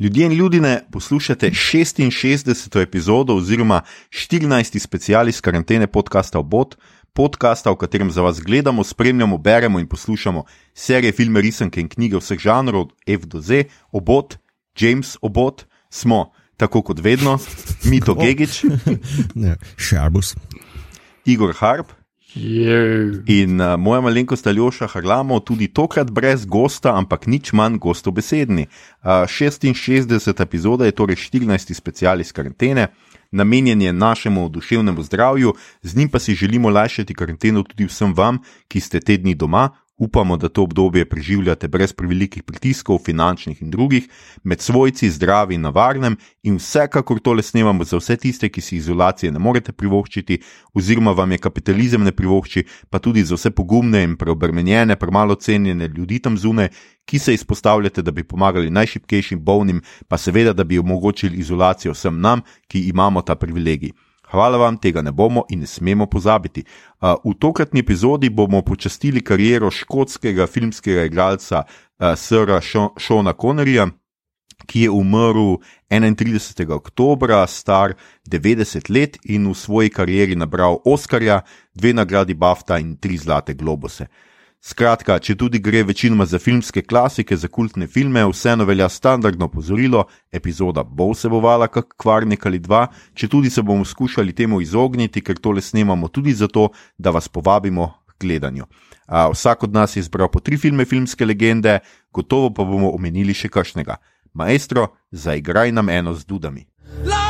[0.00, 2.82] Ljudje in ljudje, poslušate 66.
[2.82, 4.78] epizodo oziroma 14.
[4.78, 6.76] special iz karantene podcasta Obot,
[7.12, 12.16] podcasta, v katerem za vas gledamo, spremljamo, beremo in poslušamo serije, filme, risanke in knjige
[12.16, 14.38] vseh žanrov, F do Z, Obot,
[14.80, 17.38] James Obot, smo tako kot vedno,
[17.84, 18.64] Mito Gigič,
[19.88, 20.36] Šarbus,
[21.24, 21.97] Igor Harp.
[22.36, 28.66] In uh, moja malenkost Aljoša Harlamo, tudi tokrat brez gosta, ampak nič manj gostobesedni.
[29.02, 30.42] Uh, 66.
[30.42, 31.74] epizoda je torej 14.
[31.74, 32.88] special iz karantene,
[33.30, 38.38] namenjen je našemu duševnemu zdravju, z njim pa si želimo lajšati karanteno tudi vsem vam,
[38.68, 43.70] ki ste te dni doma, Upamo, da to obdobje preživljate brez prevelikih pritiskov, finančnih in
[43.70, 44.06] drugih,
[44.44, 48.76] med svojci, zdravi in na varnem, in vsekakor tole snemamo za vse tiste, ki si
[48.76, 50.38] izolacije ne morete privoščiti,
[50.74, 55.88] oziroma vam je kapitalizem ne privošči, pa tudi za vse pogumne in preobremenjene, premalo cenjene
[55.88, 56.68] ljudi tam zunaj,
[57.04, 62.20] ki se izpostavljate, da bi pomagali najšipkejšim bolnim, pa seveda, da bi omogočili izolacijo vsem
[62.20, 63.90] nam, ki imamo ta privilegij.
[64.30, 66.64] Hvala vam, tega ne bomo in ne smemo pozabiti.
[67.00, 71.62] V tokratni epizodi bomo počastili kariero škotskega filmskega igralca
[72.16, 72.60] Sra
[72.96, 73.88] Šona Connerja,
[74.66, 75.56] ki je umrl
[75.88, 76.72] 31.
[76.74, 77.94] oktober, star
[78.26, 81.40] 90 let in v svoji karieri nabral Oscarja,
[81.74, 84.06] dve nagradi BAFTA in tri zlate globuse.
[84.58, 90.02] Skratka, če tudi gre večinoma za filmske klasike, za kultne filme, vseeno velja standardno opozorilo,
[90.34, 95.38] epizoda bo vsebovala kak kvarnik ali dva, če tudi se bomo skušali temu izogniti, ker
[95.38, 98.66] tole snemamo tudi zato, da vas povabimo k gledanju.
[99.06, 101.78] A, vsak od nas je izbral po tri filme filmske legende,
[102.12, 103.96] gotovo pa bomo omenili še kakšnega.
[104.34, 106.66] Maestro, zaigraj nam eno z dudami.
[107.06, 107.27] La!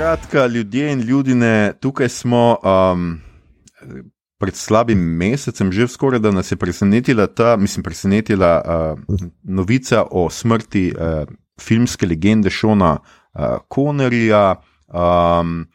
[0.00, 3.20] Skratka, ljudje in ljudje, tukaj smo um,
[4.38, 10.30] pred slabim mesecem, že skoraj da nas je presenetila ta, mislim, presenetila uh, novica o
[10.30, 11.28] smrti uh,
[11.60, 14.54] filmske legende Šona uh, Konerja.
[14.88, 15.66] Um,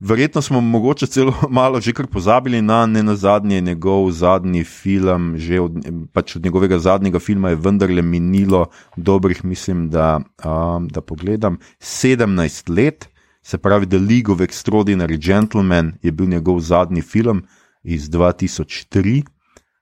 [0.00, 5.38] verjetno smo mogoče celo malo že kar pozabili na ne na zadnji njegov zadnji film,
[5.38, 5.72] že od,
[6.12, 8.66] pač od njegovega zadnjega filma je vendarle minilo.
[8.96, 13.13] Dobrih, mislim, da, um, da pogledam, 17 let
[13.44, 17.42] se pravi, The League of Extraordinary Gentlemen je bil njegov zadnji film
[17.82, 19.22] iz 2003.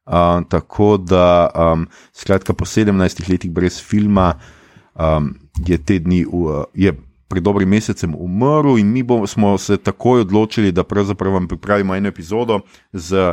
[0.06, 0.12] Uh,
[0.48, 4.34] tako da, um, skratka, po 17 letih brez filma
[4.94, 5.34] um,
[5.66, 6.92] je te dni, uh, je
[7.28, 11.94] pred dobrim mesecem umrl, in mi bomo, smo se takoj odločili, da pravzaprav vam pripravimo
[11.94, 12.60] eno epizodo
[12.92, 13.32] z.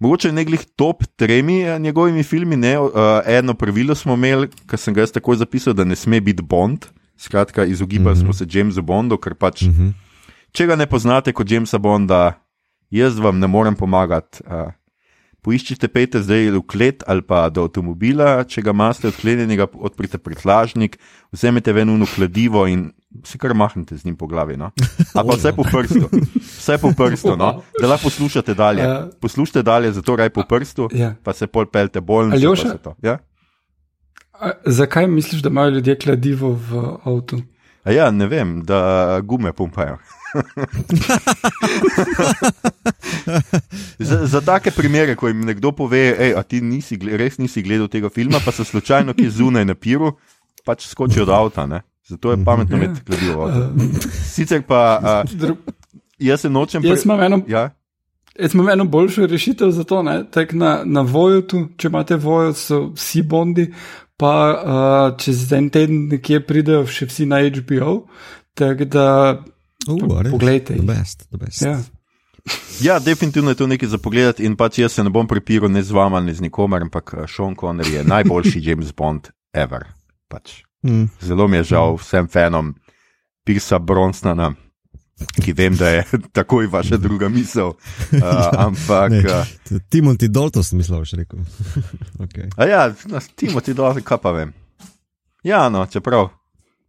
[0.00, 2.90] Mogoče ne glih top tremi njegovimi filmi, ne, uh,
[3.26, 6.86] eno pravilo smo imeli, ki sem ga jaz takoj zapisal, da ne sme biti Bond,
[7.20, 8.24] Skratka, izogibali mm -hmm.
[8.24, 9.92] smo se Jamesu Bondu, ker pač, mm -hmm.
[10.52, 12.32] če ga ne poznate kot Jamesa Bonda,
[12.90, 14.40] jaz vam ne morem pomagati.
[14.46, 14.72] Uh,
[15.42, 20.98] poiščite pete zdaj v klet ali pa do avtomobila, če ga imate odklenjenega, odprite prtlažnik,
[21.32, 22.92] vzemite ven unu kladivo in
[23.24, 24.56] si kar mahnite z njim po glavi.
[24.56, 24.70] No?
[25.14, 26.08] Ali pa vse po prstu,
[26.58, 27.62] vse po prstu, no?
[27.80, 28.84] da lahko poslušate dalje.
[29.20, 31.14] Poslušajte dalje, zato raj po prstu, ja.
[31.22, 32.32] pa se pol pelte bolj.
[32.32, 32.60] Ali još?
[34.40, 34.52] Ja?
[34.66, 37.42] Zakaj misliš, da imajo ljudje kladivo v avtu?
[37.84, 39.98] Ja, ne vem, da gume pumpajo.
[43.98, 48.08] za, za take primere, ko jim nekdo pove, da ti nisi, res nisi gledal tega
[48.08, 50.12] filma, pa so slučajno ki zunaj na piru,
[50.64, 51.66] pač skočijo od avta.
[51.66, 51.82] Ne?
[52.06, 52.84] Zato je pametno ja.
[52.84, 53.50] imeti kladivo.
[54.34, 55.56] Sicer pa uh,
[56.18, 56.84] jaz se nočem.
[56.84, 57.40] Jaz imam eno.
[57.48, 57.70] Ja?
[58.38, 60.24] Jaz imam eno boljšo rešitev za to, na,
[60.84, 61.42] na voju,
[61.76, 63.72] če imate vojo, so vsi bondi,
[64.20, 68.04] pa uh, čez en teden nekje pridejo še vsi na HBO.
[68.58, 69.06] Tako da,
[69.88, 70.76] uh, poglejte.
[70.76, 71.64] The best, the best.
[71.64, 71.78] Ja.
[72.88, 74.40] ja, definitivno je to nekaj za pogled.
[74.44, 77.56] In pač jaz se ne bom prepiral ne z vama, ne z nikomer, ampak Sean
[77.56, 79.88] Connery je najboljši James Bond ever.
[80.28, 80.62] Pač.
[80.84, 81.08] Mm.
[81.20, 82.74] Zelo mi je žal vsem fanom
[83.44, 84.52] Pirsa Bronsona
[85.44, 86.04] ki vem, da je
[86.38, 87.68] takoj vaša druga misel.
[87.68, 88.20] Uh,
[88.66, 89.12] ampak.
[89.12, 91.38] Uh, Timothy Dalton, mislim, že rekel.
[92.24, 92.48] okay.
[92.68, 94.52] Ja, no, Timothy Dalton, kaj pa vem.
[95.42, 96.28] Ja, no, čeprav.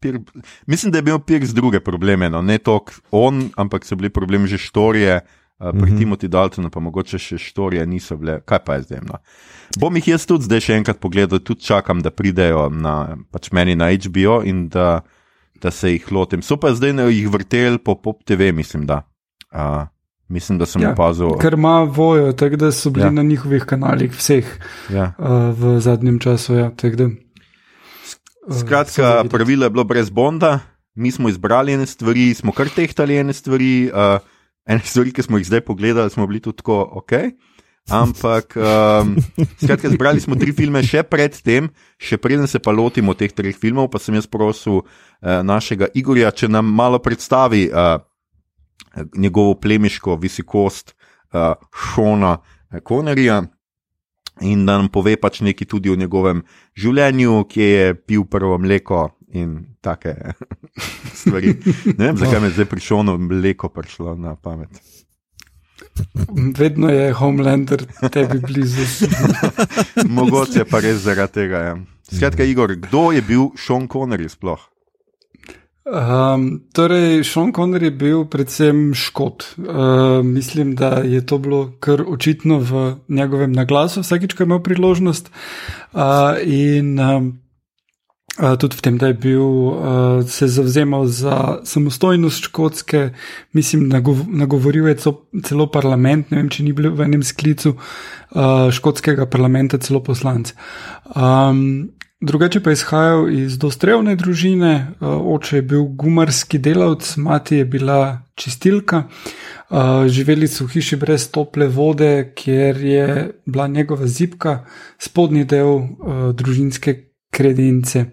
[0.02, 0.20] Pir,
[0.66, 4.10] mislim, da je bil Pirk z druge probleme, no, ne toliko on, ampak so bili
[4.10, 5.22] problemi že štorije.
[5.62, 5.98] Uh, pri mm -hmm.
[6.00, 9.00] Timothy Daltonu pa mogoče še štorije niso bile, kaj pa je zdaj.
[9.06, 9.18] No.
[9.80, 13.76] Bom jih jaz tudi zdaj še enkrat pogledal, tudi čakam, da pridejo na, pač meni
[13.76, 15.02] na HBO in da
[15.62, 16.42] da se jih lotim.
[16.42, 19.02] So pa zdaj na jih vrtel po Pop TV, mislim, da.
[19.52, 19.88] Uh,
[20.28, 21.36] mislim, da sem Ja, opazil.
[21.38, 23.12] Ker ima vojo, tako da so bili Ja.
[23.12, 24.46] na njihovih kanalih vseh
[24.90, 25.14] Ja.
[25.18, 26.54] uh, v zadnjem času.
[26.56, 27.12] Ja, da, uh,
[28.60, 30.60] Skratka, pravilo je bilo brez Bonda,
[30.96, 34.20] mi smo izbrali ene stvari, smo kar tehtali ene stvari, uh,
[34.66, 37.12] ene stvari, ki smo jih zdaj pogledali, smo bili tudi tako ok.
[37.92, 39.16] Ampak, um,
[39.60, 41.68] skratka, zbrali smo tri filme še pred tem,
[42.00, 44.86] še preden se pa lotimo teh treh filmov, pa sem jaz prosil uh,
[45.44, 48.00] našega Igorja, če nam malo predstavi uh,
[49.16, 50.96] njegovo plemiško visikost
[51.34, 52.38] uh, Šona
[52.84, 53.42] Konerija.
[54.42, 56.40] In da nam pove pač nekaj tudi o njegovem
[56.80, 59.04] življenju, kje je pil prvo mleko
[59.38, 60.16] in take
[61.20, 61.54] stvari.
[61.98, 64.82] Ne vem, zakaj mi je zdaj prišlo mleko prišlo na pamet.
[66.58, 69.08] Vedno je Homelander tebi blizu.
[70.18, 71.64] Mogoče pa res zaradi tega.
[71.70, 71.78] Ja.
[72.12, 74.60] Skratka, Igor, kdo je bil Sean Connery sploh?
[75.82, 79.56] Um, torej, Sean Connery je bil predvsem škot.
[79.58, 84.62] Uh, mislim, da je to bilo kar očitno v njegovem naglasu, vsakič, ko je imel
[84.64, 85.32] priložnost.
[85.94, 87.32] Uh, in um,
[88.60, 93.10] tudi v tem, da je bil uh, se zavzemal za samostojnost škotske,
[93.54, 94.96] mislim, nagov nagovoril je
[95.44, 100.56] celo, parlament, ne vem, če ni bil v enem sklicu uh, škotskega parlamenta, celo poslance.
[101.16, 101.92] Um,
[102.22, 108.22] Drugače pa je izhajal iz dostrevne družine, oče je bil gumarski delavc, mati je bila
[108.38, 109.08] čistilka,
[110.06, 113.08] živeli so v hiši brez tople vode, kjer je
[113.46, 114.60] bila njegova zipka,
[115.02, 115.82] spodnji del
[116.38, 116.94] družinske
[117.32, 118.06] kredence.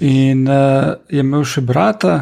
[0.00, 2.14] In je imel še brata,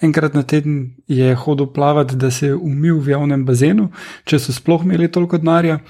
[0.00, 3.88] enkrat na teden je hodil plavati, da se je umil v javnem bazenu,
[4.24, 5.80] če so sploh imeli toliko denarja.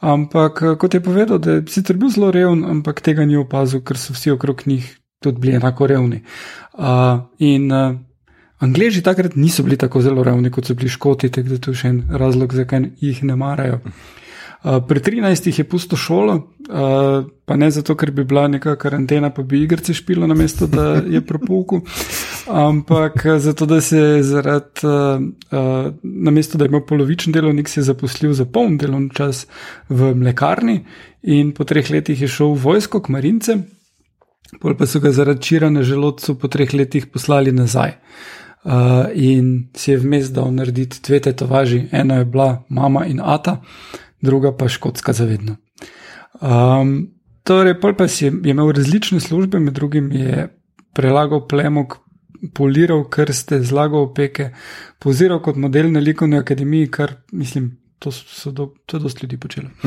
[0.00, 3.98] Ampak, kot je povedal, da je sicer bil zelo reven, ampak tega ni opazil, ker
[3.98, 4.86] so vsi okrog njih
[5.22, 6.22] tudi bili enako revni.
[6.78, 7.96] Uh, in uh,
[8.62, 11.80] Angleži takrat niso bili tako zelo revni, kot so bili Škoti, tako da to je
[11.82, 13.80] še en razlog, zakaj jih ne marajo.
[13.82, 14.27] Uh,
[14.62, 19.42] pri 13 je pusto šolo, uh, pa ne zato, ker bi bila neka karantena, pa
[19.42, 21.80] bi igrice špilo na mesto, da je propulku,
[22.50, 25.22] ampak zato, da se je zaradi, uh,
[25.52, 29.46] uh, na mesto, da je imel polovičen delovnik, se je zaposlil za poln delovni čas
[29.88, 30.80] v mlekarni
[31.22, 33.56] in po treh letih je šel v vojsko k marince,
[34.58, 37.94] pol pa so ga zaradi čira na želodcu po treh letih poslali nazaj.
[38.64, 43.60] Uh, in si je vmes dal narediti dve tetovaži, ena je bila mama in ata,
[44.20, 45.56] druga pa škotska zavedno.
[46.40, 47.10] Um,
[47.42, 50.48] torej, pol pa si je, je imel različne službe, med drugim je
[50.94, 51.98] prelagal plemok,
[52.54, 54.52] poliral krste, zlagal opeke,
[54.98, 57.76] poziral kot model na likovni akademiji, kar mislim.
[57.98, 59.68] To, so do, to je dosti ljudi počelo.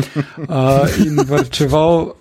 [0.51, 2.13] Uh, in vrčeval uh,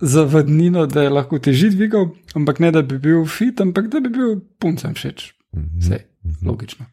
[0.00, 4.00] za vadnino, da je lahko teži dvigal, ampak ne da bi bil fit, ampak da
[4.00, 5.34] bi bil puncem všeč.
[5.52, 5.98] Vse,
[6.46, 6.86] logično.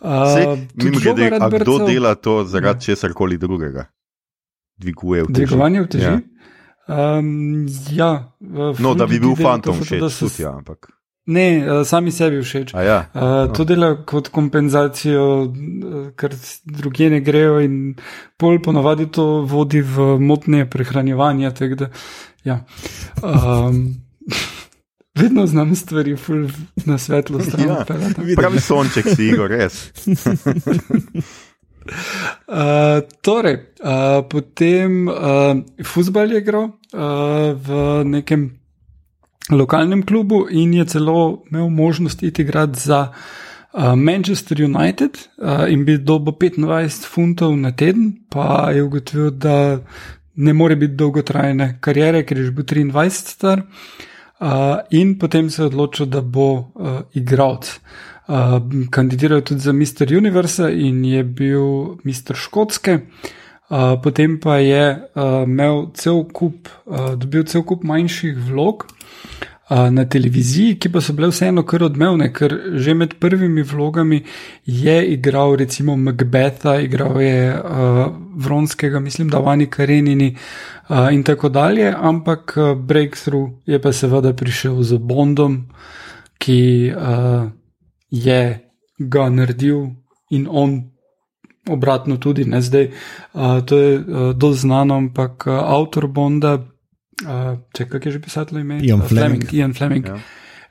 [0.00, 3.86] Uh, Mimo grede, a kdo dela to zaradi česar koli drugega?
[4.78, 5.46] Dviguje v teži.
[5.46, 6.04] Dvigovanje v teži?
[6.04, 6.20] Ja.
[6.84, 8.36] Um, ja,
[8.78, 10.90] no, da bi bil fantom všeč, so, tudi ja, ampak.
[11.26, 12.74] Ne, uh, sami sebi všeč.
[12.76, 16.36] Ja, uh, to dela kot kompenzacijo, uh, ker
[16.68, 17.94] druge ne grejo, in
[18.36, 21.54] pol ponovadi to vodi v motnje prehranjevanja.
[21.80, 21.88] Da,
[22.44, 22.58] ja.
[23.24, 23.96] um,
[25.20, 26.18] vedno znam stvari
[26.84, 27.68] na svetlo stran.
[27.68, 27.84] ja,
[28.36, 29.88] pravi sonček si, Igor, res.
[31.84, 37.68] Uh, torej, uh, potem uh, futbal je igral uh, v
[38.04, 38.50] nekem
[39.50, 45.84] lokalnem klubu in je celo imel možnost iti igrati za uh, Manchester United uh, in
[45.84, 49.78] bi dobil 25 funtov na teden, pa je ugotovil, da
[50.34, 53.62] ne more biti dolgotrajne karijere, ker je že bil 23 star.
[54.40, 57.80] Uh, in potem se je odločil, da bo uh, igralec.
[58.28, 58.56] Uh,
[58.90, 60.16] kandidiral je tudi za Mr.
[60.16, 62.34] Universe in je bil Mr.
[62.34, 62.98] Škotske.
[63.68, 68.86] Uh, potem pa je uh, imel cel kup, uh, dobil cel kup manjših vlog
[69.70, 74.22] uh, na televiziji, ki pa so bile vseeno kar odmevne, ker že med prvimi vlogami
[74.64, 80.30] je igral recimo Macbetha, igral je uh, Vronskega, mislim, da Vani Karenini
[80.88, 85.64] uh, in tako dalje, ampak uh, Breakthrough je pa seveda prišel z Bondom,
[86.38, 87.48] ki uh,
[88.14, 88.40] je
[88.98, 89.86] ga naredil
[90.30, 90.82] in on
[91.68, 92.90] obratno tudi, ne zdaj.
[93.32, 98.22] Uh, to je uh, dosti znano, ampak uh, avtor Bonda, uh, če kaj je že
[98.22, 98.80] pisatelj ime?
[98.84, 99.52] Ian uh, Fleming.
[99.52, 100.06] Ian Fleming.
[100.06, 100.18] Ja.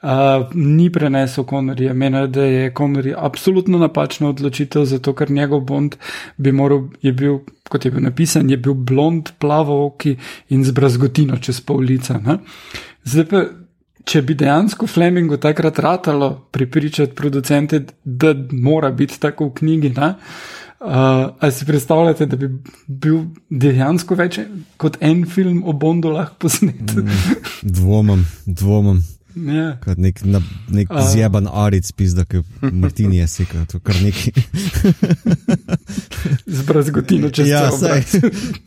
[0.04, 5.96] Uh, ni prenesel Connorja, meni, da je Connor absolutno napačna odločitev, zato ker njegov Bond
[6.38, 7.38] bi moral, je bil,
[7.72, 10.18] kot je bil napisan, je bil blond, plavo oki
[10.50, 12.20] in z brazgotino čez pol lica.
[12.20, 12.38] Ne?
[13.08, 13.46] Zdaj pa
[14.06, 20.14] če bi dejansko Flemingu takrat ratalo pripričati producente, da mora biti tako v knjigi, ne?
[20.84, 20.90] Uh,
[21.40, 22.50] ali si predstavljate, da bi
[22.88, 24.42] bil dejansko več
[24.78, 26.96] kot en film o Bondu lahko posnet?
[26.96, 29.00] Mm, dvomam, dvomam.
[29.34, 29.78] Ja.
[29.82, 31.06] Kot nek, na, nek A.
[31.10, 34.34] zjeban aric, pizda, ki Martini je sekal, to kar neki.
[36.60, 38.14] Z brazgotino čez ja, obraz.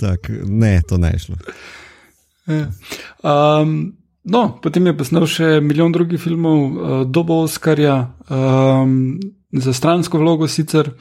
[0.00, 1.38] tak, ne, to ne je šlo.
[2.46, 2.64] Ja.
[3.22, 3.92] Um,
[4.26, 9.16] no, potem je posnel še milijon drugih filmov, uh, dobo Oscarja, um,
[9.56, 10.92] za stransko vlogo sicer,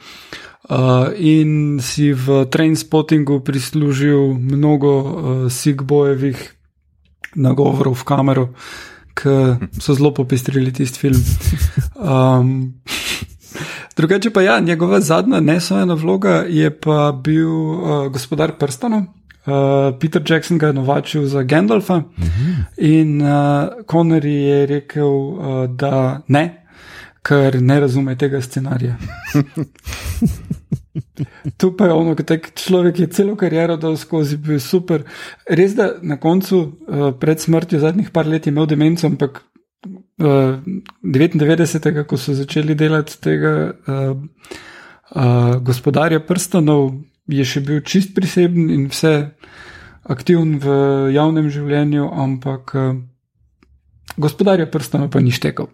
[0.70, 5.12] uh, in si v Trainspottingu prislužil mnogo uh,
[5.50, 6.38] Sigbojevih
[7.36, 8.46] nagovorov v kamero,
[9.16, 9.34] ki
[9.80, 11.20] so zelo popestrili tisti film.
[11.96, 12.76] Um,
[13.96, 19.15] Drugače pa ja, njegova zadnja nesojena vloga je pa bil uh, gospodar prstanov.
[19.46, 22.02] Uh, Peter Jackson ga je novačil za Gandalfa
[22.76, 23.28] in uh,
[23.86, 26.66] Connery je rekel, uh, da ne,
[27.22, 28.96] ker ne razume tega scenarija.
[31.56, 35.04] Tu pa je ono, tak človek je celo kariero dal skozi, bil super.
[35.48, 39.42] Res da na koncu, uh, pred smrtjo, zadnjih par let je imel demenco, ampak
[40.20, 40.58] uh,
[41.02, 42.04] 99.
[42.06, 44.16] ko so začeli delati tega uh,
[45.14, 46.90] uh, gospodarja prstanov,
[47.28, 49.30] je še bil čist priseben in vse
[50.04, 50.66] aktiven v
[51.12, 52.92] javnem življenju, ampak uh,
[54.16, 55.66] gospodarja prstanov pa ni štekal.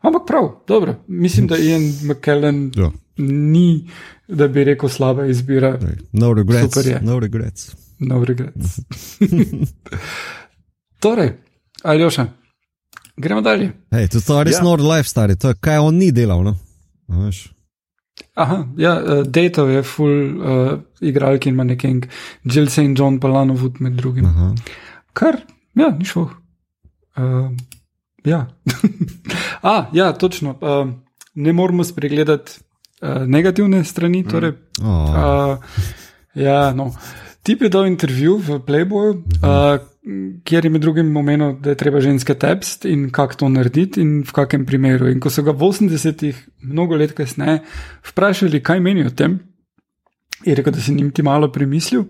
[0.00, 2.90] Ampak prav, dobro, mislim, da Ian McKellen Ja.
[3.18, 3.88] ni,
[4.28, 5.74] da bi rekel, slaba izbira.
[6.12, 6.72] No regrets.
[6.72, 7.00] Super je.
[7.02, 7.70] No regrets.
[7.98, 8.80] No regrets.
[11.00, 11.32] torej,
[11.82, 12.26] Aljoša,
[13.16, 13.72] gremo dalje.
[13.90, 14.62] Hej, to, to je res Ja.
[14.62, 16.42] nor life, stari, to je kaj on ni delal.
[16.42, 16.56] No?
[17.08, 17.48] Veš?
[18.34, 22.02] Aha, ja, uh, Dejtov je full uh, igralki in maneken,
[22.44, 22.92] Jill St.
[22.98, 24.24] John pa Lano Wood med drugim.
[24.24, 24.54] Aha.
[25.12, 25.40] Kar,
[25.74, 26.28] ja, ni šlo.
[27.16, 27.50] Uh,
[28.24, 28.46] ja.
[29.62, 30.56] A, ja, točno.
[30.60, 30.92] Uh,
[31.34, 32.52] ne moramo spregledati
[33.02, 34.24] uh, negativne strani.
[34.24, 34.52] Torej,
[34.82, 35.58] Oh, uh,
[36.34, 36.92] ja, no.
[37.42, 39.80] Tip je dal intervju v Playboyu, uh,
[40.44, 44.20] kjer je med drugim omenil, da je treba ženske tepst in kako to narediti in
[44.24, 45.10] v kakem primeru.
[45.10, 47.60] In ko so ga v 80-ih, mnogo let kasneje,
[48.08, 49.38] vprašali, kaj meni o tem,
[50.44, 52.06] je rekel, da si njim ti malo premislil.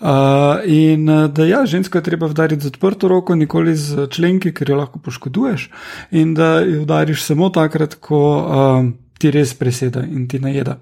[0.00, 4.54] Uh, in uh, da ja, žensko je treba udariti z odprto roko, nikoli z členki,
[4.56, 5.68] ker jo lahko poškoduješ,
[6.10, 10.78] in da jo udariš samo takrat, ko uh, ti res preseda in ti najeda.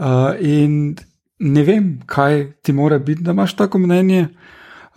[0.00, 0.96] Uh, in
[1.38, 4.28] ne vem, kaj ti mora biti, da imaš tako mnenje.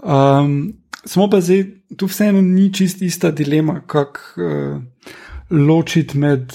[0.02, 0.74] Um,
[1.06, 1.66] smo pa zdaj,
[1.98, 4.82] tu vseeno ni čist ista dilema, kako uh,
[5.50, 6.54] ločiti med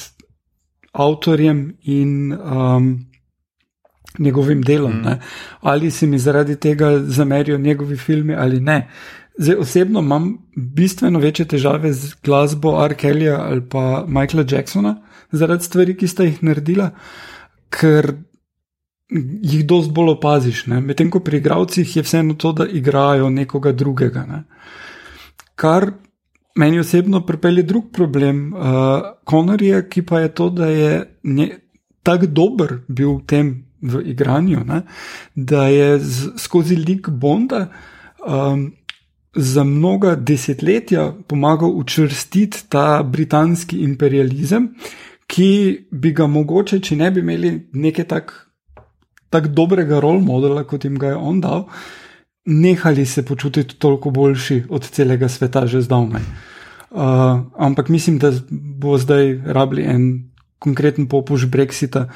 [0.92, 3.06] avtorjem in um,
[4.18, 4.92] njegovim delom.
[4.92, 5.20] Mm.
[5.60, 8.90] Ali se mi zaradi tega zamerijo njegovi filmi ali ne.
[9.38, 12.94] Zdaj, osebno imam bistveno večje težave z glasbo R.
[12.94, 14.96] Kellyja ali pa Michaela Jacksona
[15.32, 16.90] zaradi stvari, ki sta jih naredila,
[17.70, 18.14] ker
[19.10, 20.64] jih dosti bolj opaziš.
[20.66, 24.24] Medtem ko pri igravcih je vseeno to, da igrajo nekoga drugega.
[24.26, 24.42] Ne.
[25.54, 25.90] Kar
[26.54, 28.62] meni osebno pripelje drug problem uh,
[29.30, 31.06] Connorja, ki pa je to, da je
[32.02, 34.80] tako dober bil v tem v igranju, ne,
[35.34, 37.68] da je z, skozi lik Bonda.
[38.26, 38.72] Um,
[39.36, 44.70] Za mnoga desetletja pomagal učvrstiti ta britanski imperializem,
[45.28, 45.48] ki
[45.90, 48.45] bi ga mogoče, če ne bi imeli neke tako
[49.36, 51.66] tak dobrega role modela, kot jim ga je on dal,
[52.46, 56.22] nehali se počutiti toliko boljši od celega sveta že zdavnaj.
[56.86, 57.02] Uh,
[57.58, 60.06] ampak mislim, da bo zdaj rabili en
[60.58, 62.06] konkreten popuš Brexita,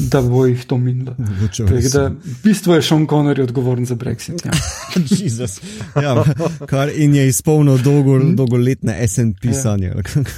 [0.00, 1.14] da bo jih to minilo.
[1.56, 4.42] Tako da, v bistvu je Sean Connery odgovoren za Brexit.
[4.42, 4.50] Ja.
[5.20, 5.60] Jezus.
[5.94, 6.24] Ja,
[6.66, 9.54] kar in je izpolnil dolgo, dolgoletne SNP Ja.
[9.54, 9.92] sanje.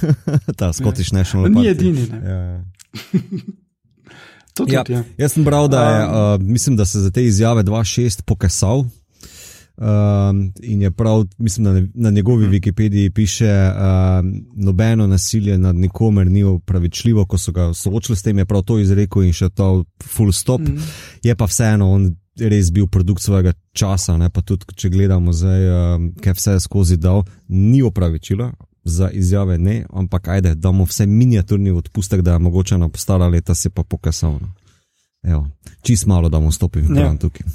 [0.59, 1.71] Ta Scottish National Ni Party.
[1.71, 2.19] edini, ne.
[2.23, 2.61] Ja, ja.
[4.57, 5.03] tudi, Ja, ja.
[5.17, 8.85] jaz sem bral, da je, Um, uh, mislim, da se za te izjave 2.6 pokasal.
[9.77, 15.75] Um, in je prav, mislim, da na, na njegovi Wikipediji piše, um, nobeno nasilje nad
[15.75, 19.49] nikomer ni upravičljivo, ko so ga soočili s tem, je prav to izrekel in še
[19.49, 20.61] to full stop.
[20.61, 20.81] Mhm.
[21.23, 24.29] Je pa vseeno on res bil produkt svojega časa, ne?
[24.29, 28.51] pa tudi če gledamo zdaj, um, kaj vse je skozi dal, ni upravičilo.
[28.87, 33.55] Za izjave ne, ampak ajde, damo vse miniaturni odpustek, da je mogoče na stara leta
[33.55, 34.31] se pa pokasal.
[34.33, 34.53] no.
[35.23, 35.47] Evo,
[35.81, 37.01] čist malo, da bomo stopili v Ja.
[37.01, 37.45] plan tukaj.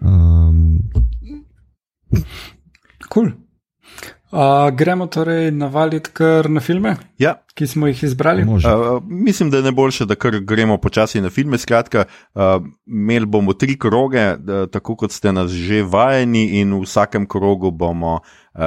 [0.00, 0.78] Um,
[3.06, 3.26] Cool.
[4.28, 4.40] Uh,
[4.72, 8.44] gremo torej navaliti kar na filme, Ja, ki smo jih izbrali.
[8.44, 8.68] može.
[8.68, 11.58] Uh, mislim, da je najboljše, da kar gremo počasi na filme.
[11.58, 12.42] Skratka, uh,
[12.86, 17.70] imeli bomo tri kroge, da, tako kot ste nas že vajeni, in v vsakem krogu
[17.70, 18.20] bomo uh,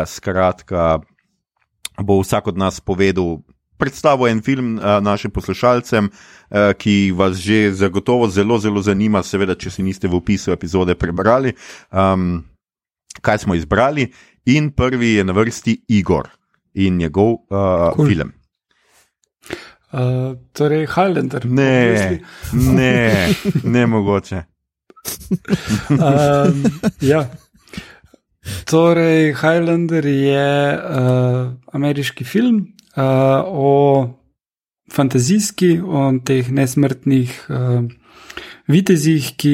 [0.05, 0.99] skratka.
[2.03, 3.39] Bo vsak od nas povedal.
[3.79, 9.55] Predstavo en film uh, našim poslušalcem, uh, ki vas že zagotovo zelo, zelo zanima, seveda,
[9.55, 11.55] če si niste v opisu epizode prebrali,
[11.91, 12.43] um,
[13.23, 14.11] kaj smo izbrali.
[14.51, 16.27] In prvi je na vrsti Igor
[16.73, 18.07] in njegov uh, cool.
[18.07, 18.33] film.
[19.91, 21.45] Uh, torej, Highlander.
[21.45, 22.19] Ne,
[22.53, 24.43] ne, ne mogoče.
[25.89, 26.63] um,
[27.11, 27.29] ja.
[28.65, 33.03] Torej, Highlander je uh, ameriški film uh,
[33.45, 33.73] o
[34.93, 37.83] fantazijski, o teh nesmrtnih uh,
[38.69, 39.53] vitezih, ki,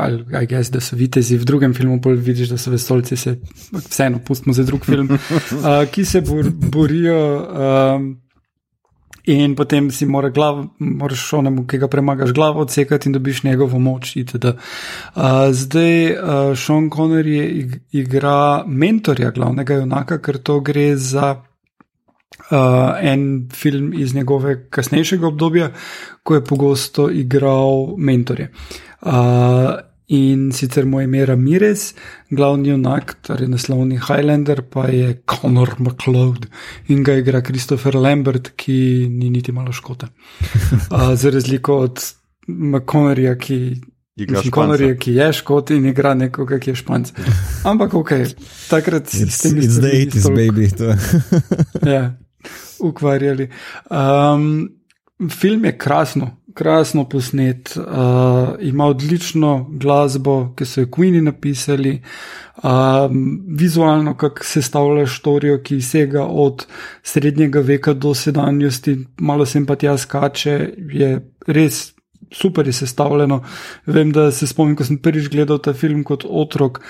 [0.00, 3.36] ali kaj jaz, da so vitezi v drugem filmu, bolj vidiš, da so vesolci, se
[3.88, 7.20] vseeno pustimo za drug film, uh, ki se bor, borijo.
[7.36, 8.25] Uh,
[9.26, 13.78] in potem si mora glavo, moraš šonemu, ki ga premagaš, glavo odsekati in dobiš njegovo
[13.78, 14.16] moč.
[14.16, 14.52] Uh,
[15.52, 16.18] zdaj uh,
[16.58, 21.36] Sean Connery igra mentorja glavnega junaka, ker to gre za.
[22.50, 25.70] Uh, en film iz njegove kasnejšega obdobja,
[26.22, 28.50] ko je pogosto igral mentorje.
[29.00, 29.12] Uh,
[30.08, 31.80] In sicer moj ime je Ramirez,
[32.30, 36.46] glavni junak, torej naslovni Highlander, pa je Conor McLeod
[36.88, 40.06] in ga igra Christopher Lambert, ki ni niti malo škote.
[40.90, 42.04] Uh, za razliko od
[42.46, 43.58] McConorja, ki,
[45.00, 47.10] ki je škot in igra nekoga, ki je španc.
[47.66, 48.14] Ampak ok,
[48.70, 49.90] takrat si s tem izdelal.
[49.90, 50.70] Zdaj ti z baby.
[51.96, 52.04] ja,
[52.78, 53.50] ukvarjali.
[53.90, 54.68] Um,
[55.30, 57.84] film je krasno krasno posnet, uh,
[58.60, 61.98] ima odlično glasbo, ki so jo Queeni napisali,
[62.56, 62.62] uh,
[63.58, 66.64] vizualno, kako se stavlja štorijo, ki sega od
[67.02, 70.56] srednjega veka do sedanjosti, malo sem pa tja skače,
[70.92, 71.10] je
[71.46, 71.92] res.
[72.32, 73.36] Super je sestavljeno.
[73.86, 76.80] Vem, da se spomnim, ko sem prvič gledal ta film kot otrok,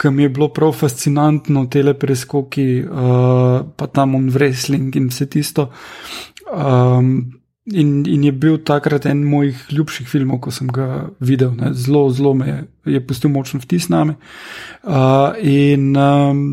[0.00, 5.26] ki mi je bilo prav fascinantno, te preskoki, uh, pa tam on wrestling in vse
[5.26, 5.68] tisto.
[6.46, 11.50] Um, In, in je bil takrat en mojih ljubših filmov, ko sem ga videl.
[11.58, 11.72] Ne.
[11.74, 12.58] Zelo, zelo me je,
[12.94, 14.14] je pustil močno vtis name.
[14.86, 16.44] Uh, in um,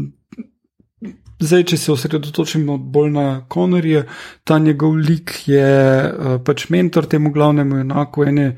[1.38, 4.08] zdaj, če se osredotočimo bolj na Konorje,
[4.44, 8.50] ta njegov lik je uh, pač mentor temu glavnemu enako ene.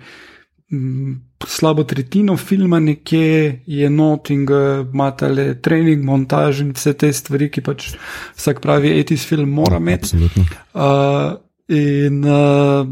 [0.72, 6.96] Um, slabo tretjino filma, nekje je not in ga imate le trening, montaž in vse
[6.98, 7.92] te stvari, ki pač
[8.38, 10.16] vsak pravi, etis film mora imeti.
[10.16, 11.36] Uh,
[11.68, 12.86] In uh,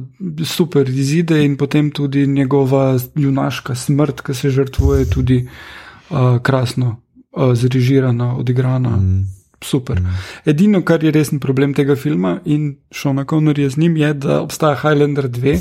[0.46, 6.96] super izide, in potem tudi njegova junaška smrt, ki se žrtvuje, tudi uh, krasno
[7.32, 8.98] uh, zrežirana, odigrana.
[8.98, 9.28] Mm.
[9.64, 10.02] Super.
[10.02, 10.18] Mm.
[10.46, 14.76] Edino, kar je resen problem tega filma in Šona Connery z njim, je, da obstaja
[14.76, 15.56] Highlander 2,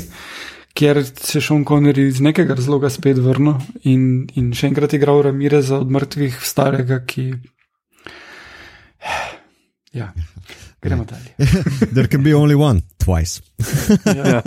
[0.73, 5.77] kjer se Šon Connery iz nekega razloga spet vrnil in, in še enkrat igral Ramireza
[5.77, 7.29] od mrtvih starega, ki.
[9.93, 10.07] Ja.
[10.83, 11.35] Gremo dalje.
[11.95, 13.41] There can be only one, twice.
[14.05, 14.41] ja.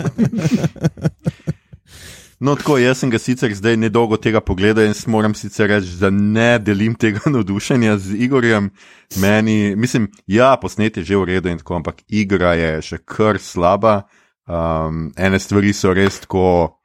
[2.39, 6.11] No, tako jaz sem ga sicer zdaj nedolgo tega pogledal in moram sicer reči, da
[6.13, 8.69] ne delim tega navdušenja z Igorjem.
[9.17, 13.41] Meni, mislim, ja, posnet je že v redu in tako, ampak igra je še kar
[13.41, 14.03] slaba.
[14.47, 16.77] Um, ene stvari so res tako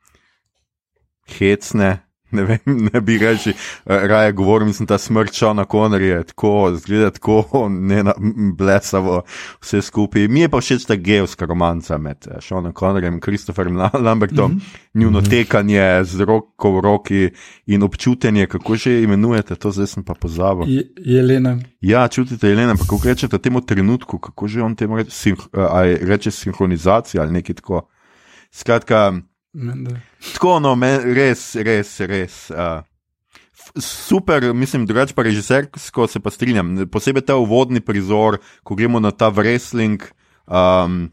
[1.36, 2.00] hecne,
[2.32, 2.58] ne, vem,
[2.92, 7.68] ne bi reči, eh, raje govorim, mislim, ta smrt Šona Konorja je tako, zgleda tako,
[7.90, 8.14] ne na
[8.58, 9.22] blesavo,
[9.60, 10.28] vse skupaj.
[10.28, 15.00] Mi je pa všeč ta geovska romanca med Šonom Konorjem in Kristoferjem Lambertom, mm -hmm.
[15.00, 15.30] njuno mhm.
[15.30, 17.30] tekanje z roko v roki
[17.66, 20.68] in občutenje, kako že imenujete, to zdaj sem pa pozabil.
[20.68, 21.58] Je, Jelena.
[21.80, 25.36] Ja, čutite Jelena, pa kako rečete temu trenutku, kako že on temu reče, sinh,
[26.00, 27.88] reče sinhronizacija ali nekaj tako.
[28.50, 29.12] Skratka,
[30.32, 32.36] Tako, no, men, res, res, res.
[32.50, 32.80] Uh,
[33.76, 36.74] super, mislim, drugače pa režisersko se pa strinjam.
[36.92, 40.02] Posebej ta uvodni prizor, ko gremo na ta wrestling.
[40.46, 41.10] Um,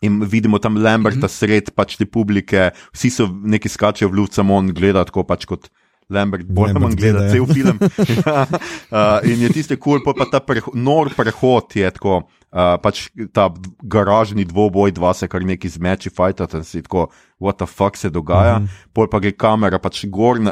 [0.00, 1.38] In vidimo tam Lamberta mm -hmm.
[1.38, 5.44] sred pač te publike, vsi so neki skačejo v luft, samo on gleda tako pač
[5.44, 5.70] kot
[6.08, 7.30] Lambert, bolj ali manj gleda ja.
[7.30, 7.78] cel film.
[8.16, 8.46] ja,
[8.90, 12.22] uh, in je tiste kul, cool, pa ta preho nor prehod je tako,
[12.52, 13.48] uh, pač ta
[13.82, 17.08] garažni dvoboj, dva se kar neki zmeči, fajta, in si tako,
[17.40, 18.58] what the fuck se dogaja.
[18.58, 18.92] Mm -hmm.
[18.92, 20.50] Pol pa gre kamera pač gor uh,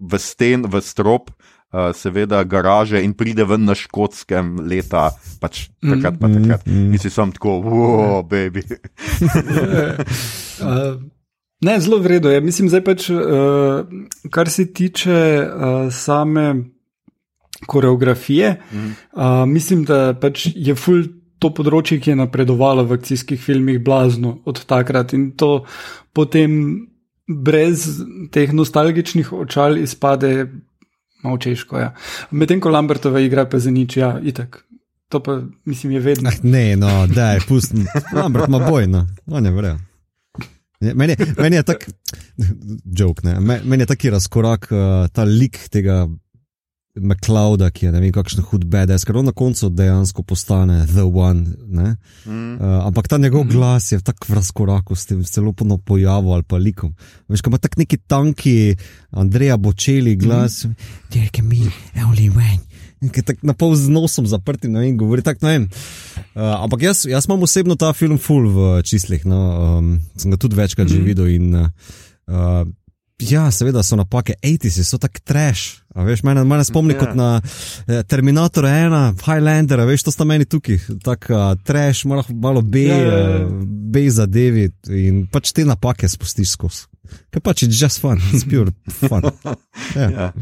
[0.00, 1.30] v sten, v strop.
[1.74, 6.66] Uh, seveda, garaže in pride ven na škotskem leta, pač takrat, pa takrat.
[6.66, 6.92] Mm -hmm.
[6.92, 8.62] In si sam tako, wow, baby.
[10.62, 11.02] uh,
[11.64, 12.40] Ne, zelo vredno je.
[12.40, 13.20] Mislim, da pač, uh,
[14.30, 16.54] kar se tiče uh, same
[17.66, 18.78] koreografije, mm.
[19.12, 21.04] uh, mislim, da pač je ful
[21.44, 25.64] to področje, ki je napredovalo v akcijskih filmih, blazno od takrat in to
[26.16, 26.86] potem
[27.28, 27.86] brez
[28.32, 30.48] teh nostalgičnih očal izpade
[31.24, 31.80] malo češko.
[31.80, 31.90] Ja.
[32.30, 34.62] Medtem ko Lambertova igra pa za nič, ja, itek.
[35.08, 36.30] to pa mislim je vedno.
[36.30, 37.84] Ah, ne, no, da je pusti,
[38.24, 39.06] ampak ima boj, no,
[39.40, 39.78] ne vrejo.
[40.80, 41.92] Meni, meni je tako,
[42.98, 46.04] joke, ne, meni je taki razkorak, uh, ta lik tega
[46.94, 51.02] McClouda, ki je ne vem, kakšen hud BDS, ker on na koncu dejansko postane The
[51.02, 51.56] One.
[51.66, 51.88] Mm.
[52.54, 53.50] Uh, ampak ta njegov mm.
[53.50, 56.94] glas je tako v razkoraku s tem celotno pojavo ali pa likom.
[57.28, 58.76] Veš, ko ima tako neki tanki,
[59.10, 60.66] Andreja Bočeli glas,
[61.10, 61.66] ti je mi,
[62.06, 62.62] only when.
[63.10, 65.66] Ki je tako na pol z nosom zaprti, ne vem, govori tako, ne vem.
[66.38, 69.42] Uh, ampak jaz, jaz imam osebno ta film full v čislih, no,
[69.80, 70.94] um, sem ga tudi večkrat mm.
[70.94, 72.62] že videl in uh,
[73.22, 75.84] Ja, seveda so napake, 80-si so tako trash.
[75.94, 77.00] Veš, mene, mene spomni yeah.
[77.00, 77.14] kot ja.
[77.14, 77.28] na
[77.86, 82.82] eh, Terminator 1, Highlander, veš, to sta meni tukaj, tako uh, trash, malo, malo B,
[82.88, 83.04] yeah.
[83.04, 83.62] Ja, ja, uh,
[83.94, 86.90] B za David in pač te napake spustiš skozi.
[87.30, 88.74] Kaj pač je just fun, it's pure
[89.06, 89.30] fun.
[89.94, 90.10] Yeah.
[90.14, 90.32] Yeah.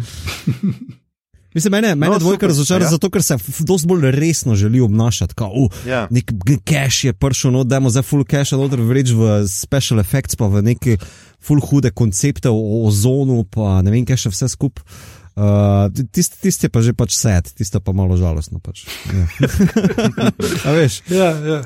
[1.54, 2.90] Mislim, mene, mene no, dvojka razočara ja.
[2.90, 5.35] zato, ker se dosti bolj resno želi obnašati.
[5.35, 6.06] Kao, uh, yeah.
[6.11, 6.32] Nek
[6.64, 10.48] cache je prišel, no, da imamo zdaj full cache, da vreč v special effects, pa
[10.48, 10.96] v neki
[11.42, 14.87] full hude koncepte o ozonu, pa ne vem, kaj še vse skupaj.
[15.33, 18.61] Uh, tisti tist je pa že pač sed, tisti pa malo žalostno.
[18.61, 18.85] Pač.
[19.09, 20.72] Ja.
[20.76, 21.00] veš?
[21.09, 21.61] Ja, ja.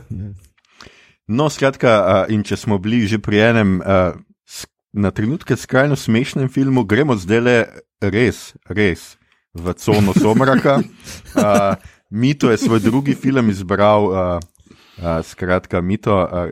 [1.26, 4.14] No, skratka, uh, in če smo bili že pri enem uh,
[4.94, 7.56] na trenutke skrajno smešnem filmu, gremo zdaj le
[7.98, 9.16] res, res
[9.50, 10.80] v cono somraka.
[11.36, 11.76] Uh,
[12.08, 14.40] Mito je svoj drugi film izbral, uh,
[15.02, 16.48] uh, skratka, Mito, uh,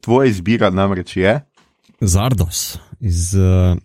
[0.00, 1.34] tvoja izbira namreč je.
[2.06, 3.76] Zardos iz uh,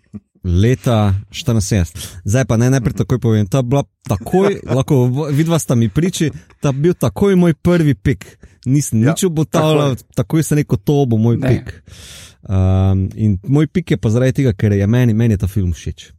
[0.44, 2.08] leta 74.
[2.24, 3.46] Zdaj pa ne najprej takoj povem.
[3.46, 6.30] Ta bila takoj, lahko vidva sta mi priči,
[6.60, 8.24] ta bil takoj moj prvi pik.
[8.66, 10.14] Nisem ja, nič obotavljal, takoj.
[10.16, 11.48] takoj sem rekel, to bo moj ne.
[11.48, 11.82] pik.
[12.40, 15.72] Um, in moj pik je pa zaradi tega, ker je meni, meni je ta film
[15.76, 16.10] všeč.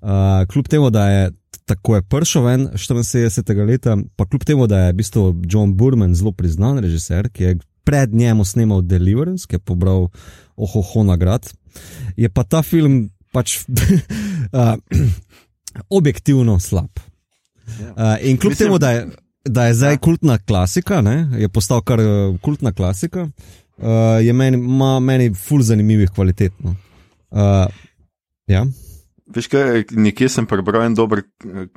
[0.00, 1.30] Uh, kljub temu, da je
[1.68, 3.66] tako je prišel ven 74.
[3.66, 7.58] leta, pa kljub temu, da je v bistvu John Burman zelo priznan režiser, ki je
[7.88, 10.10] pred njemu snimal Deliverance, ki je pobral
[10.56, 11.48] ohoho nagrad.
[12.16, 14.76] Je pa ta film pač uh,
[15.98, 16.90] objektivno slab.
[17.78, 19.06] Uh, in kljub Mislim, temu, da je,
[19.44, 20.00] da je zdaj ja.
[20.04, 23.28] kultna klasika, ne, je postal kar uh, kultna klasika,
[23.78, 26.52] uh, je meni, ima meni ful zanimivih kvalitet.
[26.64, 26.74] No.
[27.30, 27.72] Uh,
[28.46, 28.66] ja.
[29.32, 31.22] Veš, kaj, nekje sem prebral en dober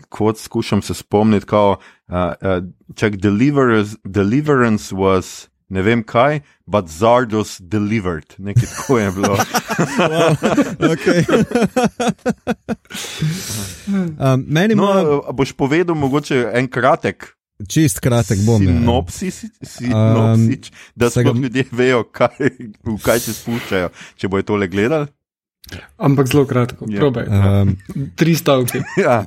[0.09, 1.79] kvot, skušam se spomniti, kako
[2.11, 2.59] uh,
[2.99, 9.37] uh, deliverance, deliverance was ne vem kaj, but Zardos delivered, nekaj tako je bilo.
[14.19, 15.21] um, meni no, mo...
[15.33, 17.31] boš povedal, mogoče en kratek.
[17.67, 18.63] Čist kratek bom.
[18.63, 18.73] Ja.
[18.73, 21.31] Sinopsis, sinopsis, um, da se ga...
[21.31, 22.37] ljudje vejo, kaj,
[22.83, 25.07] v kaj se spuščajo, če bojo tole gledali.
[26.01, 26.99] Ampak zelo kratko, ja.
[26.99, 27.27] probaj.
[27.29, 27.75] Um,
[28.17, 28.81] Tri stavke.
[29.05, 29.23] ja.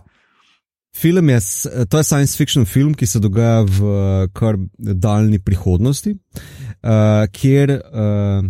[0.96, 1.40] Film je,
[1.88, 8.44] to je science fiction film, ki se dogaja v kar daljni prihodnosti, uh, kjer uh,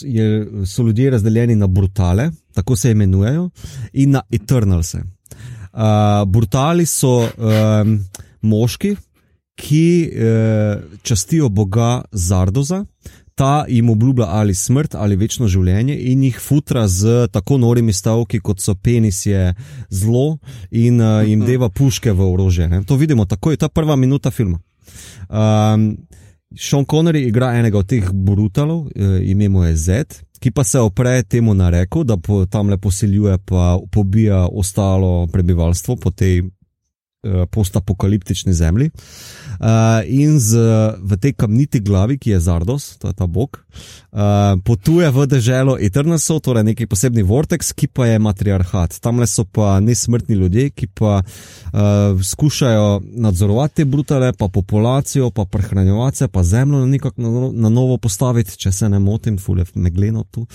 [0.00, 0.28] je,
[0.66, 3.50] so ljudje razdeljeni na brutale, tako se imenujejo,
[3.92, 5.02] in na eternalse.
[5.74, 7.98] Uh, brutali so um,
[8.40, 8.94] moški,
[9.54, 12.84] ki uh, častijo boga Zardoza,
[13.34, 18.40] ta jim obljublja ali smrt ali večno življenje in jih futra z tako norimi stavki,
[18.40, 19.54] kot so penis je
[19.90, 20.38] zlo
[20.70, 21.48] in uh, jim mhm.
[21.48, 22.68] deva puške v orožje.
[22.68, 22.82] Ne?
[22.84, 24.60] To vidimo tako, je ta prva minuta filma.
[25.28, 25.96] Um,
[26.54, 30.20] Sean Connery igra enega od teh brutalov, uh, ime mu je Zed.
[30.44, 35.26] Ki pa se opre temu na reko, da po, tam le posiljuje, pa pobija ostalo
[35.32, 38.90] prebivalstvo po tej uh, postapokaliptični zemlji.
[38.92, 40.58] Uh, Uh, in z,
[40.98, 45.76] v tej kamniti glavi, ki je Zardos, to je ta bog, uh, potuje v deželo
[45.78, 48.98] Eternasov, torej neki posebni vortex, ki pa je matriarhat.
[49.00, 55.30] Tam le so pa nesmrtni ljudje, ki pa uh, skušajo nadzorovati te brutale, pa populacijo,
[55.30, 59.66] pa prehranjevati se, pa zemljo na, na, na novo postaviti, če se ne motim, fulje,
[59.74, 60.46] megleno tu.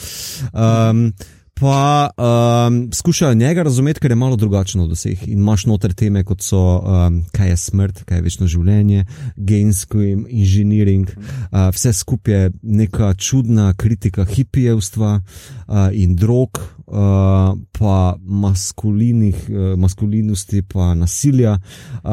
[0.53, 1.11] Um,
[1.59, 5.27] pa um, skušajo njega razumeti, ker je malo drugačen od vseh.
[5.27, 10.15] In imaš noter teme, kot so um, kaj je smrt, kaj je večno življenje, genski
[10.29, 19.45] inženiring, uh, vse skupaj je neka čudna kritika hipijevstva uh, in drog, uh, pa maskulinih,
[19.49, 21.59] uh, maskulinosti, pa nasilja.
[22.03, 22.11] Uh,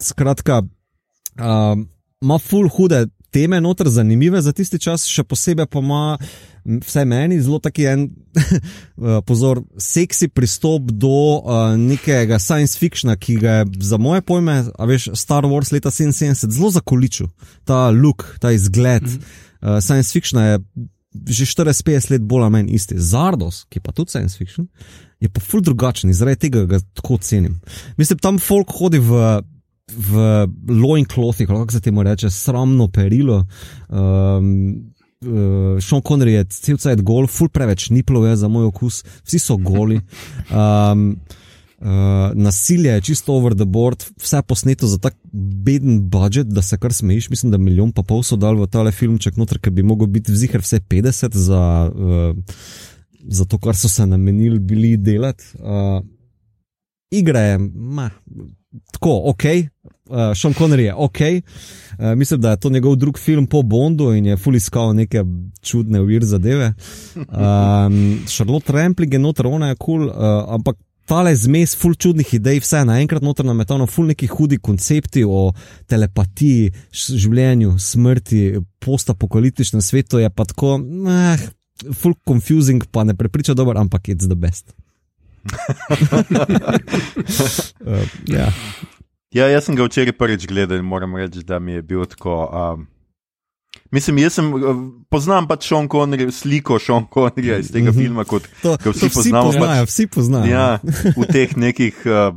[0.00, 1.78] skratka, uh,
[2.22, 6.18] ima full hude teme noter, zanimive za tisti čas, še posebej pa ima
[6.64, 13.36] vse meni zelo taki en, eh, pozor, seksi pristop do uh, nekega science fictiona, ki
[13.42, 17.28] ga je za moje pojme, a veš, Star Wars leta 77 zelo zakoličil.
[17.64, 19.76] Ta look, ta izgled mm -hmm.
[19.76, 20.58] uh, science fictiona je
[21.28, 22.96] že 40-50 let bolj ali manj isti.
[22.98, 24.68] Zardos, ki pa tudi science fiction,
[25.20, 27.60] je pa ful drugačen in zaradi tega ga tako cenim.
[27.96, 29.42] Mislim, tam folk hodi v
[29.92, 33.44] v loinclothih, kako se temu reče, sramno perilo.
[33.88, 34.91] Um,
[35.22, 39.02] Uh, Sean Connery je cel cel cel gol, full preveč niplov je za moj okus,
[39.22, 40.00] vsi so goli.
[40.52, 41.16] Um,
[41.80, 46.76] uh, nasilje je čisto over the board, vse posneto za tak beden budžet, da se
[46.78, 47.30] kar smejiš.
[47.30, 50.32] Mislim, da milijon pa pol so dal v tale filmček noter, ki bi mogel biti
[50.32, 52.58] vzihar vse 50 za, uh,
[53.28, 55.44] za to, kar so se namenili bili delati.
[55.58, 56.02] Uh,
[57.10, 58.10] igre je, ma,
[58.92, 61.20] tako, ok, uh, Sean Connery je ok.
[61.20, 65.24] Uh, mislim, da je to njegov drugi film po Bondu in je fully iskal neke
[65.62, 66.74] čudne, uvir zadeve.
[67.16, 70.76] Um, Charlotte Rampling je noter, ona je kul, cool, uh, ampak.
[71.06, 75.48] Tale zmes ful čudnih idej, vse naenkrat noter nametano, ful neki hudi koncepti o
[75.90, 80.78] telepatiji, življenju, smrti, postapokaliptičnem svetu je pa tako,
[81.10, 81.42] eh,
[81.90, 84.70] ful confusing, pa ne prepriča dobro, ampak it's the best.
[87.86, 88.52] Uh, ja.
[89.30, 92.46] ja, jaz sem ga včeraj prvič gledal in moram reči, da mi je bil tako.
[92.48, 92.86] Um,
[93.90, 94.52] mislim, jaz sem,
[95.10, 98.02] poznam pač Sean Connery, sliko Sean Conneryja iz tega mm -hmm.
[98.02, 99.50] filma, kot to, vsi, to vsi poznamo.
[99.52, 100.46] Poznajo, pač, vsi poznajo.
[100.52, 100.78] Ja,
[101.16, 101.94] v teh nekih.
[102.06, 102.36] Uh,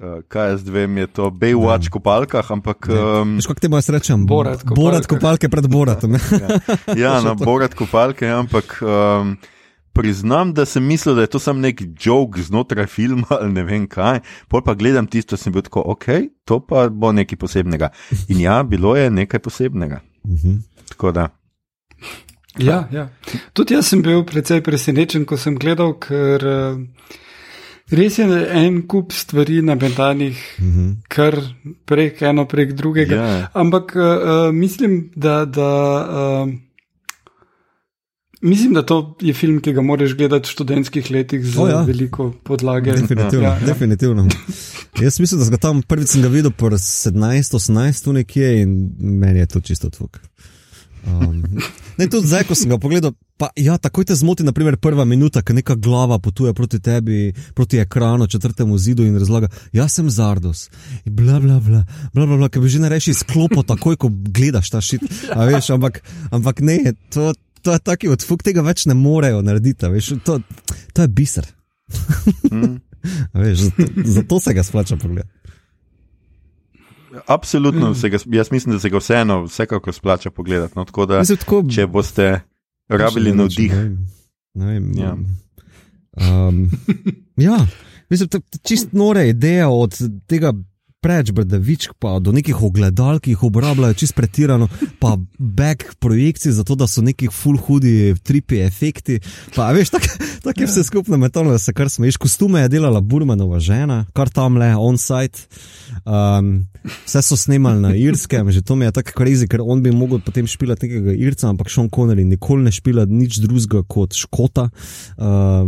[0.00, 1.92] Uh, kaj jaz vem, je to Baywatch ja.
[1.92, 2.88] kopalkah, ampak.
[2.88, 4.22] Um, Veš, kako te boš rečem?
[4.24, 4.80] Borat kopalke.
[4.80, 6.16] Borat kopalke pred Boratom.
[6.16, 6.56] ja,
[6.96, 8.78] ja no, Borat kopalke, ampak.
[8.80, 9.36] Um,
[9.92, 13.86] priznam, da sem mislil, da je to samo nek jok znotraj filma ali ne vem
[13.88, 14.20] kaj.
[14.48, 16.06] Pol pa gledam tisto, sem bil tako, ok,
[16.44, 17.90] to pa bo nekaj posebnega.
[18.28, 20.00] In ja, bilo je nekaj posebnega.
[20.26, 20.56] Mhm.
[20.88, 21.28] Tako da.
[22.58, 23.08] Ja, ja.
[23.52, 26.80] Tudi jaz sem bil precej presenečen, ko sem gledal, ker uh,
[27.94, 28.26] res je
[28.58, 30.88] en kup stvari na medanih, uh mhm.
[30.88, 30.96] -huh.
[31.08, 31.38] kar
[31.86, 33.14] prek eno prek drugega.
[33.14, 33.40] Yeah.
[33.40, 33.50] Ja.
[33.54, 35.44] Ampak uh, mislim, da.
[35.44, 35.70] da
[36.44, 36.69] uh,
[38.40, 41.82] Mislim, da to je film, ki ga moraš gledati v študentskih letih z ja.
[41.84, 42.92] veliko podlage.
[42.92, 43.46] Definitivno.
[43.46, 43.66] Ja, ja.
[43.66, 44.28] definitivno.
[45.00, 49.46] Jaz mislim, da sem ga tam prvič videl po 17-18 tu nekje in meni je
[49.46, 50.20] to čisto tvok.
[51.06, 51.44] Um,
[51.98, 55.40] ne, tudi zdaj, ko sem ga pogledal, pa ja, takoj te zmoti, naprimer, prva minuta,
[55.42, 60.68] ki neka glava potuje proti tebi, proti ekranu, četrtemu zidu in razlaga, jaz sem Zardos.
[61.04, 64.12] In bla, bla, bla, bla, bla, bla ki bi že ne reši sklopo, takoj, ko
[64.12, 65.04] gledaš ta šit.
[65.52, 69.88] Veš, ampak, ampak ne, to to je taki odfuk, tega več ne morejo narediti.
[69.88, 70.40] Veš, to,
[70.92, 71.46] to je biser.
[72.52, 72.76] mm.
[73.42, 75.40] veš, zato, zato se ga splača pogledati.
[77.26, 78.10] Absolutno, mm.
[78.10, 80.72] ga, jaz mislim, da se ga vseeno, vsekakor splača pogledati.
[80.76, 82.40] No, tako da, mislim, tako, če boste
[82.88, 83.72] rabili navdih.
[84.54, 84.92] Ne vem.
[84.98, 85.16] Ja.
[86.16, 86.70] Um,
[87.36, 87.66] ja,
[88.10, 90.52] mislim, da je čist nore ideja od tega
[91.00, 94.68] preveč brdavičk, pa do nekih ogledal, ki jih uporabljajo čist pretirano,
[95.00, 99.16] pa back projekcij, zato da so neki full hudi, tripi efekti.
[99.56, 102.16] Pa veš, tako tak je vse skupno metalo, da se kar smeješ.
[102.20, 105.48] Kostume je delala Burmanova žena, kar tam le on-site.
[106.04, 106.66] Um,
[107.04, 110.20] vse so snimali na Irskem, že to mi je tako krizi, ker on bi mogel
[110.24, 115.66] potem špilati nekega Irca, ampak Sean Connery nikoli ne špila nič drugega kot Škota, uh,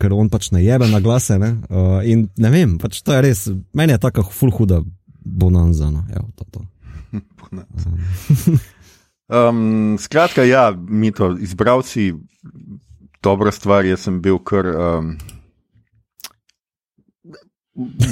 [0.00, 1.38] ker on pač ne jebe na glase.
[1.38, 1.54] Ne?
[1.70, 4.82] Uh, in ne vem, pač to je res, meni je tako full huda
[5.22, 5.90] bonanza.
[5.90, 6.04] No?
[6.10, 6.60] Evo, to, to.
[9.34, 12.12] um, skratka, ja, mi to izbravci,
[13.22, 14.66] dobra stvar, jaz sem bil kar.
[14.74, 15.16] Um,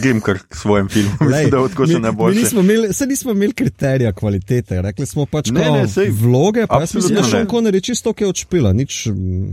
[0.03, 2.63] Grem kar k svojim filmom, Lej, da odkud se ne bo šlo.
[2.93, 7.17] Se nismo imeli kriterija kvalitete, rekli smo pač ne, ne, sej, vloge, pa jaz mislim,
[7.19, 9.51] da je Sean Connery čisto ok odšpila, nič mm,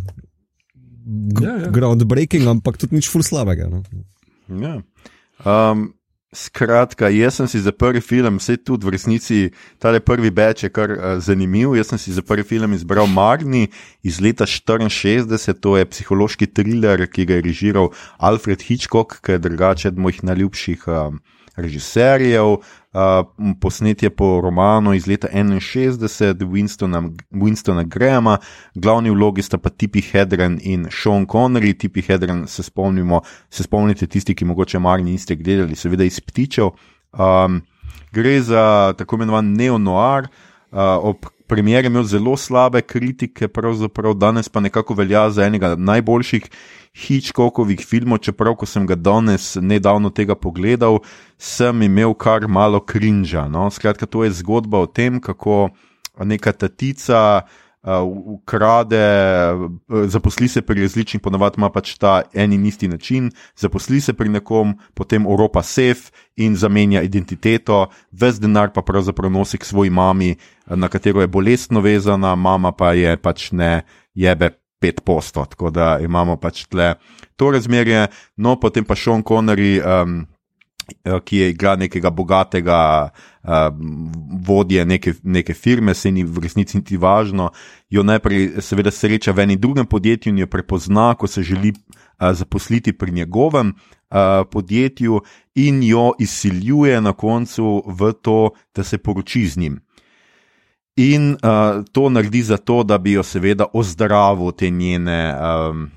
[1.42, 1.72] ja, ja.
[1.74, 3.72] groundbreaking, ampak tudi nič full slabega.
[3.74, 3.82] No.
[4.62, 4.76] Ja.
[5.42, 5.90] Um,
[6.34, 9.38] Skratka, jaz sem si za prvi film, vse tudi v resnici,
[9.78, 11.76] ta prvi beč je kar uh, zanimiv.
[11.78, 13.70] Jaz sem si za prvi film izbral Magni
[14.02, 19.44] iz leta 64, to je psihološki thriller, ki ga je režiral Alfred Hitchcock, ki je
[19.46, 21.14] drugače od mojih najljubših uh,
[21.56, 22.46] režiserjev.
[22.94, 23.26] Uh,
[23.62, 28.38] posnet je po romanu iz leta 61, Winstona, Winstona Grahama,
[28.76, 31.74] glavni vlogi sta pa Tipi Hedren in Sean Connery.
[31.78, 36.70] Tipi Hedren se spomnimo, se spomnite tisti, ki mogoče marni niste gledali, seveda iz ptičev.
[37.14, 37.62] Um,
[38.12, 40.30] gre za tako imenovan neonoir.
[40.72, 46.50] Uh, ob premjeri imel zelo slabe kritike, pravzaprav danes pa nekako velja za enega najboljših.
[46.94, 51.02] Hitchcockovih filmov, čeprav ko sem ga danes nedavno tega pogledal,
[51.42, 53.48] sem imel kar malo krinža.
[53.50, 53.66] No?
[53.74, 55.74] Skratka, to je zgodba o tem, kako
[56.22, 58.06] neka tatica uh,
[58.38, 59.02] ukrade,
[59.58, 64.14] uh, zaposli se pri različnih, ponovadi ima pač ta en in isti način, zaposli se
[64.14, 69.90] pri nekom, potem oropa sef in zamenja identiteto, ves denar pa pravzaprav nosi k svoji
[69.90, 70.36] mami,
[70.70, 73.82] na katero je bolestno vezana, mama pa je pač ne
[74.14, 76.94] jebe 5 posto, tako da imamo pač tle
[77.40, 79.80] to razmerje, no potem pa Sean Connery.
[79.80, 80.24] Um,
[81.26, 83.52] ki je igra nekega bogatega uh,
[84.48, 87.52] vodje neke, neke firme, se ni v resnici niti važno,
[87.90, 92.34] jo najprej seveda sreča v enem drugem podjetju in jo prepozna, ko se želi uh,
[92.34, 95.22] zaposliti pri njegovem uh, podjetju
[95.56, 99.83] in jo izsiljuje na koncu v to, da se poroči z njim.
[100.96, 105.34] In uh, to naredi zato, da bi jo seveda ozdravil te njene.
[105.34, 105.92] Um,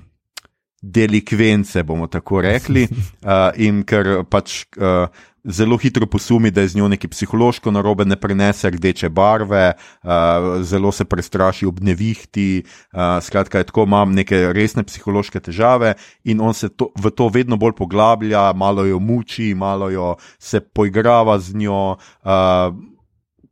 [0.81, 5.09] delikvence, bomo tako rekli, uh, in ker pač uh,
[5.47, 10.61] zelo hitro posumi, da je z njo nekaj psihološko narobe, ne prenese rdeče barve, uh,
[10.61, 16.53] zelo se prestraši ob nevihti, uh, skratka, tako imam neke resne psihološke težave in on
[16.53, 21.55] se to, v to vedno bolj poglablja, malo jo muči, malo jo se poigrava z
[21.55, 21.97] njo.
[22.23, 22.96] Uh,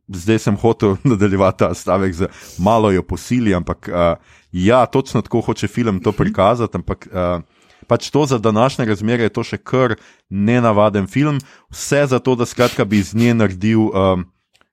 [0.08, 4.18] Zdaj sem hotel nadaljevati ta stavek z malo jo posili, ampak uh,
[4.56, 7.42] Ja, točno tako hoče film to prikazati, ampak uh,
[7.86, 9.94] pač to za današnje razmere je to še kar
[10.30, 11.40] nenavaden film.
[11.70, 14.24] Vse zato, da skratka bi iz nje naredil um,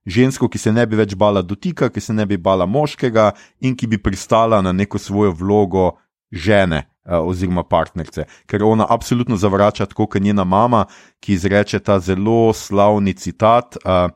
[0.05, 3.75] žensko, ki se ne bi več bala dotika, ki se ne bi bala moškega in
[3.75, 5.91] ki bi pristala na neko svojo vlogo
[6.31, 6.85] žene.
[7.03, 10.85] Oziroma, partnerice, ker ona absolutno zavrača, tako kot njena mama,
[11.19, 14.07] ki izreče ta zelo slavni citat: uh,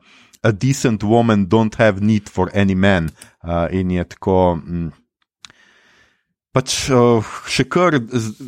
[0.42, 3.10] A decent woman don't have need for any man.
[3.42, 4.60] Uh, in je tako.
[4.62, 4.92] Mm,
[6.54, 7.98] pač uh, še kar,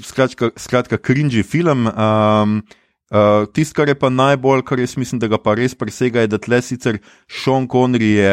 [0.06, 1.86] skratka, skratka cringy film.
[1.90, 2.62] Um,
[3.10, 6.32] uh, Tisto, kar je pa najbolj, kar jaz mislim, da ga pa res presega, je,
[6.34, 8.32] da tle sicer Sean Connery je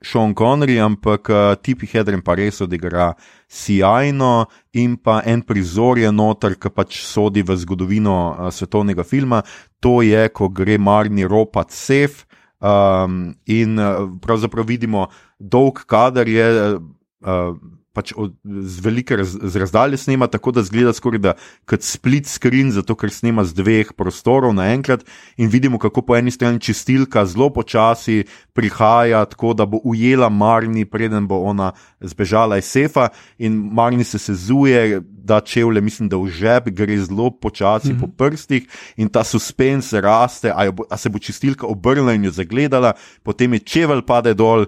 [0.00, 3.12] Sean Connery, ampak uh, Tipi Hedren pa res odigra
[3.50, 9.42] sjajno in pa en prizor je noter, ki pač sodi v zgodovino uh, svetovnega filma.
[9.84, 12.24] To je, ko gre Marni ropat sef.
[12.60, 16.74] Um, in uh, pravzaprav vidimo dolg kader je.
[17.20, 17.56] Uh,
[17.92, 21.32] pač od, z velike raz, z razdalje snema, tako da zgleda skoraj da
[21.66, 25.02] kot split screen, zato ker snema z dveh prostorov naenkrat
[25.36, 28.24] in vidimo, kako po eni strani čistilka zelo počasi
[28.54, 34.18] prihaja, tako da bo ujela Marni, preden bo ona zbežala iz sefa in Marni se
[34.18, 35.00] sezuje,
[35.30, 38.00] da čevlje, mislim, da v žep gre zelo počasi mm -hmm.
[38.00, 42.30] po prstih in ta suspens raste, a, bo, a se bo čistilka obrnila in jo
[42.30, 44.66] zagledala, potem je čevelj pade dol.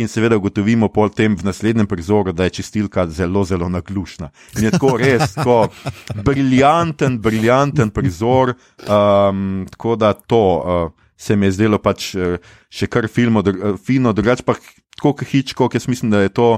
[0.00, 4.30] In seveda ugotovimo pol tem v naslednjem prizoru, da je čistilka zelo, zelo naglušna.
[4.56, 5.68] In je tako res, tako
[6.24, 8.54] briljanten, briljanten prizor.
[8.88, 12.40] Um, tako da to uh, se mi je zdelo pač uh,
[12.72, 14.56] še kar filmo, uh, fino, drugače pa
[14.96, 16.48] tako kot Hitchko, jaz mislim, da je to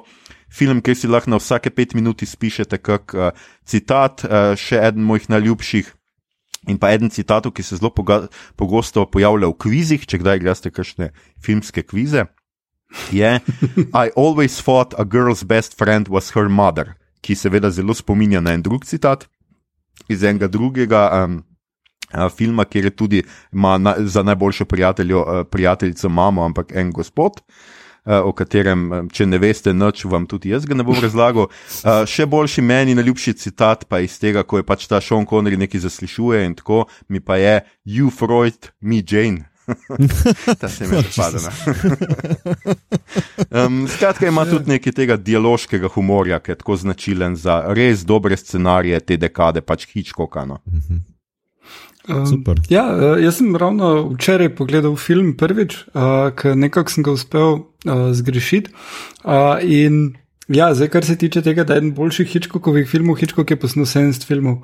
[0.46, 3.34] film, ki si lahko na vsake pet minut pišete kak uh,
[3.66, 5.90] citat, uh, še eden mojih najljubših.
[6.70, 11.10] In pa eden citat, ki se zelo pogosto pojavlja v kvizih, če kdaj greste kakšne
[11.42, 12.28] filmske kvize
[13.12, 13.40] je:
[13.92, 18.52] I always thought a girl's best friend was her mother, ki seveda zelo spominja na
[18.52, 19.28] en drug citat
[20.08, 21.08] iz enega drugega.
[21.24, 21.42] Um,
[22.36, 24.64] Filma, kjer je tudi na, za najboljšo
[25.50, 27.40] prijateljico mamo, ampak en gospod,
[28.04, 31.48] o katerem, če ne veste, noč vam tudi jaz ga ne bom razlagal.
[32.06, 35.86] Še boljši meni, najljubši citat pa iz tega, ko je pač ta Sean Connery nekaj
[35.86, 39.48] zaslišuje in tako mi pa je: You Freud, me Jane.
[40.60, 41.38] Ta se mi odpada.
[43.66, 48.36] um, skratka, ima tudi nekaj tega dialoškega humorja, ki je tako značilen za res dobre
[48.36, 50.60] scenarije te dekade, pač Hitchcockano.
[52.08, 57.14] Um, ja, eh, jaz sem ravno včeraj pogledal film prvič, uh, ker nekako sem ga
[57.16, 58.74] uspel uh, zgrešiti.
[59.24, 60.12] Uh, in
[60.52, 63.88] ja, zdaj, kar se tiče tega, da je eden boljših Hitchcockovih filmov, Hitchcock je posnel
[63.88, 64.60] 70 filmov.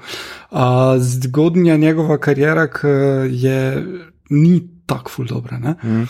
[0.50, 2.68] Uh, zgodnja njegova karijera
[3.30, 3.86] je
[4.30, 5.58] ni tako ful dobro.
[5.62, 6.04] Mm.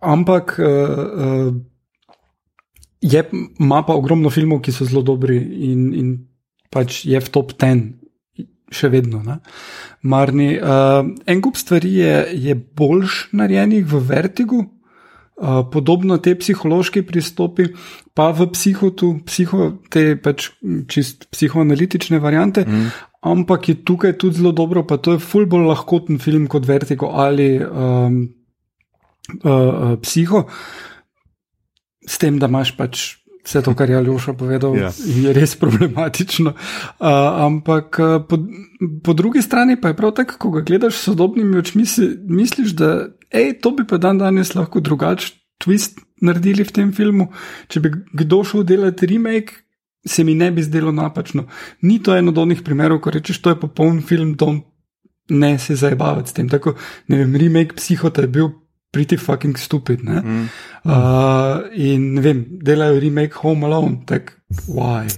[0.00, 1.50] Ampak uh,
[3.00, 3.24] je,
[3.58, 5.36] ima pa ogromno filmov, ki so zelo dobri
[5.70, 6.12] in, in
[6.70, 7.88] pač je v top ten.
[8.70, 9.18] Še vedno.
[10.06, 14.60] Marni, uh, en kup stvari je, je boljš narejenih v vertigu,
[15.72, 17.70] podobno te psihološke pristopi,
[18.14, 20.50] pa v psihotu, psiho, te pač
[20.90, 22.90] čist psihoanalitične variante, mm.
[23.24, 27.12] ampak je tukaj tudi zelo dobro, pa to je ful bolj lahkoten film kot vertigo
[27.16, 28.20] ali um,
[29.44, 30.44] uh, psiho,
[32.04, 33.06] s tem, da imaš pač
[33.40, 34.92] vse to, kar je Aljoša povedal, yeah.
[34.92, 35.28] Ja.
[35.30, 36.52] je res problematično.
[36.52, 37.08] Uh,
[37.48, 37.96] ampak
[38.28, 38.36] po,
[39.04, 41.88] po drugi strani pa je prav tako, ko ga gledaš s sodobnimi očmi,
[42.28, 47.30] misliš, da ej, to bi pa dan danes lahko drugačen twist naredili v tem filmu.
[47.68, 47.92] Če bi
[48.24, 49.64] kdo šel delati remake.
[50.06, 51.44] Se mi ne bi zdelo napačno.
[51.84, 54.54] Ni to eno od onih primerov, ko rečeš, to je popoln film, to
[55.28, 56.48] ne se zabavati s tem.
[56.48, 56.72] Tako,
[57.12, 58.48] ne vem, remake psihota je bil
[58.90, 60.00] pretty fucking stupid.
[60.02, 60.48] Mm.
[60.84, 65.06] Uh, in ne vem, delajo remake Home Alone, tako why.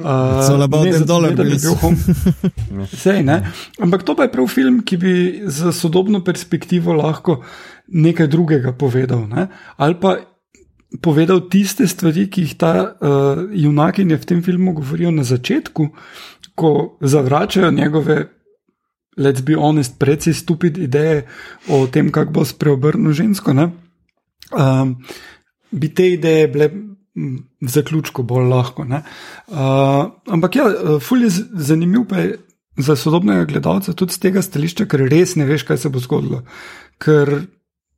[0.00, 1.96] Uh, Zelo about ne, dollar, da bi bil home.
[3.02, 3.42] Sej, ne?
[3.82, 5.12] Ampak to pa je prav film, ki bi
[5.44, 7.42] za sodobno perspektivo lahko
[7.90, 9.26] nekaj drugega povedal.
[9.28, 9.48] Ne?
[9.76, 10.16] Ali pa
[11.02, 15.88] povedal tiste stvari, ki jih ta uh, junakinja v tem filmu govorijo na začetku,
[16.54, 18.26] ko zavračajo njegove
[19.20, 21.26] let's be honest, precej stupid ideje
[21.68, 23.52] o tem, kako bo spreobrnil žensko.
[23.52, 24.96] Um,
[25.70, 26.70] bi te ideje bile
[27.60, 28.86] v zaključku bolj lahko.
[28.86, 30.66] Uh, ampak ja,
[31.02, 32.38] fulj je zanimiv pa je
[32.80, 36.44] za sodobnega gledalca tudi z tega stališča, ker res ne veš, kaj se bo zgodilo.
[37.02, 37.42] Ker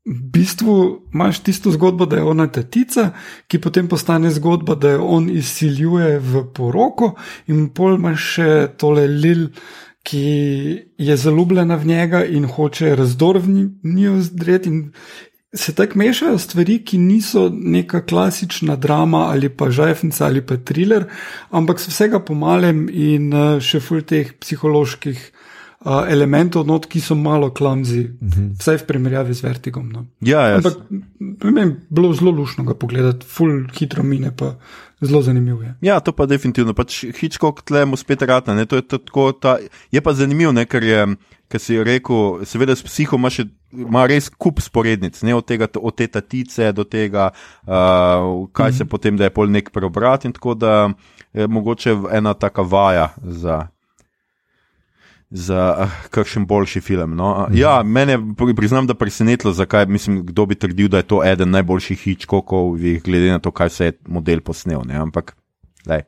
[0.04, 0.74] v bistvu
[1.14, 3.12] imaš tisto zgodbo, da je ona tatica,
[3.46, 7.14] ki potem postane zgodba, da jo on izsiljuje v poroko,
[7.46, 8.50] in pol imaš še
[8.80, 9.48] tole lil
[10.02, 14.70] ki je zaljubljena v njega in hoče razdor v njo zdreti.
[15.54, 21.04] Se tako mešajo stvari, ki niso neka klasična drama ali pa žajfnica ali pa thriller,
[21.50, 25.20] ampak so vsega pomalem in uh, še ful teh psiholoških
[25.84, 28.28] uh, elementov, not, ki so malo klamzi, uh.
[28.28, 28.50] -huh.
[28.58, 29.88] vsaj v primerjavi z vertigom.
[29.92, 30.06] No.
[30.20, 30.56] Ja, ja.
[30.56, 30.76] Ampak
[31.42, 34.54] meni bilo zelo lušno ga pogledati, ful hitro mine, pa
[35.00, 35.74] zelo zanimivo je.
[35.80, 38.64] Ja, to pa definitivno, pač Hitchcock tle mu spet rata.
[38.64, 39.58] To je, tako, ta,
[39.90, 41.06] je pa zanimivo, ne, ker je.
[41.52, 43.44] Ker si rekel, seveda, s psiho ima, še,
[43.76, 47.28] ima res kup sporednic, ne, od, tega, od te tatice do tega,
[47.66, 48.78] uh, kaj mm -hmm.
[48.78, 50.24] se potem da je pol nek preobrat.
[50.24, 50.90] In tako da
[51.32, 53.68] je mogoče ena taka vaja za
[55.32, 57.16] za uh, kakšen boljši film.
[57.16, 57.46] No?
[57.48, 57.58] Mhm.
[57.58, 58.18] Ja, mene
[58.56, 63.30] priznam, da presenetilo, zakaj mislim, kdo bi trdil, da je to eden najboljših hitchkokov, glede
[63.30, 64.82] na to, kaj se je model posnel.
[64.86, 64.96] Ne?
[64.96, 65.36] Ampak,
[65.86, 66.02] lej.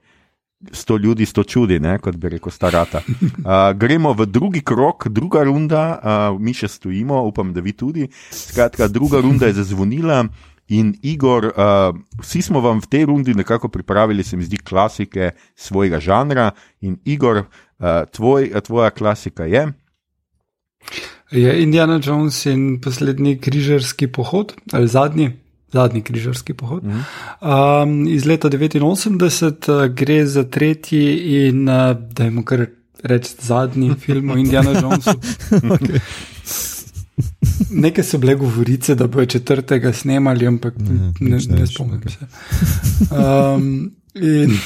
[0.72, 3.03] Sto ljudi, sto čudi, ne, kot bi rekel, starata.
[3.05, 8.07] Uh, gremo v drugi krok, druga runda, uh, mi še stojimo, upam, da vi tudi.
[8.33, 10.22] Skratka, druga runda je zazvonila
[10.68, 15.35] in Igor, uh, vsi smo vam v tej rundi nekako pripravili, se mi zdi, klasike
[15.57, 16.51] svojega žanra.
[16.81, 17.45] In Igor,
[18.12, 19.72] tvoj, tvoja klasika je?
[21.31, 25.31] Je Indiana Jones in poslednji križarski pohod, ali zadnji,
[25.72, 26.85] zadnji križarski pohod.
[26.85, 27.05] Mm
[27.45, 31.16] um, iz leta 89 uh, gre za tretji
[31.49, 32.66] in, uh, da jim kar
[33.03, 35.11] rečem, zadnji film o Indiana Jonesu.
[35.51, 36.01] okay.
[37.70, 42.27] Nekaj so bile govorice, da bojo četrtega snemali, ampak ne, ne, ne, ne spomnim se.
[43.11, 44.59] Um, in,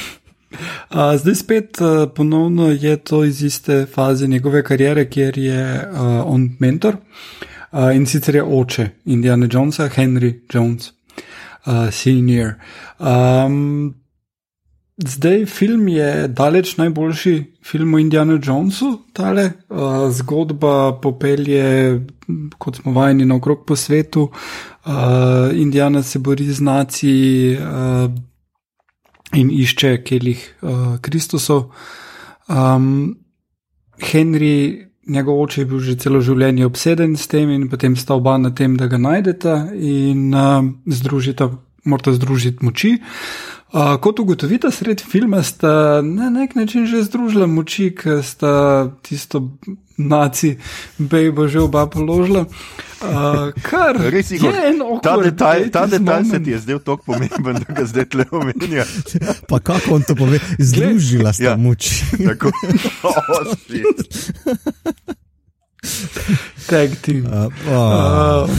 [0.51, 5.99] Uh, zdaj spet uh, ponovno je to iz iste faze njegove kariere, kjer je uh,
[6.25, 6.95] on mentor
[7.71, 10.91] uh, in sicer je oče Indiana Jonesa, Henry Jones,
[11.65, 12.53] uh, senior.
[12.99, 13.95] Um,
[14.97, 21.99] zdaj film je daleč najboljši film o Indiana Jonesu, tale uh, zgodba popelje,
[22.57, 24.31] kot smo vajeni naokrog po svetu.
[24.85, 24.91] Uh,
[25.53, 27.57] Indiana se bori z naci.
[27.59, 28.28] Uh,
[29.33, 31.69] in išče kelih uh, Kristusov.
[32.47, 33.17] Um,
[33.99, 38.37] Henry, njegov oče, je bil že celo življenje obseden s tem, in potem sta oba
[38.37, 41.49] na tem, da ga najdeta in uh, združita,
[41.85, 42.97] morata združiti moči.
[43.69, 49.59] Uh, kot ugotovite, sred filma sta na nek način že združila moči, ker sta tisto
[49.99, 50.55] naci,
[50.97, 52.47] bejbo že oba položila.
[52.99, 54.39] Uh, kar res je,
[55.03, 58.87] ta detajl, ta detajl se ti je zdel tako pomemben, da ga zdaj le omenja.
[59.47, 61.57] Pa kako on to pove, združila sta ja.
[61.59, 62.03] moči.
[62.27, 62.51] Tako,
[63.03, 63.55] oh,
[66.67, 67.23] Tag team.
[67.25, 68.43] Uh, oh.
[68.43, 68.51] uh.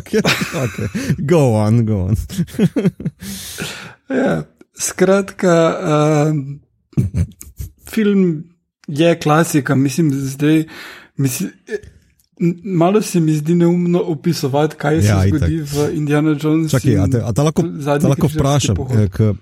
[0.00, 0.24] okay,
[0.56, 0.88] okay.
[1.20, 2.16] Go on, go on.
[4.08, 6.32] ja, skratka, uh,
[7.84, 8.51] film
[8.98, 10.64] je klasika, mislim, zdaj.
[11.16, 11.50] Mislim,
[12.64, 15.68] Malo se mi zdi neumno opisovati, kaj ja, se zgodi itak.
[15.72, 16.68] v Indiana Jonesu.
[16.70, 17.62] Čakaj, a te, a te lahko,
[18.00, 19.36] te lahko vprašam, eh, k, uh,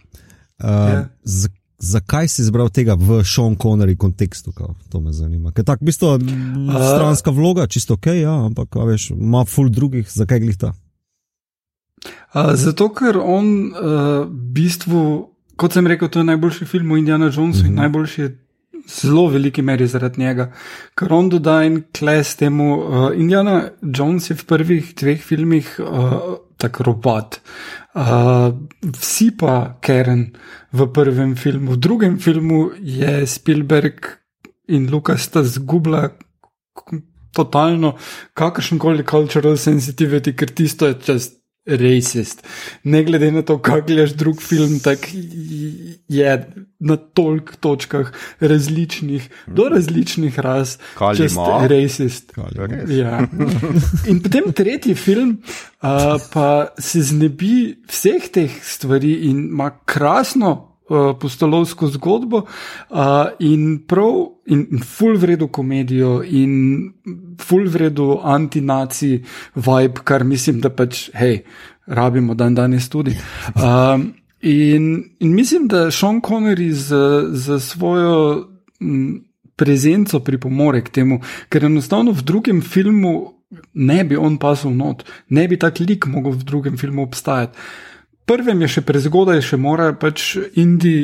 [0.65, 1.09] ja.
[1.25, 1.49] z,
[1.79, 4.53] zakaj si izbral tega v Sean Connery kontekstu?
[4.53, 5.53] Kao, to me zanima.
[5.53, 6.13] Ker tako, v bistvu,
[6.77, 10.75] stranska vloga, čisto ok, ja, ampak veš, ima full drugih, zakaj glih ta?
[12.35, 15.01] Uh, zato, ker on uh, v bistvu,
[15.57, 17.67] kot sem rekel, to je najboljši film o Indiana Jonesu mm -hmm.
[17.67, 17.81] in mhm.
[17.81, 18.31] najboljši je
[18.91, 20.51] zelo veliki meri zaradi njega,
[20.99, 22.69] ker on doda en kles temu.
[22.77, 26.19] Uh, Indiana Jones je v prvih dveh filmih uh,
[26.61, 27.41] tako robot.
[27.95, 30.27] Uh, vsi pa Karen
[30.73, 34.17] v prvem filmu, v drugem filmu je Spielberg
[34.71, 36.09] in Lukas sta zgubila
[37.35, 37.97] totalno
[38.35, 42.47] kakršen koli cultural sensitivity, ker tisto je čest racist.
[42.85, 45.07] Ne glede na to, kako gledaš drug film, tako
[46.09, 50.79] je na toliko točkah različnih, do različnih ras,
[51.19, 51.67] just ima.
[51.67, 52.33] racist.
[52.89, 53.29] Ja.
[54.09, 55.43] In potem tretji film,
[55.83, 55.89] uh,
[56.33, 60.70] pa se znebi vseh teh stvari in ima krasno.
[60.91, 64.17] Uh, Postolovsko zgodbo uh, in prav,
[64.51, 66.91] in, in full vredu komedijo, in
[67.39, 69.13] full vredu antinaci
[69.55, 71.45] vibe, kar mislim, da pač, hej,
[71.87, 73.15] rabimo dan danes tudi.
[73.55, 74.09] Um,
[74.43, 74.89] in,
[75.21, 78.49] in mislim, da Sean Connery za, za svojo
[78.81, 79.21] m,
[79.57, 83.35] prezenco pripomore k temu, ker enostavno v drugem filmu
[83.75, 87.59] ne bi on pasal not, ne bi tak lik mogel v drugem filmu obstajati.
[88.31, 90.95] Prvem je še prezgodaj, še mora pač Indi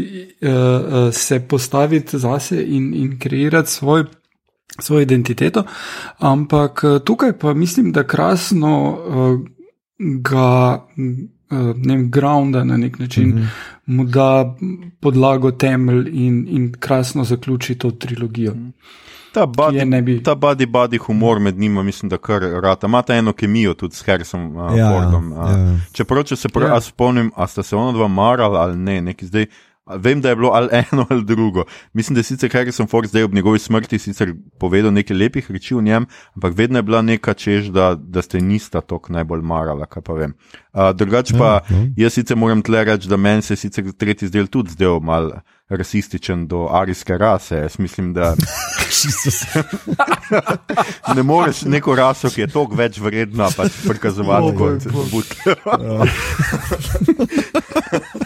[0.47, 4.05] uh, se postaviti zase in, in kreirati svoj,
[4.79, 5.65] svojo identiteto,
[6.23, 9.33] ampak uh, tukaj pa mislim, da krasno uh,
[10.23, 13.75] ga, uh, ne vem, grounda na nek način, mm -hmm.
[13.87, 14.55] mu da
[15.01, 18.55] podlago, temelj in, in krasno zaključi to trilogijo.
[18.55, 19.06] Mm -hmm.
[19.37, 20.23] Ta body, bi...
[20.23, 22.87] ta body, body humor med njima, mislim, da kar rata.
[22.87, 25.33] Imata eno kemijo tudi s Harrisom uh, Ja, Fordom.
[25.33, 25.79] Uh, ja.
[25.93, 26.75] Čeprav, če se prav Ja.
[26.75, 26.81] ja.
[26.81, 29.47] spomnim, a sta se ona dva marala ali ne, neki zdaj.
[29.87, 31.65] Vem, da je bilo ali eno ali drugo.
[31.93, 35.75] Mislim, da je sicer Harrison Ford zdaj ob njegovi smrti sicer povedal nekaj lepih reči
[35.75, 39.87] o njem, ampak vedno je bila neka čež, da, da ste nista tok najbolj marala,
[39.87, 40.35] kaj pa vem.
[40.73, 41.87] Uh, drugač pa, Ja, no.
[41.97, 45.31] jaz sicer moram tle reči, da meni se je sicer tretji zdel tudi zdel mal
[45.69, 47.57] rasističen do arijske rase.
[47.57, 48.35] Jaz mislim, da
[51.17, 55.25] ne moreš neko raso, ki je toliko več vredna, pač prikazovati O, moj kot bog.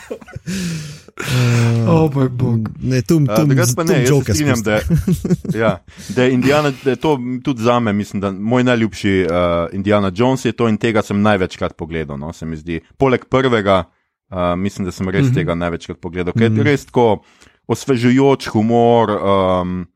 [0.50, 1.10] but.
[1.88, 2.68] O moj bog.
[2.80, 4.80] Ne, tu Uh, Drugač pa ne, jaz se strinjam, da,
[5.62, 5.72] ja,
[6.16, 10.12] da je Indiana, da je to tudi za me, mislim, da moj najljubši uh, Indiana
[10.14, 12.80] Jones je to in tega sem največkrat pogledal, no, se mi zdi.
[12.96, 13.84] Poleg prvega,
[14.30, 15.30] uh, mislim, da sem res mm Mhm.
[15.30, 15.34] -hmm.
[15.34, 17.22] tega največkrat pogledal, ker je res tako
[17.66, 19.86] osvežujoč humor um,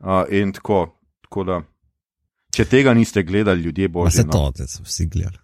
[0.00, 1.62] uh, in tako, tako da.
[2.52, 4.16] Če tega niste gledali, ljudje božji.
[4.16, 4.32] se no.
[4.32, 5.41] to, da so vsi gledali.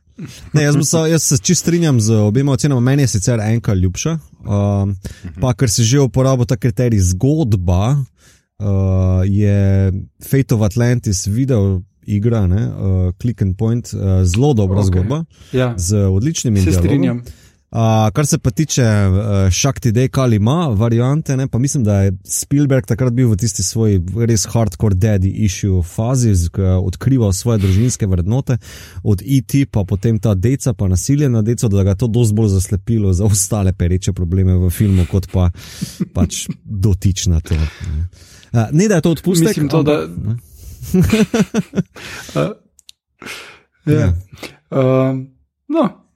[0.53, 4.19] Ne, jaz, sa- jaz se čist strinjam z obema ocenama, meni je sicer enka ljubša.
[4.41, 4.97] Um,
[5.41, 8.03] pa ker si že uporabil ta kriterij zgodba,
[8.59, 8.67] uh,
[9.25, 12.73] je Fate of Atlantis video igra, ne, uh,
[13.15, 14.85] Click and Point, uh, zelo dobra Ok.
[14.85, 14.87] okay.
[14.89, 16.89] zgodba Ja, z odličnimi se dialogi.
[16.89, 17.23] strinjam.
[17.71, 22.13] Uh, kar se pa tiče uh, Shakti Day Kalima variante, ne, pa mislim, da je
[22.25, 27.59] Spielberg takrat bil v tisti svoj res hardcore daddy issue fazi, ko je odkrival svoje
[27.59, 28.57] družinske vrednote,
[29.05, 32.35] od IT pa potem ta deca, pa nasilje na deco, da ga je to dosti
[32.35, 35.51] bolj zaslepilo za ostale pereče probleme v filmu, kot pa
[36.15, 37.55] pač dotična to.
[37.55, 38.09] Ne,
[38.63, 40.37] uh, ne da je to odpustek, Mislim to, da- ampak, ne.
[42.35, 44.13] Uh, ja.
[44.71, 45.17] Uh,
[45.69, 46.08] no,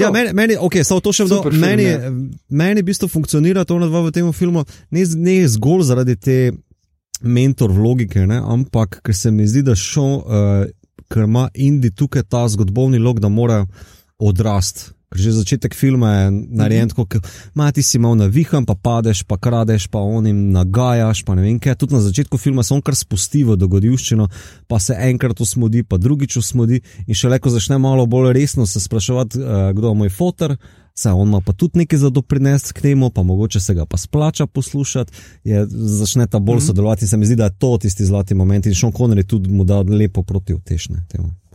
[0.00, 2.10] Ja, meni, meni, okay, to še vdo, film, meni, ja.
[2.52, 6.36] meni v bistvu funkcionira to na dva v tem filmu, ne, ne zgolj zaradi te
[7.24, 10.66] mentor logike, ne, ampak ker se mi zdi, da šel, uh,
[11.08, 13.62] ker ima Indi tukaj ta zgodovni log, da mora
[14.20, 14.92] odrasti.
[15.06, 17.28] Ker že začetek filma je narejen tako, kot
[17.74, 21.76] ti si malo navihan, pa padeš, pa kradeš, pa onim nagajaš, pa ne vem kaj.
[21.78, 24.26] Tudi na začetku filma se on kar spusti v dogodivščino,
[24.66, 28.82] pa se enkrat usmodi, pa drugič usmodi in šele ko začne malo bolj resno se
[28.82, 30.56] spraševati, uh, kdo je moj fotor.
[30.96, 34.00] Saj on ima pa tudi nekaj za doprinesti k temu, pa mogoče se ga pa
[34.00, 35.12] splača poslušati,
[35.44, 36.66] je, začne ta bolj mm -hmm.
[36.66, 39.50] sodelovati in se mi zdi, da je to tisti zlati moment in Sean Connery tudi
[39.50, 41.45] mu da lepo proti utešne temu.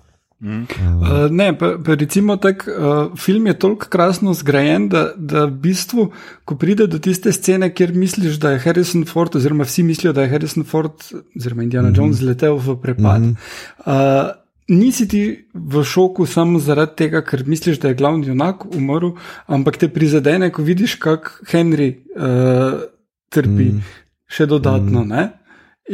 [0.42, 0.66] Mm.
[0.66, 5.54] Uh, ne, pa, pa recimo tak, uh, film je toliko krasno zgrajen, da, da v
[5.68, 6.08] bistvu,
[6.46, 10.26] ko pride do tiste scene, kjer misliš, da je Harrison Ford, oziroma vsi mislijo, da
[10.26, 10.98] je Harrison Ford,
[11.38, 11.98] oziroma Indiana mm -hmm.
[11.98, 13.22] Jones, letel v prepad.
[13.22, 14.26] Mm -hmm.
[14.26, 19.10] uh, Nisi ti v šoku samo zaradi tega, ker misliš, da je glavni junak umrl,
[19.46, 22.82] ampak te prizadene, ko vidiš, kako Henry uh,
[23.30, 23.82] trpi mm.
[24.28, 25.04] še dodatno.
[25.04, 25.41] Mm.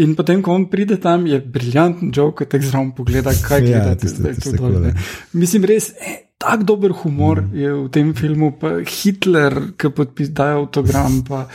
[0.04, 3.82] In potem, ko on pride tam, je briljanten joke, ki te zraven pogleda, kaj Ja,
[3.82, 4.89] gledate tisto tu dol.
[5.34, 7.56] Mislim, res, eh, tako dober humor mm.
[7.58, 11.48] je v tem filmu, pa Hitler, ki podpisuje avtogram, pa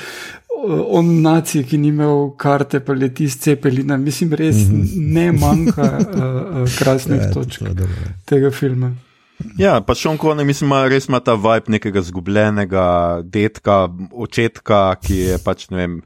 [0.68, 3.96] on nacije, ki ni imel karte, pa leti z cepelina.
[3.96, 5.12] Mislim, res mm -hmm.
[5.12, 7.88] ne manjka uh, uh, krasnih Ja, to- točk to
[8.24, 8.92] tega filma.
[9.58, 15.16] Ja, pa Sean Connery, mislim, ima res ima ta vibe nekega zgubljenega detka, očetka, ki
[15.16, 16.02] je pač ne vem.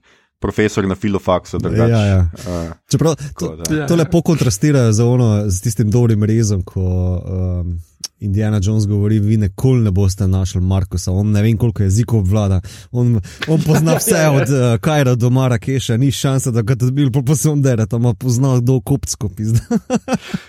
[0.46, 2.30] Profesor na filofaksu, da Ja, ja.
[2.34, 3.74] Uh, Čeprav to, da.
[3.74, 3.86] Ja.
[3.86, 7.80] to lepo kontrastira z, ono, z tistim dobrim rezom, ko um,
[8.20, 12.60] Indiana Jones govori: Vi nikoli ne boste našli Markusa, on ne vem koliko jezikov obvlada,
[12.92, 17.22] on, on pozna vse od uh, Kajra do Marakeša, ni šanse, da ga dobil, pa
[17.26, 19.60] pa se on dere, tam pozna do kopsko pizda.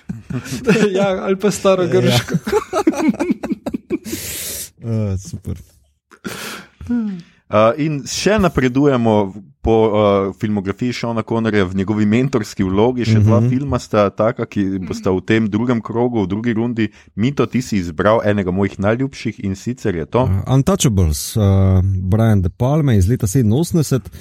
[0.97, 2.35] ja, ali pa staro grško.
[4.87, 5.57] Uh, super.
[7.47, 9.33] Uh, in še napredujemo
[9.63, 13.05] po uh, filmografiji Šona Konorja v njegovi mentorski vlogi.
[13.05, 13.23] Še uh -huh.
[13.23, 13.49] dva Mhm.
[13.49, 16.89] filma sta taka, ki bosta v tem drugem krogu, v drugi rundi.
[17.15, 20.23] Mito, ti si izbral enega mojih najljubših in sicer je to.
[20.23, 21.43] Uh, Untouchables, uh,
[21.83, 24.11] Brian De Palme iz leta 87.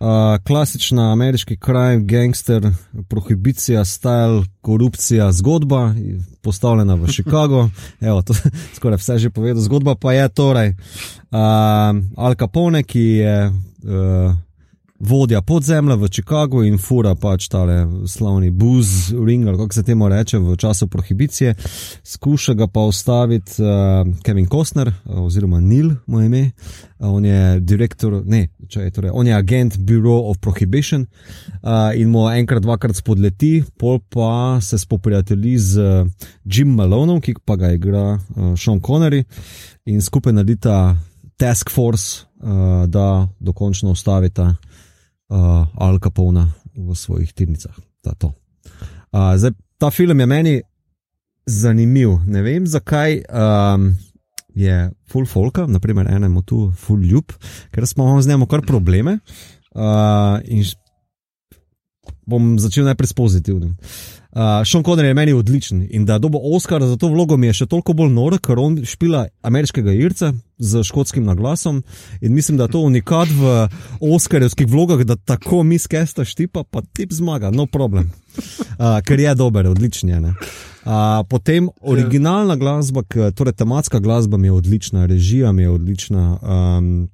[0.00, 0.06] Uh,
[0.46, 2.70] klasična ameriški kraj, gangster,
[3.08, 5.94] prohibicija, style, korupcija, zgodba,
[6.40, 7.68] postavljena v Chicago.
[8.08, 8.34] Evo, to
[8.76, 9.62] skoraj vse že povedal.
[9.62, 11.38] Zgodba pa je torej uh,
[12.16, 14.34] Al Capone, ki je uh,
[15.00, 20.08] vodja podzemlja v Chicagu in fura pač tale slavni booze ring, ali kako se temu
[20.08, 21.54] reče, v času prohibicije.
[22.04, 26.42] Skuša ga pa ustaviti uh, Kevin Costner, uh, oziroma Neil, mu je ime.
[26.98, 31.96] Uh, on je direktor, ne, če je torej, on je agent Bureau of Prohibition uh,
[31.96, 37.56] in mu enkrat, dvakrat spodleti, pol pa se spoprijatelji z uh, Jim Malonom, ki pa
[37.56, 39.24] ga igra uh, Sean Connery
[39.88, 40.96] in skupaj naredita
[41.40, 44.69] task force, uh, da dokončno ustavita uh,
[45.30, 47.74] Al Capona v svojih tirnicah.
[48.02, 50.54] Ta, uh, zdaj, ta film je meni
[51.46, 52.18] zanimiv.
[52.26, 53.90] Ne vem, zakaj um,
[54.54, 57.32] je full folka, naprimer enemu tu full ljub,
[57.70, 59.18] ker smo imeli z njim kar probleme.
[59.70, 60.64] Uh, in
[62.26, 63.76] bom začel najprej s pozitivnim.
[64.30, 67.52] Uh, Sean Connery je meni odličen in da dobo Oscar za to vlogo mi je
[67.52, 71.82] še toliko bolj nor, ker on špila ameriškega irca z škotskim naglasom
[72.20, 73.68] in mislim, da je to unikat v
[74.00, 78.10] Oscarjevskih vlogah, da tako miskesta štipa, pa tip zmaga, no problem.
[78.78, 80.20] Uh, ker je dober, odličen je.
[80.20, 80.34] ne.
[80.84, 83.02] Uh, potem originalna glasba,
[83.34, 86.38] torej tematska glasba mi je odlična, režija mi je odlična.
[86.42, 87.08] Um,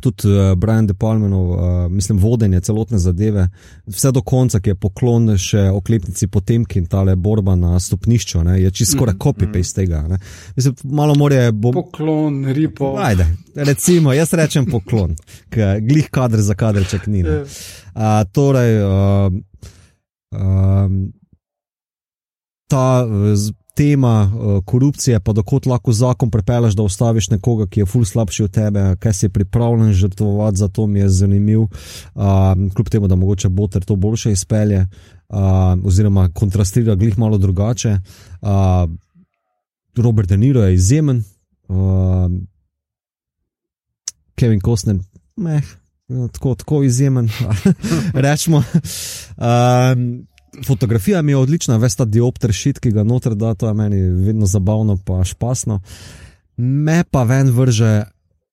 [0.00, 1.58] Tudi uh, Brian De Palmenov, uh,
[1.90, 3.48] mislim, vodenje celotne zadeve,
[3.86, 8.70] vse do konca, ki je poklon še oklepnici Potemkin, tale borba na stopnišču, ne, je
[8.70, 10.00] čisto skoraj copy-paste tega.
[10.08, 10.18] Ne.
[10.56, 11.72] Mislim, malo more bo.
[11.72, 12.94] Poklon, ripo.
[12.98, 15.12] Ajde, recimo, jaz rečem poklon,
[15.50, 17.22] ker glih kader za kaderček ni.
[17.22, 17.42] ne.
[17.92, 19.28] A, torej, uh,
[20.32, 21.12] um,
[22.66, 27.80] ta eh, z- tema uh, korupcije, pa dokot lahko zakon prepelaš, da ustaviš nekoga, ki
[27.80, 31.60] je ful slabši od tebe, kaj si pripravljen žrtvovati, zato mi je zanimiv.
[31.60, 31.70] Uh,
[32.74, 34.86] kljub temu, da mogoče Boter to boljše izpelje,
[35.28, 35.38] uh,
[35.84, 37.98] oziroma kontrastira glih malo drugače.
[38.40, 38.48] Uh,
[39.96, 41.24] Robert De Niro je izjemen.
[41.68, 42.30] Uh,
[44.34, 44.96] Kevin Costner,
[45.36, 45.64] meh,
[46.32, 47.28] tako, tako izjemen.
[48.24, 48.62] Rečemo.
[49.36, 50.26] Um,
[50.66, 54.00] fotografija mi je odlična, veš ta diopter šit, ki ga noter da, to je meni
[54.00, 55.80] vedno zabavno, pa špasno.
[56.56, 58.04] Me pa ven vrže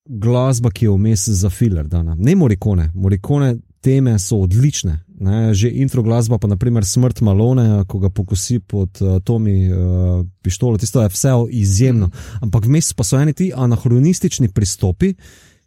[0.05, 1.87] glasba, ki je vmes za filer.
[1.87, 2.15] Dana.
[2.15, 4.99] Ne morikone, morikone teme so odlične.
[5.19, 10.23] Ne, že intro glasba, pa naprimer Smrt Malone, ko ga pokusi pod uh, Tomi uh,
[10.41, 12.09] pištolo, tisto je vse izjemno.
[12.41, 15.13] Ampak vmes pa so eni ti anahronistični pristopi,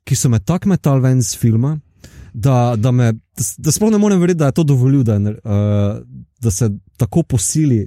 [0.05, 1.77] ki so me tako metal ven iz filma,
[2.33, 6.03] da, da, me, da, da sploh ne morem verjeti, da je to dovolil, da, uh,
[6.41, 7.87] da se tako posili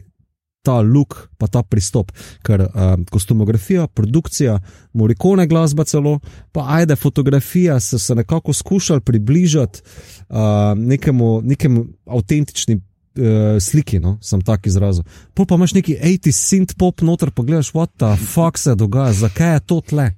[0.66, 2.12] ta luk, pa ta pristop.
[2.46, 4.58] Ker uh, kostumografija, produkcija,
[4.93, 6.20] morikone glasba celo,
[6.52, 9.82] pa ajde fotografija, so se nekako skušali približati
[10.30, 10.38] uh,
[10.78, 12.82] nekemu, nekemu avtentični.
[13.16, 15.06] Uh, sliki, no, sem tak izrazil.
[15.34, 19.14] Pol pa imaš neki 80 synth pop noter, pa gledaš, what the fuck se dogaja,
[19.16, 20.10] zakaj je to tle.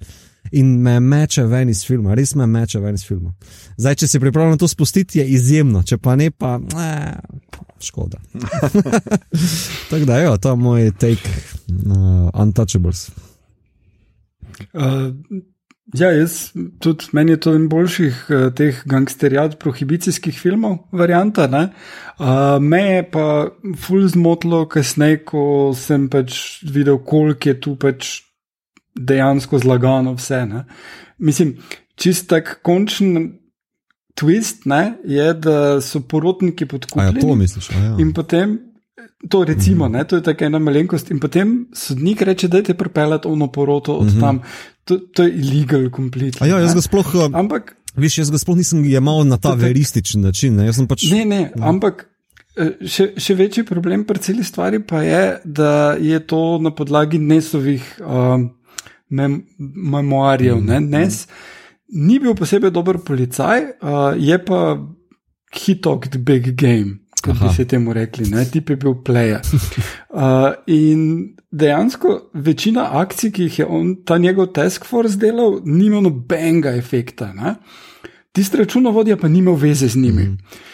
[0.52, 3.34] In me meče ven iz filma, res me meče ven iz filma.
[3.78, 7.18] Zdaj, če si pripravljen to spustiti, je izjemno, če pa ne, pa eh,
[7.84, 8.22] škoda.
[9.90, 13.10] Tako da, jo, to je moj take uh, Untouchables.
[14.74, 15.14] Uh,
[15.94, 21.48] ja, jaz tudi meni je to en boljših uh, teh gangsterjad, prohibicijskih filmov, varianta.
[21.48, 21.70] ne.
[22.20, 23.28] Uh, me je pa
[23.78, 28.27] ful zmotilo kasneje, ko sem pač videl, koliko je tu pač
[28.98, 30.46] dejansko zlagano vse.
[30.46, 30.66] Ne.
[31.18, 31.58] Mislim,
[31.96, 33.40] čist tak končen
[34.18, 37.70] twist ne, je, da so porotniki A ja, to misliš?
[37.70, 37.96] Ja.
[38.00, 38.60] In potem,
[39.30, 42.74] to recimo, ne, to je tako ena malenkost, in potem sodnik reče, da je te
[42.74, 44.42] pripeljati ono poroto od tam.
[44.84, 46.48] To, to je illegal, kompletno.
[46.48, 46.76] Ja, jaz ne.
[46.76, 50.56] ga sploh, uh, Ampak, viš, jaz ga sploh nisem jemal na ta to- verističen način.
[50.56, 52.08] Ne, pač, ne, ne, ampak.
[52.58, 57.20] eh, Še, še večji problem pri celi stvari pa je, da je to na podlagi
[57.20, 58.57] Nesovih um,
[59.10, 60.62] mem memoarjev.
[60.64, 60.80] Ne?
[60.80, 61.26] Nes
[61.88, 64.62] ni bil posebej dober policaj, uh, je pa
[65.56, 67.54] hitok the big game, kot bi Aha.
[67.56, 68.44] se temu rekli, ne?
[68.46, 69.42] tip je bil player.
[70.18, 76.02] Uh, in dejansko večina akcij, ki jih je on, ta njegov task force delal, nima
[76.02, 77.32] nobenega efekta.
[77.34, 77.56] Ne?
[78.36, 80.24] Tisti računovodja pa nima veze z njimi.
[80.24, 80.66] Mm.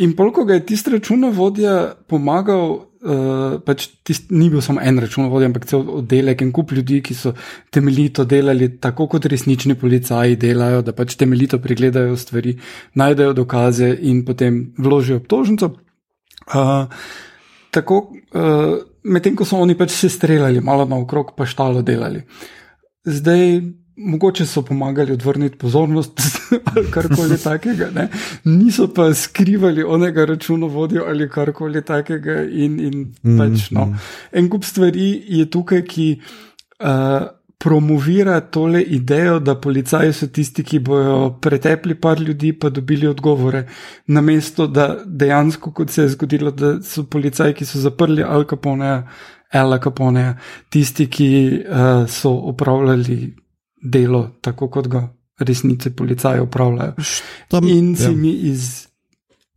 [0.00, 1.74] In polko ga je tisti računovodja
[2.08, 7.02] pomagal, uh, pač tist, ni bil samo en računovodja, ampak cel oddelek in kup ljudi,
[7.04, 7.34] ki so
[7.74, 12.56] temeljito delali, tako kot resnični policaji delajo, da pač temeljito pregledajo stvari,
[13.00, 15.74] najdejo dokaze in potem vložijo obtožnico.
[16.48, 16.88] Uh,
[17.70, 18.00] tako,
[18.32, 22.24] uh, medtem ko so oni pač se streljali, malo naokrog, pa štalo delali.
[23.04, 23.60] Zdaj
[24.00, 26.20] mogoče so pomagali odvrniti pozornost
[26.74, 28.08] ali karkoli takega, ne?
[28.44, 32.42] niso pa skrivali onega računovodja ali karkoli takega.
[32.42, 33.90] In, in mm, pač, no.
[34.32, 37.26] En kup stvari je tukaj, ki uh,
[37.60, 43.66] promovira tole idejo, da policaji so tisti, ki bojo pretepli par ljudi, pa dobili odgovore,
[44.06, 49.02] namesto da dejansko, kot se je zgodilo, da so policaji, ki so zaprli Al Capone.
[49.52, 50.36] Ela Capone,
[50.70, 51.28] tisti, ki
[51.66, 53.34] uh, so upravljali
[53.82, 56.94] delo, tako kot ga resnice policaji upravljajo.
[57.48, 58.22] Tam, in, se ja.
[58.22, 58.86] iz,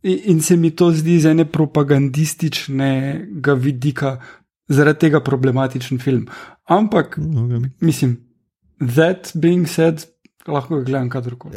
[0.02, 4.20] in, in se mi to zdi iz ene propagandističnega vidika,
[4.68, 6.26] zaradi tega problematičen film.
[6.64, 7.70] Ampak, okay.
[7.80, 8.16] mislim,
[8.94, 10.04] that being said,
[10.52, 11.54] lahko ga gledam kadarkoli.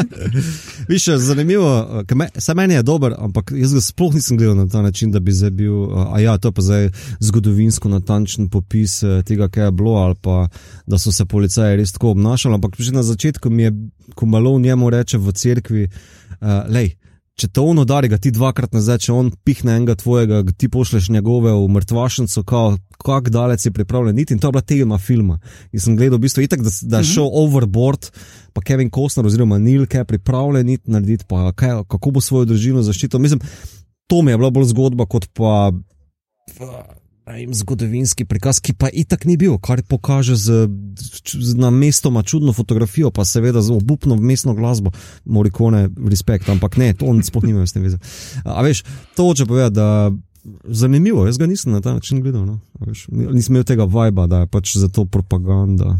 [0.88, 2.04] Viš, zanimivo,
[2.38, 5.32] se meni je dober, ampak jaz ga sploh nisem gledal na ta način, da bi
[5.32, 5.74] zdaj bil,
[6.14, 6.90] a ja, to pa zdaj
[7.20, 10.48] zgodovinsko natančen popis eh, tega, kaj je bilo, ali pa
[10.86, 12.54] da so se policaji res tako obnašali.
[12.54, 13.72] Ampak že na začetku mi je,
[14.14, 15.88] ko malo v njemu reče v cerkvi,
[16.40, 16.96] uh, lej
[17.40, 21.08] če te on udari, ga ti dvakrat nazaj, če on pihne enega tvojega, ti pošleš
[21.14, 24.16] njegove v mrtvašnico, kako daleč si pripravljen.
[24.16, 25.38] Niti in to je bila tema filma.
[25.72, 27.12] In sem gledal, v bistvu, itak, da, da je mhm.
[27.14, 28.10] šel overboard,
[28.52, 32.84] pa Kevin Costner oziroma Neil, kaj je pripravljen narediti, pa kaj, kako bo svojo družino
[32.84, 33.22] zaščitil.
[33.22, 33.44] Mislim,
[34.10, 35.70] to mi je bila bolj zgodba kot pa
[37.26, 40.66] vem, zgodovinski prikaz, ki pa itak ni bil, kar pokaže z,
[41.26, 44.92] z na mestoma čudno fotografijo, pa seveda z obupno mestno glasbo,
[45.24, 48.00] morikone, respekt, ampak ne, to sploh nima s tem veze.
[48.44, 48.84] A veš,
[49.16, 50.10] to hoče povedati, da.
[50.64, 52.46] Zanimivo, jaz ga nisem na ta način gledal.
[52.48, 52.60] No?
[52.80, 55.98] Veš, nisem imel tega viba, da je pač za to propaganda.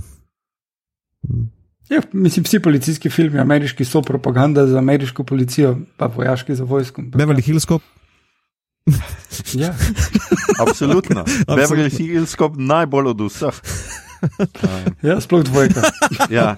[1.29, 1.45] Hm.
[1.91, 7.03] Ja, mislim, vsi policijski filmi, ameriški, so propaganda za ameriško policijo, pa vojaški za vojsko.
[7.03, 7.83] Beverly Hills Cop.
[9.55, 9.75] Ja.
[10.59, 11.25] Absolutno.
[11.57, 13.55] Beverly Hills je najbolj od vseh.
[15.03, 15.81] Ja, sploh dvojka.
[16.29, 16.57] Ja.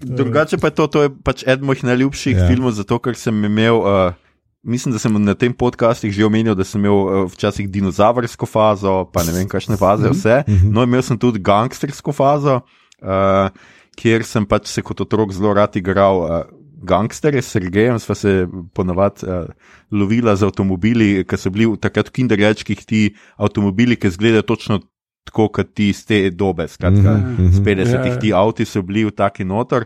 [0.00, 2.46] Drugače pa je to, to je pač eden mojih najljubših ja.
[2.48, 3.76] filmov, zato ker sem imel.
[3.76, 4.18] Uh,
[4.62, 9.10] Mislim, da sem na tem podkastu že omenil, da sem imel uh, včasih dinozavrsko fazo,
[9.10, 10.14] pa ne vem, kakšne faze, mhm.
[10.14, 10.36] vse.
[10.46, 10.70] Mhm.
[10.70, 12.60] No, imel sem tudi gangstersko fazo,
[13.02, 13.50] uh,
[13.98, 16.22] kjer sem pač se kot otrok zelo rad igral.
[16.22, 19.46] Uh, gangsterje, s Sergejem smo se ponovadi uh,
[19.90, 23.02] lovili z avtomobili, ki so bili takrat v Kinderječkih ti
[23.36, 24.80] avtomobili, ki izgledajo točno
[25.24, 26.68] tako, kot ti iz te dobe.
[26.68, 27.50] Skratka, mm -hmm.
[27.52, 28.06] z 50-ih yeah.
[28.06, 28.18] Ja, ja.
[28.18, 29.84] ti avti so bili v taki notor.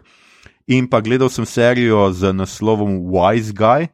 [0.66, 3.86] In pa gledal sem serijo z naslovom Wise Guy,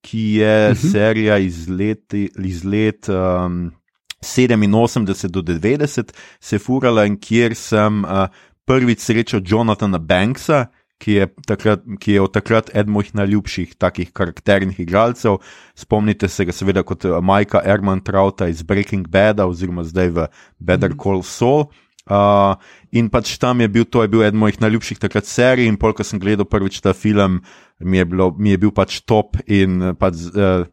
[0.00, 0.90] ki je mm -hmm.
[0.92, 2.14] serija iz let.
[2.38, 3.72] Iz let um,
[4.20, 8.28] 87 do 90 se furala in kjer sem uh,
[8.64, 10.66] prvič srečal Jonathana Banksa,
[11.00, 15.40] ki je, takrat, ki je od takrat eden mojih najljubših takih karakternih igralcev.
[15.74, 20.26] Spomnite se ga seveda kot eh, Majka Erman Trauta iz Breaking Bad, oziroma zdaj v
[20.58, 21.00] Better mhm.
[21.00, 21.70] Call Saul.
[22.10, 22.56] Uh,
[22.96, 26.00] in pač tam je bil, to je bil eden mojih najljubših takrat serij, in polk
[26.02, 27.38] sem gledal prvič ta film,
[27.78, 30.66] mi je, bilo, mi je bil pač top in eh, pač uh,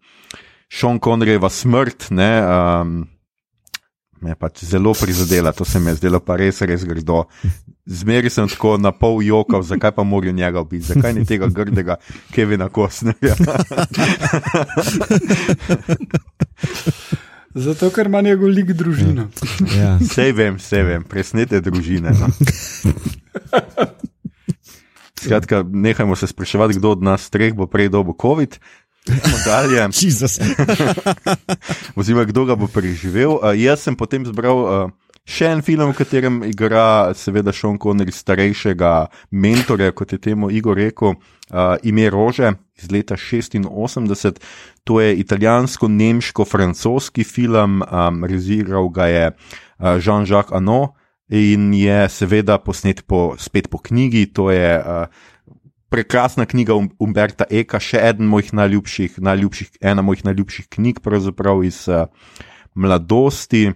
[0.71, 2.09] Sean Conneryjeva smrt.
[2.15, 2.95] Ne, um,
[4.23, 7.27] me pač zelo prizadela, to se mi je zdelo pa res, res grdo.
[7.87, 11.95] Zmeri sem tako na pol jokal, zakaj pa morajo njega biti, zakaj ni tega grdega
[12.35, 13.35] Kevina Kosnerja.
[17.55, 19.27] Zato, ker ima njegov lik družino.
[19.73, 19.97] Ja.
[20.01, 22.11] Vse vem, vse vem, presnete družine.
[22.13, 22.27] No.
[25.23, 28.59] Skratka, nehajmo se spraševati, kdo od nas treh bo prej dobil COVID.
[29.45, 29.79] Dalje.
[31.97, 33.39] Oziroma, kdo ga bo preživel.
[33.39, 34.91] Uh, jaz sem potem zbral uh,
[35.27, 40.77] še en film, v katerem igra, seveda, Sean Connery, starejšega mentorja, kot je temu Igor
[40.79, 44.39] rekel, uh, ime Rože iz leta 86.
[44.87, 49.35] To je italijansko-nemško-francoski film, um, režiral ga je uh,
[49.99, 50.95] Jean-Jacques Anno.
[51.27, 55.11] In je seveda posnet po, spet po knjigi, to je uh,
[55.91, 61.67] prekrasna knjiga um-, Umberta Eka, še eden mojih najljubših, najljubših, ena mojih najljubših knjig, pravzaprav
[61.67, 62.07] iz uh,
[62.79, 63.75] mladosti.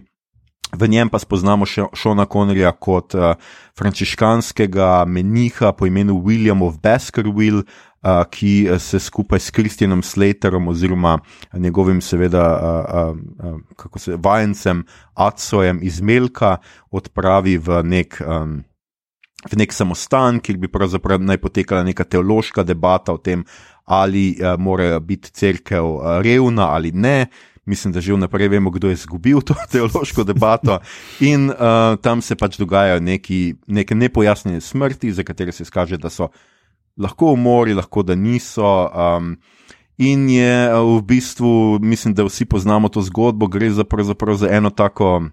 [0.72, 3.34] V njem pa spoznamo še Šona Connerja kot uh,
[3.76, 11.18] frančiškanskega meniha po imenu William of Baskerville, uh, ki se skupaj s Kristjanom Slaterom oziroma
[11.52, 13.12] njegovim, seveda, uh,
[13.52, 16.56] uh, kako se vajencem Atsojem iz Melka
[16.90, 18.20] odpravi v nek.
[18.24, 18.62] Um,
[19.42, 23.42] v nek samostan, kjer bi pravzaprav naj potekala neka teološka debata o tem,
[23.84, 27.26] ali uh, mora biti crkva uh, revna ali ne.
[27.64, 30.78] Mislim, da že vnaprej vemo, kdo je izgubil to teološko debato.
[31.20, 31.56] In uh,
[32.02, 36.28] tam se pač dogajajo neki, neke nepojasnjene smrti, za katere se kaže, da so
[36.96, 38.90] lahko umori, lahko da niso.
[38.90, 39.36] Um,
[39.98, 43.84] in je v bistvu, mislim, da vsi poznamo to zgodbo, gre za,
[44.34, 45.28] za eno tako.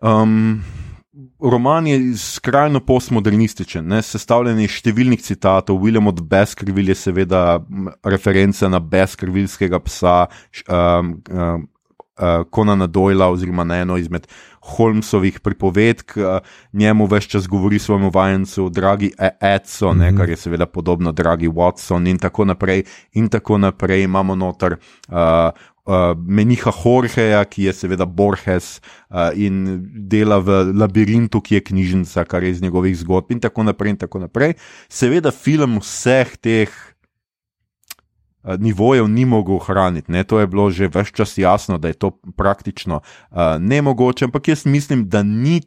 [0.00, 0.62] Um,
[1.40, 4.02] roman je skrajno postmodernističen, ne?
[4.02, 5.80] sestavljen iz številnih citatov.
[5.82, 7.42] William od Beskrvil je seveda
[8.06, 10.20] referenca na Beskrvilskega psa.
[10.68, 11.66] Um, um,
[12.50, 14.24] Konana uh, Doyla, oziroma na eno izmed
[14.74, 16.40] Holmesovih pripovedk, uh,
[16.74, 20.16] njemu več čas govori svojemu vajencu, dragi e-, Edson, mm -hmm.
[20.18, 22.82] kar je seveda podobno, dragi Watson, in tako naprej.
[23.12, 24.76] In tako naprej imamo noter
[25.08, 25.14] uh,
[25.88, 32.24] uh, meniha Jorgeja, ki je seveda Borges uh, in dela v labirintu, ki je knjižnica,
[32.28, 33.96] kar je iz njegovih zgodb, in tako naprej.
[33.96, 34.54] In tako naprej.
[34.92, 36.68] Seveda film vseh teh
[38.44, 40.24] uh, nivojev ni mogel ohraniti, ne?
[40.24, 44.66] to je bilo že več čas jasno, da je to praktično uh, nemogoče, ampak jaz
[44.66, 45.62] mislim, da ni.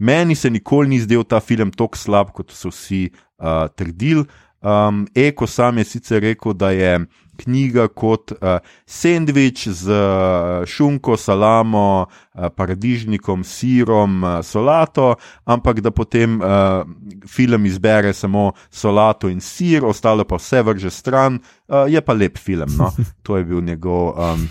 [0.00, 4.24] Meni se nikoli ni zdel ta film tako slab, kot so vsi uh, trdili.
[4.64, 6.94] Um, Eko sam je sicer rekel, da je
[7.40, 15.14] knjiga kot uh, sendvič z uh, šunko, salamo, uh, paradižnikom, sirom, uh, solato,
[15.44, 16.84] ampak da potem uh,
[17.28, 22.38] film izbere samo solato in sir, ostalo pa vse vrže stran, uh, je pa lep
[22.38, 22.68] film.
[22.78, 22.92] No?
[23.26, 24.48] To je, bil njegov, um,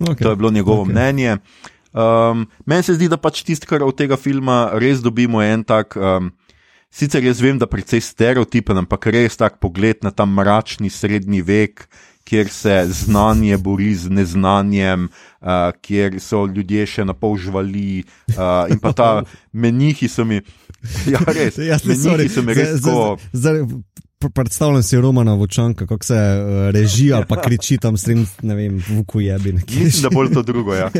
[0.00, 0.22] okay.
[0.22, 0.90] to je bilo njegovo okay.
[0.90, 1.36] mnenje.
[1.94, 5.64] Um, Meni se zdi, da pač tisto, kar od tega filma res dobimo, je en
[5.66, 5.96] tak.
[5.96, 6.32] Um,
[6.94, 11.42] Sicer jaz vem, da je precej stereotipen, ampak res tak pogled na ta mračni srednji
[11.42, 11.88] vek,
[12.24, 15.08] kjer se znanje bori z neznanjem,
[15.40, 15.48] uh,
[15.80, 18.04] kjer so ljudje še na pol živali.
[18.32, 19.10] Uh, in pa ta
[19.64, 20.40] menihi so mi.
[21.08, 21.56] Ja, res.
[21.56, 22.82] Ja, menihi so mi res.
[24.34, 28.54] Predstavljam si Romana Vočanka, kako se uh, reži ali pa kriči tam s tem, ne
[28.54, 29.52] vem, vuku jebi.
[29.52, 30.74] Mislim, da bolj to drugo.
[30.74, 30.90] Ja.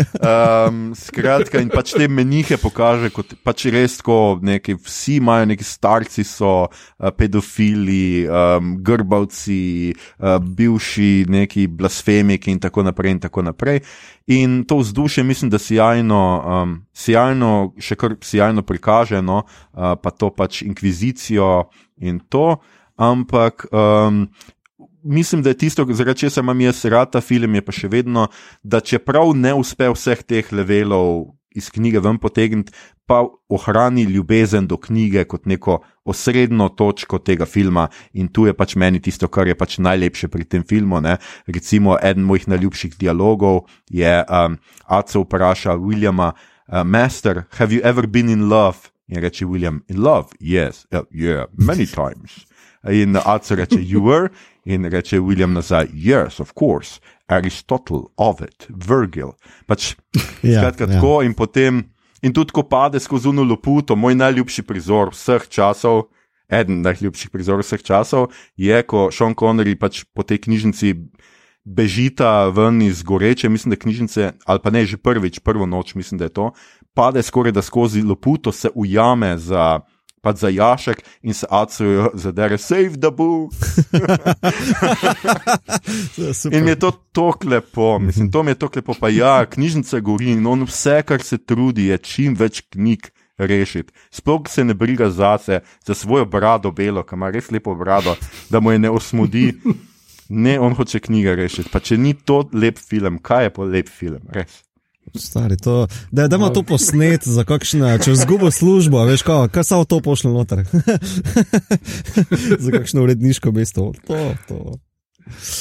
[0.68, 5.64] Um, skratka, in pač te menihe pokaže, kot pač res, ko neki, vsi imajo neki
[5.64, 13.16] starci, so uh, pedofili, um, grbavci, uh, bivši neki blasfemiki in tako naprej.
[13.16, 13.80] In tako naprej.
[14.26, 20.12] In to vzdušje, mislim, da sjajno, um, sjajno, še kar sjajno prikaže, no, uh, pa
[20.12, 21.70] to pač inkvizicijo
[22.04, 22.56] in to
[22.96, 24.28] ampak um,
[25.04, 28.28] mislim, da je tisto, zaradi česa imam jaz rad ta film, je pa še vedno,
[28.62, 32.72] da čeprav ne uspe vseh teh levelov iz knjige ven potegniti,
[33.06, 37.88] pa ohrani ljubezen do knjige kot neko osrednjo točko tega filma.
[38.12, 41.00] In tu je pač meni tisto, kar je pač najlepše pri tem filmu.
[41.04, 41.18] Ne?
[41.46, 48.06] Recimo, eden mojih najljubših dialogov je um, Aco vpraša Williama, uh, Master, have you ever
[48.06, 48.90] been in love?
[49.08, 50.32] In reče William, in love?
[50.40, 52.46] Yes, uh, yeah, many times.
[52.90, 54.28] In Acer reče, you were,
[54.64, 59.32] in reče William nazaj, yes, of course, Aristotle, Ovid, Virgil.
[59.66, 59.94] Pač,
[60.42, 60.98] ja, skratka, ja.
[60.98, 61.84] tako in potem,
[62.22, 66.08] in tudi ko pade skozi unu loputo, moj najljubši prizor vseh časov,
[66.48, 70.94] eden najljubših prizorov vseh časov, je, ko Sean Connery pač po tej knjižnici
[71.64, 76.18] bežita ven iz goreče, mislim, da knjižnice, ali pa ne že prvič, prvo noč, mislim,
[76.20, 76.50] da je to,
[76.94, 79.80] pade skoraj da skozi loputo, se ujame za
[80.24, 83.52] pač za jašek in se acujo, zadere, save the book.
[86.52, 90.00] in mi je to tako lepo, mislim, to mi je tako lepo, pa ja, knjižnica
[90.00, 93.10] gori in on vse, kar se trudi, je čim več knjig.
[93.34, 93.90] Rešiti.
[94.14, 98.14] Sploh se ne briga za se, za svojo brado belo, ki ima res lepo brado,
[98.46, 99.48] da mu je ne osmodi.
[100.28, 101.68] Ne, on hoče knjige rešiti.
[101.72, 104.62] Pa če ni to lep film, kaj je pa lep film, res.
[105.14, 109.64] Stari, to, da, da ima to posnet za kakšne, če izgubo službo, veš, kaj, kaj
[109.64, 110.64] samo to pošle noter.
[112.64, 113.92] za kakšno uredniško mesto.
[114.08, 114.78] To, to.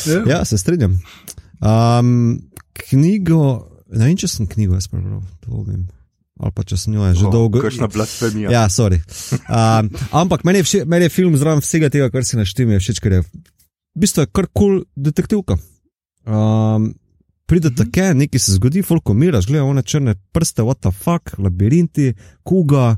[0.10, 0.24] Ja.
[0.28, 0.98] ja, se strinjam.
[1.62, 2.42] Um,
[2.74, 3.44] knjigo,
[3.94, 5.86] ne vem, če sem knjigo jaz prebral, to vem.
[6.42, 7.62] Ali pa če sem jo že oh, dolgo.
[7.62, 8.50] Kakšna blasfemija.
[8.52, 8.98] Ja, sorry.
[9.46, 9.92] Um,
[10.24, 13.04] ampak meni je, vše, meni je film zraven vsega tega, kar si naštel, je všeč,
[13.04, 15.60] ker je v bistvu kar kul cool detektivka.
[16.26, 16.96] Um,
[17.54, 17.92] pride mm -hmm.
[17.92, 22.98] tako, nekaj se zgodi, fulko miraš, gledaj, one črne prste, what the fuck, labirinti, kuga,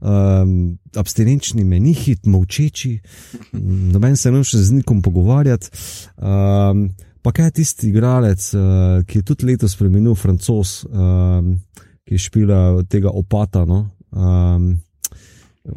[0.00, 3.00] um, abstinenčni menihi, molčeči,
[3.92, 5.70] noben se ne more z nikom pogovarjati.
[6.16, 6.90] Um,
[7.22, 11.58] pa kaj je tisti igralec, uh, ki je tudi letos spremenil, francos, um,
[12.04, 13.64] ki je špila tega opata.
[13.64, 13.90] No?
[14.10, 14.80] Um,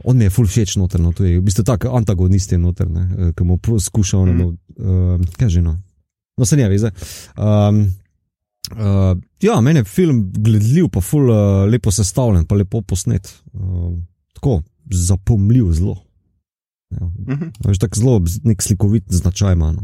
[0.04, 2.58] On mi je full všeč noter, to je v bistvu tako antagonist, eh,
[3.36, 4.42] ki mu poskuša, mm.
[4.42, 5.78] uh, kaj že no.
[6.38, 7.90] No, se ne ve, um,
[8.72, 13.30] Uh, ja, meni je film gledljiv, pa ful uh, lepo sestavljen, pa lepo posnet.
[13.53, 13.97] Uh,
[14.34, 15.97] tako, zapomljiv zelo.
[16.91, 17.05] Ja.
[17.05, 17.43] Uh Mhm.
[17.55, 17.80] -huh.
[17.80, 19.72] Tako zelo nek slikovit značaj ima.
[19.72, 19.82] No.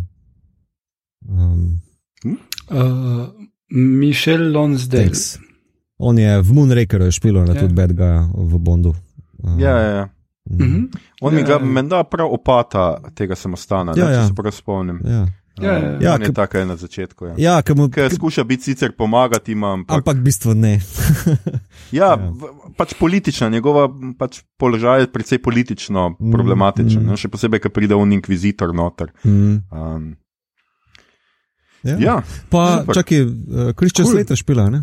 [1.24, 1.82] Um,
[2.26, 3.28] Uh,
[3.70, 5.04] Mišel Lonsdale.
[5.04, 5.38] thanks.
[5.98, 7.62] On je v Moonrakeru špil, ne Ja.
[7.62, 8.96] tudi Bedga v Bondu.
[9.40, 10.10] Um, Ja, ja, ja.
[10.46, 10.84] mm, Mhm.
[11.22, 11.60] On mi Ja, ga ja.
[11.62, 14.28] menda prav opata tega samostana, Ja, ne, če ja.
[14.28, 15.00] se prav spomnim.
[15.06, 15.28] ja.
[15.58, 15.98] Ja, ja, ja.
[16.02, 17.26] Ja, On je ke- tako je na začetku.
[17.26, 17.34] Ja.
[17.38, 20.74] ja ker mu, Ker skuša biti sicer pomagati, ima, ampak, ampak v bistvu ne.
[21.92, 22.16] ja, ja.
[22.16, 27.10] v- pač politična, njegova pač položaj je precej politično Mm, problematičen, mm.
[27.10, 27.18] mm.
[27.18, 29.12] še posebej, ker pride on inkvizitor noter.
[29.24, 30.16] Mm, Um,
[31.84, 31.96] ja.
[32.00, 32.16] ja,
[32.50, 32.96] Pa super.
[32.96, 33.30] čakaj, uh,
[33.72, 34.12] Christian Cool.
[34.12, 34.24] cool.
[34.24, 34.82] Slater špila, ne?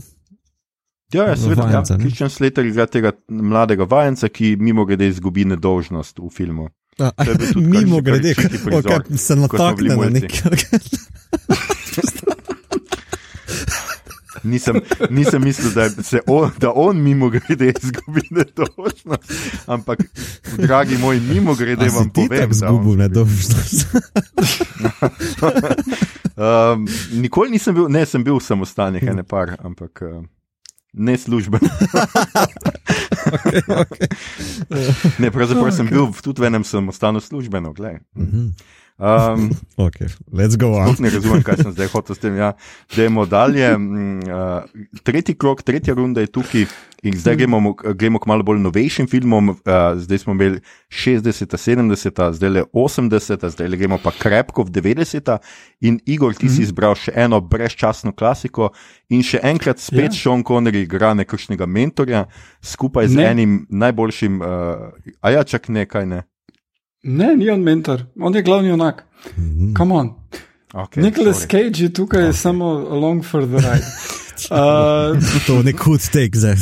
[1.13, 1.69] ja, ja seveda.
[1.69, 1.83] Ja.
[1.99, 6.69] Christian Slater igra tega mladega vajenca, ki mimo grede izgubi nedolžnost v filmu.
[6.99, 10.11] A, To je bil tudi kar mimo grede, prizor, okay, se natakne na mulci.
[10.13, 10.33] nek.
[14.45, 14.75] Nisem,
[15.11, 19.33] nisem mislil, da, se on, da on mimo grede izgubi nedolžnost,
[19.67, 19.99] ampak,
[20.59, 23.87] dragi moj, mimo grede vam povem, tako da on- zgubil nedolžnost.
[26.35, 30.23] Um, nikoli nisem bil, ne, sem bil v samostanih, ene par, ampak uh,
[30.93, 31.61] ne služben.
[33.33, 34.09] okay, okay.
[35.19, 37.73] Ne, pravzaprav sem bil tudi v enem samostanu službeno.
[37.73, 37.99] glej.
[38.17, 38.53] Mhm.
[38.99, 39.51] Um,
[39.87, 40.95] okay, let's go on.
[40.99, 42.37] Ne razumem, kaj sem zdaj hotel s tem.
[42.37, 42.53] Ja.
[42.89, 43.67] Dajmo dalje.
[43.73, 44.63] Mm, Uh,
[45.03, 46.67] tretji krok, tretja runda je tukaj.
[47.03, 49.49] In zdaj gremo, mo- gremo k malo bolj novejšim filmom.
[49.51, 49.57] Uh,
[49.97, 55.39] zdaj smo imeli 60, 70, zdaj le 80, zdaj le gremo pa krepko v 90.
[55.81, 58.71] In Igor, ti si izbral še eno brezčasno klasiko
[59.09, 60.19] in še enkrat spet Ja.
[60.23, 62.27] Sean Connery igra nekakšnega mentorja
[62.63, 63.25] skupaj z Ne.
[63.27, 64.39] enim najboljšim.
[64.39, 64.47] Uh,
[65.21, 66.23] a ja, čak nekaj ne.
[67.03, 69.05] Ne, ni on mentor, on je glavni junak.
[69.37, 69.75] Mhm.
[69.77, 70.15] Come on.
[70.75, 71.49] Okay, Nicholas sorry.
[71.49, 72.33] Cage je tukaj okay.
[72.33, 73.87] samo along for the ride.
[74.51, 76.57] Uh, To je nek hud tek zdaj.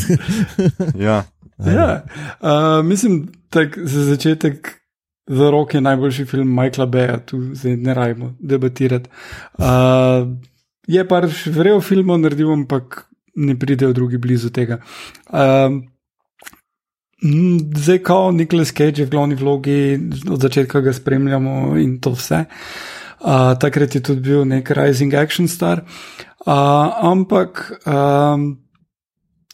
[1.06, 1.24] Ja.
[1.64, 2.04] ja,
[2.40, 4.80] uh, mislim, da za začetek
[5.26, 9.10] za roke je najboljši film Michaela Beja, tu zdaj ne rajmo debatirati.
[9.58, 9.64] Uh,
[10.86, 14.80] je pa vrel filmov naredil, ampak ne pridejo drugi blizu tega.
[15.32, 15.82] Mm,
[17.76, 19.98] zdaj, ko Nicholas Cage je v glavni vlogi,
[20.30, 22.44] od začetka ga spremljamo in to vse.
[23.20, 25.84] Uh, takrat je tudi bil nek rising action star.
[26.46, 28.56] Uh, ampak um,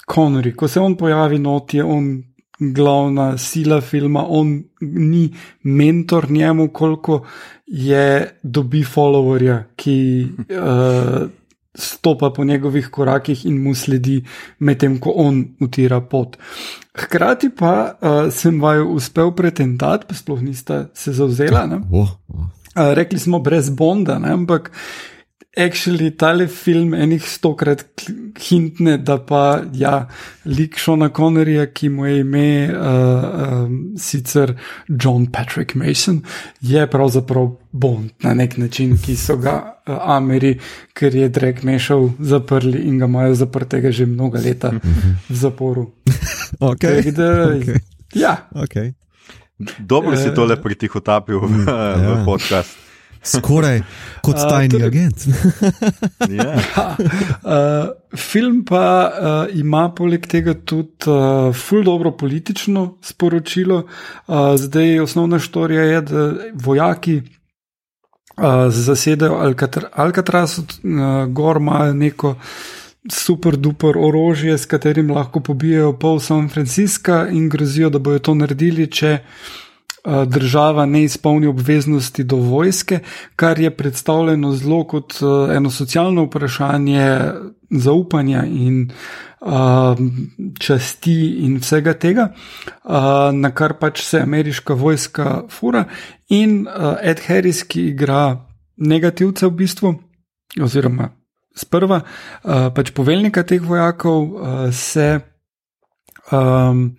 [0.06, 2.22] Connery, ko se on pojavi, not je on
[2.58, 7.26] glavna sila filma, on ni mentor njemu, koliko
[7.66, 11.26] je dobi followerja, ki uh,
[11.78, 14.24] stopa po njegovih korakih in mu sledi,
[14.58, 16.36] medtem ko on utira pot.
[16.96, 21.66] Hkrati pa uh, sem vaju uspel pretendati, pa sploh nista se zauzela.
[21.66, 21.80] Ne?
[21.92, 22.08] Uh,
[22.74, 24.32] rekli smo brez Bonda, ne?
[24.32, 24.70] ampak
[25.56, 27.84] actually tale film enih stokrat
[28.48, 30.08] hintne, da pa ja,
[30.44, 32.76] lik Šona Connerja, ki mu je ime uh,
[33.64, 34.52] um, sicer
[34.88, 36.20] John Patrick Mason,
[36.60, 40.54] je pravzaprav Bond na nek način, ki so ga uh, Ameri,
[40.94, 44.72] ker je Drake mešal, zaprli in ga imajo zaprtega že mnoga leta
[45.28, 45.90] v zaporu.
[46.60, 47.02] Okay.
[47.02, 47.26] Tako da,
[47.56, 47.78] Okay.
[48.14, 48.92] Ja, Okay.
[49.78, 52.22] Dobro si Eh, tole pretihotapil v, v ja.
[52.24, 52.85] podcast.
[53.26, 53.80] Skoraj
[54.22, 55.26] kot tajni torej- agent.
[56.36, 56.56] Ja.
[57.46, 63.82] Uh, film pa uh, ima poleg tega tudi uh, ful dobro politično sporočilo.
[64.26, 66.24] Uh, zdaj osnovna štorija je, da
[66.54, 72.34] vojaki uh, zasedajo Alcatr Alcatraz, od uh, gor imajo neko
[73.12, 78.34] super duper orožje, s katerim lahko pobijajo pol San Francisca in grozijo, da bojo to
[78.34, 79.65] naredili, če uh,
[80.26, 82.98] država ne izpolni obveznosti do vojske,
[83.36, 87.20] kar je predstavljeno zelo kot uh, eno socialno vprašanje
[87.70, 88.90] zaupanja in
[89.40, 89.98] uh,
[90.60, 92.28] časti in vsega tega,
[92.84, 92.92] uh,
[93.32, 95.84] na kar pač se ameriška vojska fura.
[96.28, 98.46] In uh, Ed Harris, ki igra
[98.76, 99.94] negativca v bistvu,
[100.62, 101.10] oziroma
[101.56, 105.20] sprva, uh, pač poveljnika teh vojakov, uh, se
[106.32, 106.90] um,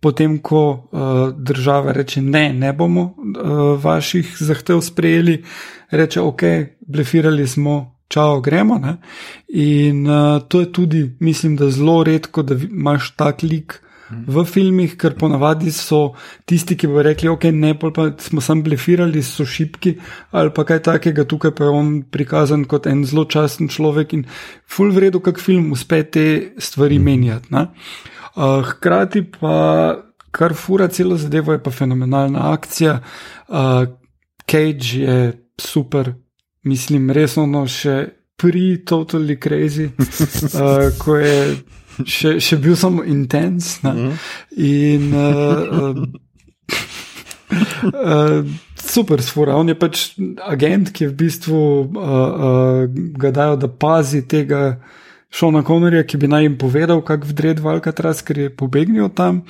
[0.00, 1.00] potem, ko uh,
[1.34, 5.42] država reče: Ne, ne bomo uh, vaših zahtev sprejeli,
[5.90, 6.42] reče: Ok,
[6.86, 7.94] blefirali smo.
[8.08, 8.78] Čau, gremo.
[8.80, 8.94] Ne?
[9.48, 14.94] In uh, to je tudi, mislim, da zelo redko, da imaš tak lik v filmih,
[14.96, 16.14] ker ponavadi so
[16.48, 19.96] tisti, ki bo rekli, ok, ne, pa smo sam blefirali, so šipki
[20.32, 24.24] ali pa kaj takega, tukaj pa je on prikazan kot en zelo časten človek in
[24.66, 26.28] full vredu, kak film uspe te
[26.58, 27.52] stvari menjati.
[27.54, 27.66] ne.
[28.36, 29.96] Uh, hkrati pa,
[30.30, 33.00] kar fura celo zadevo, je pa fenomenalna akcija.
[33.48, 33.88] Uh,
[34.50, 36.12] Cage je super,
[36.62, 38.06] mislim, resno no, še
[38.38, 41.58] pri Totally Crazy, uh, ko je
[42.06, 43.78] še, še bil samo intens.
[43.82, 44.14] ne.
[44.56, 45.98] In uh,
[47.92, 49.56] uh, super sfura.
[49.58, 50.04] On je pač
[50.46, 54.78] agent, ki je v bistvu uh, uh, ga dajo, da pazi tega
[55.30, 59.42] Šona Konorja, ki bi naj jim povedal, kako vdred valka tras, ker je pobegnil tam,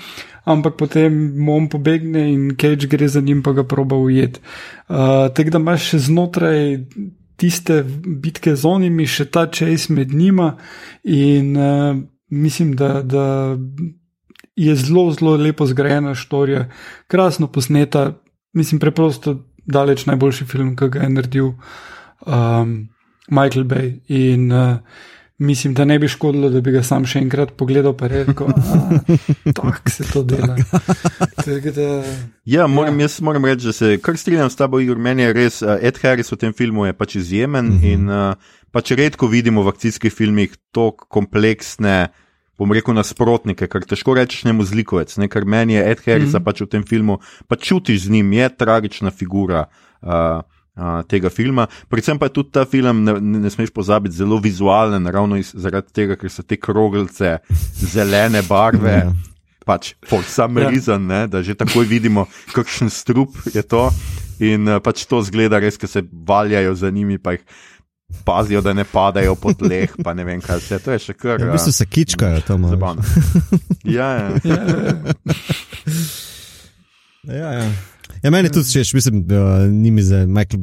[0.44, 4.40] ampak potem Mom pobegne in Cage gre za njim, pa ga proba ujet.
[4.88, 6.60] Uh, Tako da imaš še znotraj
[7.38, 10.56] tiste bitke z onimi, še ta čas med njima
[11.04, 11.96] in uh,
[12.30, 13.02] mislim, da.
[13.02, 13.26] da
[14.58, 16.64] Je zelo, zelo lepo zgrajena štorija,
[17.06, 18.16] krasno posneta,
[18.58, 19.36] mislim, preprosto
[19.70, 21.52] daleč najboljši film, ki ga je naredil
[22.26, 22.72] um,
[23.30, 23.92] Michael Bay.
[24.08, 24.80] In uh,
[25.38, 28.48] Mislim, da ne bi škodilo, da bi ga sam še enkrat pogledal, pa rekel,
[29.58, 30.56] kako se to dela.
[31.46, 31.84] Da,
[32.44, 33.06] ja, moram, ja.
[33.06, 34.98] Jaz moram reči, da se kar strinjam s tabo, Igor.
[34.98, 37.92] Meni je res, uh, Ed Harris v tem filmu je pač izjemen uh -huh.
[37.92, 38.34] in uh,
[38.74, 42.08] pač redko vidimo v akcijskih filmih tako kompleksne,
[42.58, 45.16] bom rekel, nasprotnike, kar težko rečeš njemu zlikovec.
[45.16, 45.28] Ne?
[45.28, 46.44] Ker meni je Ed Harris uh -huh.
[46.44, 49.68] pač v tem filmu, pa čutiš z njim, je tragična figura.
[50.02, 50.42] Uh,
[51.08, 51.66] tega filma.
[51.90, 56.18] Predvsem pa tudi ta film, ne, ne smeš pozabiti, zelo vizualen, ravno iz, zaradi tega,
[56.18, 57.38] ker so te kroglice
[57.78, 58.98] zelene barve.
[59.04, 59.16] Ja.
[59.68, 60.70] Pač, for some ja.
[60.72, 62.24] reason, ne, da že takoj vidimo,
[62.56, 63.88] kakšen strup je to.
[64.38, 67.42] In pač to zgleda res, ker se valjajo za njimi, pa jih
[68.24, 69.92] pazijo, da ne padajo po tleh.
[70.04, 71.40] Pa ne vem, kaj se to je še kar.
[71.40, 72.64] Ja, v bistvu se kičkajo tam.
[72.70, 73.04] Zabavno.
[73.84, 74.28] Ja, ja.
[74.48, 74.94] ja, ja.
[77.34, 77.68] ja, ja.
[78.22, 80.62] Ja, meni tudi všeč, mislim, da ni mi za Michael.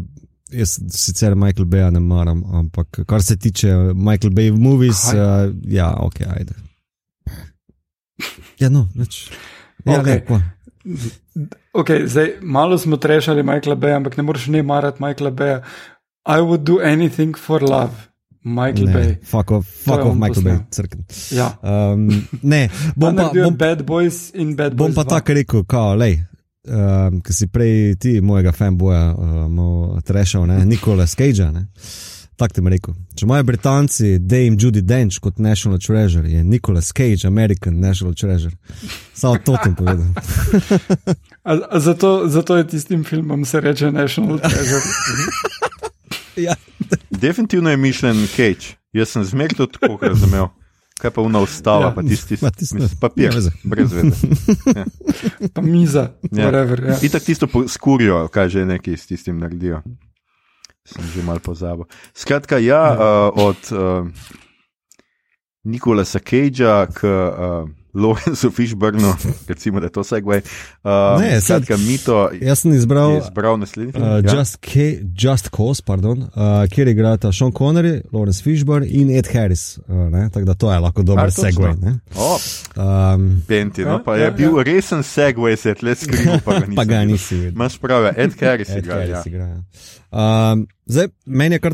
[0.51, 5.89] Jaz sicer Michael Bay ne maram, ampak kar se tiče Michael Bay movies, uh, ja,
[5.99, 6.53] ok, ajde.
[8.59, 9.25] Ja, no, več.
[9.85, 10.21] Ja, okay.
[11.73, 15.59] okay, zdaj, malo smo trešali Michaela Bay, ampak ne moreš ne marati Michaela Bay.
[16.25, 18.09] I would do anything for love.
[18.45, 19.17] Michael ne, Bay.
[19.25, 21.03] Fuck off, fuck off Michael Bay, crkven.
[21.31, 21.57] Ja.
[21.61, 22.07] Um,
[22.41, 24.93] ne, bom pa, bom, bad boys in bad boys.
[24.93, 26.19] Bom pa tako rekel, kao, lej,
[26.67, 31.47] uh, ki si prej ti, mojega fanboja, uh, trešal, Nikola Skage.
[32.35, 32.93] Tako ti je rekel.
[33.15, 38.55] Če imajo Britanci Dame Judy Dench kot National Treasure, je Nikola Skage American National Treasure.
[39.13, 40.05] Samo to ti povedal.
[41.49, 44.81] a, a zato, zato je tistim filmom se reče National Treasure.
[46.47, 46.55] ja.
[47.09, 48.75] Definitivno je mišljen Cage.
[48.93, 50.47] Jaz sem zmerno tako razumel.
[50.95, 51.91] Kaj pa vna ustava, ja.
[51.91, 54.29] pa tisti, ki je papir, ja, brez veze.
[54.71, 54.85] Ja.
[55.53, 56.45] Pa miza, ja.
[56.47, 56.79] whatever.
[56.87, 56.95] Ja.
[57.03, 59.81] In tako tisto skurijo, kaj že neki s tistim naredijo.
[60.87, 61.89] Sem že mal pozabil.
[62.13, 62.93] Skratka, ja, ja.
[62.93, 64.07] Uh, od uh,
[65.65, 67.03] Nikola Sakejča k.
[67.03, 69.13] Uh, Lorenzo Fishburnu,
[69.49, 70.41] recimo, da je to segway.
[70.83, 72.29] Uh, ne, skratka, mito.
[72.41, 73.93] Jaz sem izbral, izbral naslednji.
[73.95, 74.35] Uh, ja.
[74.35, 74.59] Just,
[75.23, 79.77] Just Cause, pardon, uh, kjer igrata Sean Connery, Lawrence Fishburne in Ed Harris.
[79.77, 81.75] Uh, tako da to je lahko dober segway.
[82.15, 82.37] Oh,
[82.75, 84.63] um, Penti, no, pa je ja, bil ja.
[84.63, 86.75] resen segway, se je tle skril, pa ga nisi.
[86.75, 87.35] pa ga nisi.
[87.47, 88.95] Imaš prav, Ed Harris Ed igra.
[88.95, 89.23] Harris ja.
[89.25, 89.59] igra ja.
[90.51, 91.73] um, zdaj, meni je kar.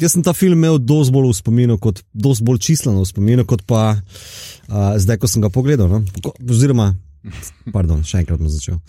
[0.00, 3.44] Jaz sem ta film imel dosti bolj v spominu, kot, dosti bolj čisleno v spominu,
[3.46, 5.90] kot pa uh, zdaj, ko sem ga pogledal.
[5.90, 6.32] No?
[6.50, 6.92] Oziroma,
[7.74, 8.80] pardon, še enkrat bom začel.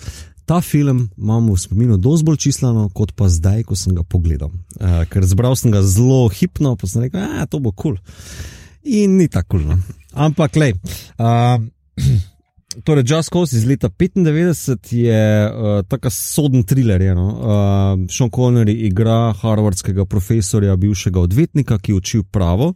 [0.49, 4.53] Ta film imam v spominu dosti bolj čisleno, kot pa zdaj, ko sem ga pogledal.
[4.79, 7.97] Uh, ker zbral sem ga zelo hipno, pa sem rekel, da to bo kul.
[7.97, 8.53] Cool.
[8.85, 9.65] In ni tako kul.
[9.65, 10.01] Cool, no?
[10.25, 10.73] Ampak, le.
[11.17, 11.61] Uh,
[12.83, 17.01] Torej, Just Cause iz leta 95 je uh, tako soden thriller.
[17.01, 17.27] Je, no?
[17.27, 22.73] uh, Sean Connery igra harvardskega profesorja, bivšega odvetnika, ki uči pravo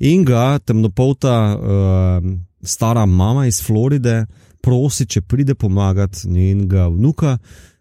[0.00, 2.32] in ga temnopolta uh,
[2.62, 4.26] stara mama iz Floride
[4.60, 7.38] prosi, če pride pomagati njenega vnuka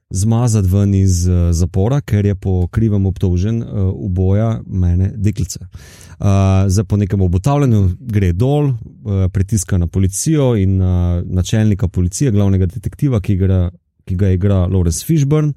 [0.10, 5.60] zmazati ven iz uh, zapora, ker je po krivem obtožen uh, uboja mene deklice.
[5.60, 11.88] Uh, zdaj po nekem obotavljanju gre dol, uh, pritiska na policijo in na uh, načelnika
[11.88, 13.70] policije, glavnega detektiva, ki, igra,
[14.06, 15.54] ki ga igra Lawrence Fishburne.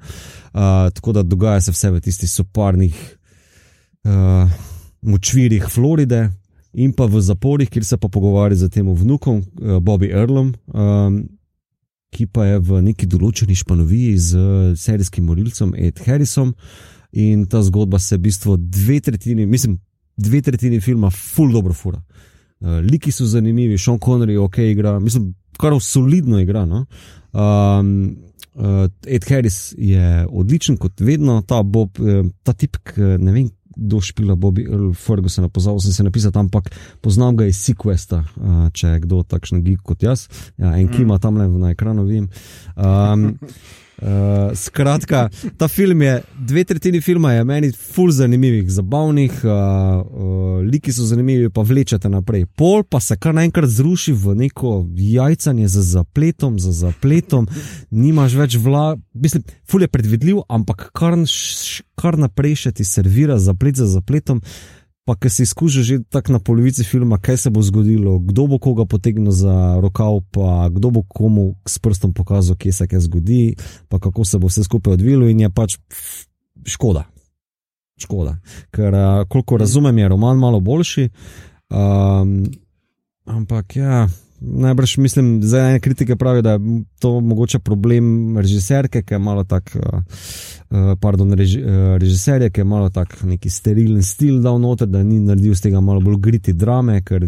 [0.54, 2.98] Uh, tako da dogaja se vse v tistih soparnih
[4.04, 4.50] uh,
[5.02, 6.28] močvirih Floride.
[6.78, 9.40] In pa v zaporih, kjer se pa pogovarja z tem vnukom,
[9.80, 11.16] Bobby Earlom, um,
[12.14, 14.44] ki pa je v neki določeni španoviji z
[14.78, 16.54] serijskim morilcem Ed Harrisom.
[17.12, 19.78] In ta zgodba se v bistvu dve tretjini, mislim,
[20.16, 22.00] dve tretjini filma, full dobro fura.
[22.60, 25.30] Uh, liki so zanimivi, Sean Connery je ok, igra, mislim,
[25.60, 26.64] kar solidno igra.
[26.66, 26.84] No?
[27.32, 28.18] Um,
[28.54, 33.48] uh, Ed Harris je odličen, kot vedno, ta, Bob, uh, ta tip, ne vem,
[33.78, 38.68] kdo špila Bobby Earl Ferguson, pozval sem se napisati, ampak poznam ga iz Sequesta, uh,
[38.74, 40.26] če je kdo takšen geek kot jaz.
[40.58, 41.22] Ja, en, ki ima mm.
[41.22, 42.28] tam le na ekranu, vim.
[42.76, 43.30] Um,
[43.98, 50.60] Uh, skratka, ta film je, dve tretjini filma je meni ful zanimivih, zabavnih, uh, uh,
[50.62, 52.46] liki so zanimivi, pa vlečete naprej.
[52.46, 57.48] Pol pa se kar naenkrat zruši v neko jajcanje za zapletom, za zapletom,
[57.90, 61.18] nimaš več vla, mislim, ful je predvidljiv, ampak kar,
[61.98, 64.44] kar naprej še ti servira zaplet za zapletom.
[65.08, 68.58] Pa, ki si izkušal že tako na polovici filma, kaj se bo zgodilo, kdo bo
[68.60, 73.56] koga potegnil za rokav, pa kdo bo komu s prstom pokazal, kje se kaj zgodi,
[73.88, 75.78] pa kako se bo vse skupaj odvilo, in je pač
[76.68, 77.06] škoda.
[77.96, 78.36] Škoda.
[78.70, 78.94] Ker,
[79.32, 81.08] koliko razumem, je roman malo boljši.
[81.72, 82.44] Um,
[83.24, 84.08] ampak ja.
[84.40, 86.58] Najbrž mislim, da ene kritike pravijo, da je
[86.98, 92.64] to mogoče problem režiserke, ki je malo tak, uh, pardon, reži, uh, režiserje, ki je
[92.64, 96.52] malo tak neki sterilen stil dal noter, da ni naredil z tega malo bolj griti
[96.52, 97.26] drame, ker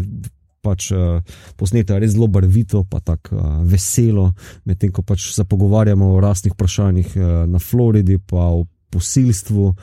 [0.61, 1.19] pač uh,
[1.57, 4.31] posneto je res zelo barvito, pa tako uh, veselo,
[4.65, 9.73] medtem ko pač se pogovarjamo o rasnih vprašanjih uh, na Floridi, pa o posilstvu,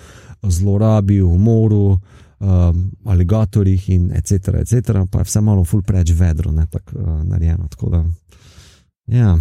[0.42, 1.98] o zlorabi, umoru
[2.40, 7.22] um, aligatorjih in etc., etc., pa je vse malo ful preveč vedro, ne tako uh,
[7.24, 7.68] narejeno.
[7.68, 8.04] Tako da,
[9.06, 9.36] ja.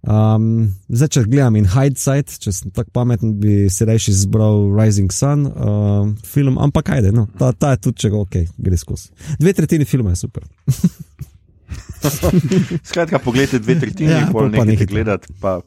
[0.00, 5.12] Um, zdaj, če gledam in hindsight, če sem tako pameten, bi se reči izbral Rising
[5.12, 9.10] Sun uh, film, ampak ajde, no, ta, ta je tudi, če ga ok, gre skozi.
[9.40, 10.48] Dve tretjini filma je super.
[12.88, 15.60] Skratka, pogledajte dve tretjini, ja, pol pol nekaj gledati, pa,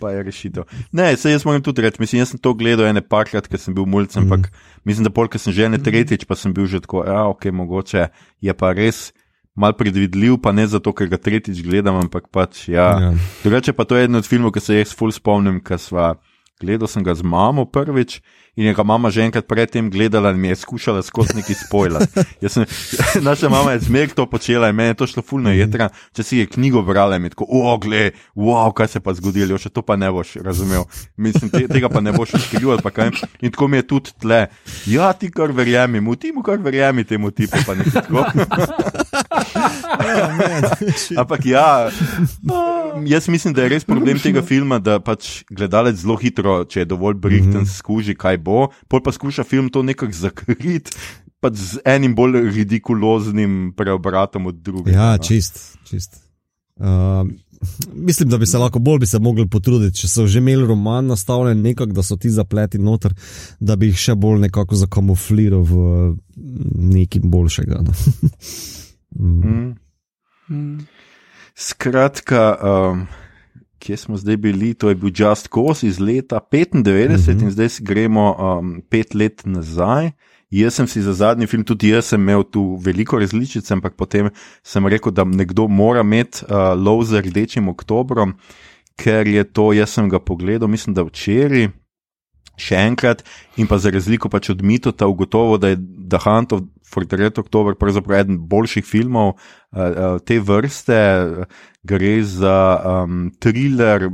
[0.00, 0.66] pa je rešitev.
[0.92, 3.76] Ne, se jaz moram tudi reči, mislim, jaz sem to gledal ene parkrat, ker sem
[3.76, 4.26] bil mulcem, mm.
[4.28, 4.52] ampak
[4.88, 8.08] mislim, da polk sem že ene tretjič, pa sem bil že tako, ja, ok, mogoče
[8.44, 9.08] je pa res.
[9.58, 12.92] Mal predvidljiv, pa ne zato, ker ga tretjič gledam, ampak pač ja.
[13.02, 13.08] ja.
[13.42, 16.12] Drugače pa to je eden od filmov, ki se jih ful spomnim, ker sva
[16.62, 18.20] gledal sem ga z mamo prvič
[18.58, 22.02] in je ga mama že enkrat predtem gledala in mi je skušala skozi neki spoiler.
[23.28, 25.58] Naša mama je zmeraj to počela in meni je to šlo fulno mhm.
[25.58, 25.88] jedra.
[26.12, 29.70] Če si je knjigo brala in tako, o, gle, wow, kaj se pa zgodilo, še
[29.70, 30.88] to pa ne boš razumel.
[31.16, 32.82] Mislim, te, tega pa ne boš skrival.
[33.40, 34.46] In tako mi je tudi tle.
[34.90, 38.26] Ja, ti kar verjemi, mu ti mu kar verjemi temu tipu, pa ne tako.
[39.98, 41.90] Oh, Ampak ja,
[43.06, 46.88] jaz mislim, da je res problem tega filma, da pač gledalec zelo hitro, če je
[46.88, 47.70] dovolj brihten, mhm.
[47.70, 48.47] skuži, kaj bo,
[48.88, 50.94] pol pa skuša film to nekako zakriti.
[51.38, 54.96] Pa z enim bolj ridikuloznim preobratom od drugega.
[54.96, 55.22] Ja, no.
[55.22, 56.18] čist, čist.
[56.78, 57.26] Uh,
[57.94, 61.06] mislim, da bi se lahko bolj bi se mogli potruditi, če so že imeli roman
[61.06, 63.14] nastavljen, nekako, da so ti zapleti noter,
[63.60, 65.84] da bi jih še bolj nekako zakamufliral v
[66.94, 67.80] nekaj boljšega.
[67.86, 67.94] No.
[69.28, 69.72] mm.
[70.50, 70.86] Mm.
[71.58, 72.42] Skratka.
[72.62, 73.06] Um,
[73.88, 77.42] kje smo zdaj bili, to je bil Just Cause iz leta 95 mm -hmm.
[77.42, 80.10] in zdaj gremo um, pet let nazaj.
[80.50, 84.30] Jaz sem si za zadnji film, tudi jaz sem imel tu veliko različic, ampak potem
[84.62, 88.34] sem rekel, da nekdo mora imeti uh, lov za rdečim oktobrom,
[88.96, 91.68] ker je to, jaz sem ga pogledal, mislim, da včeraj
[92.56, 93.24] še enkrat,
[93.56, 95.76] in pa za razliko pač od mitota, ugotovo, da je
[96.10, 99.38] The Hunt of Fortnite October pravzaprav eden boljših filmov uh,
[99.78, 100.98] uh, te vrste.
[101.88, 104.08] Gre za um, thriller,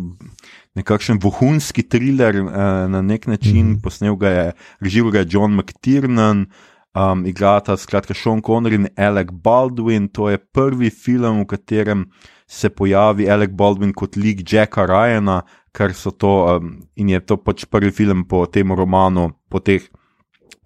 [0.79, 2.53] nekakšen vohunski thriller uh,
[2.91, 3.83] na nek način, mm -hmm.
[3.83, 6.47] posnel ga je režiser John McTiernan.
[6.95, 10.09] Um, igrata skratka Sean Connery in Alec Baldwin.
[10.09, 12.07] To je prvi film, v katerem
[12.47, 15.43] se pojavi Alec Baldwin kot lik Jacka Ryana,
[15.73, 19.83] ker so to um, in je to pač prvi film po tem romanu, po teh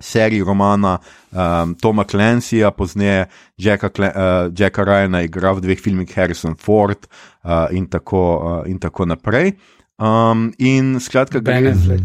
[0.00, 0.98] seriji romana
[1.30, 3.26] um, Toma Clancyja, pozneje
[3.58, 7.06] Jacka, uh, Jacka Ryana, igra v dveh filmih Harrison Ford
[7.44, 9.56] uh, in, tako, uh, in tako naprej.
[9.98, 11.98] Um, in skratka, Ben gre za.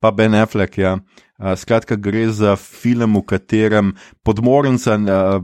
[0.00, 0.98] Pa Ben Affleck, ja.
[1.38, 5.42] Uh, skratka, gre za film, v katerem podmornica, uh,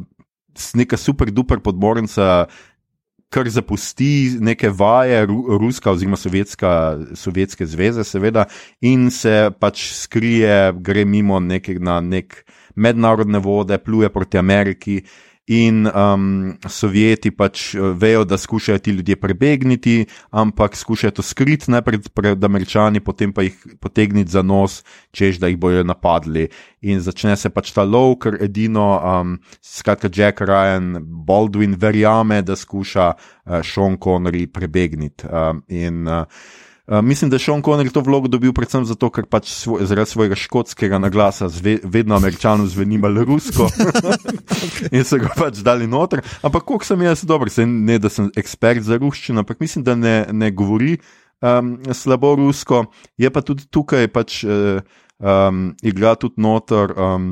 [0.74, 2.46] neka super duper podmornica,
[3.30, 5.26] kar zapusti neke vaje,
[5.60, 8.44] ruska oziroma sovjetska, sovjetske zveze, seveda,
[8.80, 12.42] in se pač skrije, gre mimo neke, na nek
[12.74, 15.00] mednarodne vode, pluje proti Ameriki
[15.50, 21.70] in um, Sovjeti pač uh, vejo, da skušajo ti ljudje prebegniti, ampak skušajo to skriti
[21.74, 26.46] najprej pred Američani, potem pa jih potegniti za nos, čež da jih bojo napadli.
[26.86, 32.54] In začne se pač ta lov, ker edino, um, skratka, Jack Ryan, Baldwin verjame, da
[32.56, 35.26] skuša uh, Sean Connery prebegniti.
[35.26, 36.30] Um, in, uh,
[36.90, 40.10] Uh, mislim, da je Sean Connery to vlogo dobil predvsem zato, ker pač svoj, zaradi
[40.10, 44.88] svojega škotskega naglasa zve, vedno američanom zveni malo rusko okay.
[44.98, 46.18] in so ga pač dali noter.
[46.42, 49.94] Ampak koliko sem jaz dober, se ne da sem ekspert za ruščino, ampak mislim, da
[49.94, 50.96] ne, ne govori
[51.38, 52.82] um, slabo rusko.
[53.14, 54.82] Je pa tudi tukaj pač uh,
[55.22, 57.30] um, igra tudi noter um,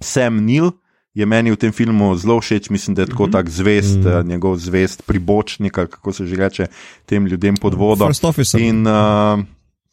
[0.00, 0.72] Sam Neil.
[1.16, 3.32] Je meni v tem filmu zelo všeč, mislim, da je tako mm -hmm.
[3.32, 4.26] tak zvest, mm -hmm.
[4.26, 6.66] njegov zvest pribočnik, kako se že reče
[7.06, 8.10] tem ljudem pod vodo.
[8.58, 9.40] In, uh,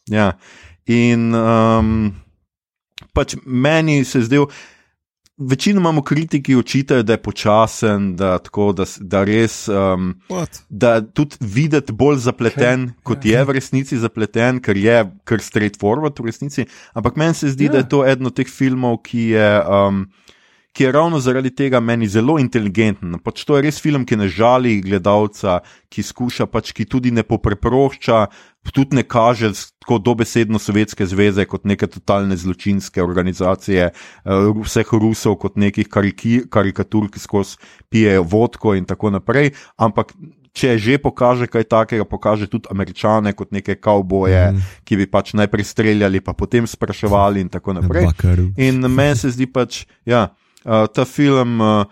[0.06, 0.32] ja,
[0.86, 2.14] in um,
[3.12, 4.46] pač meni se je zdel.
[5.36, 9.68] Večino imamo kritiki, očitajo, da je počasen, da, tako, da, da res.
[9.68, 10.14] Um,
[10.68, 13.02] da tudi videti bolj zapleten, okay.
[13.02, 16.66] kot je v resnici zapleten, ker je kar straightforward v resnici.
[16.92, 17.72] Ampak meni se zdi, yeah.
[17.72, 17.88] da je ja.
[17.88, 19.62] to eden od teh filmov, ki je.
[19.66, 20.06] Um,
[20.74, 23.14] ki je ravno zaradi tega meni zelo inteligenten.
[23.22, 27.22] Pač to je res film, ki ne žali gledalca, ki skuša, pač, ki tudi ne
[27.22, 28.24] popreprošča,
[28.74, 35.38] tudi ne kaže tako dobesedno Sovjetske zveze kot neke totalne zločinske organizacije, uh, vseh Rusov
[35.38, 35.86] kot nekih
[36.50, 37.60] karikatur, ki skozi
[37.94, 39.54] pijejo vodko in tako naprej.
[39.78, 40.16] Ampak.
[40.54, 44.68] Če že pokaže kaj takega, pokaže tudi američane kot neke kavboje, mm.
[44.86, 48.06] ki bi pač najprej streljali, pa potem spraševali, in tako naprej.
[48.62, 50.28] In meni se zdi pač, ja,
[50.64, 51.84] uh, ta film uh,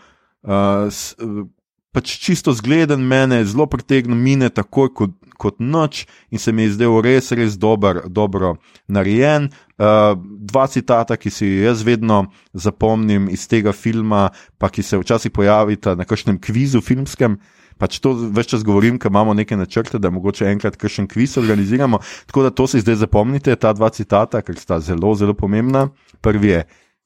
[0.42, 1.46] uh,
[1.92, 6.78] pač čisto zgleden, mene zelo pritegne, mine takoj kot, kot noč in se mi je
[6.78, 8.56] zdel res, res dober, dobro
[8.88, 9.50] narejen.
[9.76, 10.16] Uh,
[10.48, 12.24] dva citata, ki si jaz vedno
[12.56, 17.36] zapomnim iz tega filma, pa ki se včasih pojavita na kakšnem kvizu filmskem.
[17.80, 21.98] Pač to več čas govorim, ker imamo neke načrte, da mogoče enkrat kakšen kviz organiziramo.
[22.30, 25.88] Tako da to si zdaj zapomnite, ta dva citata, ker sta zelo, zelo pomembna.
[26.22, 26.60] Prvi je: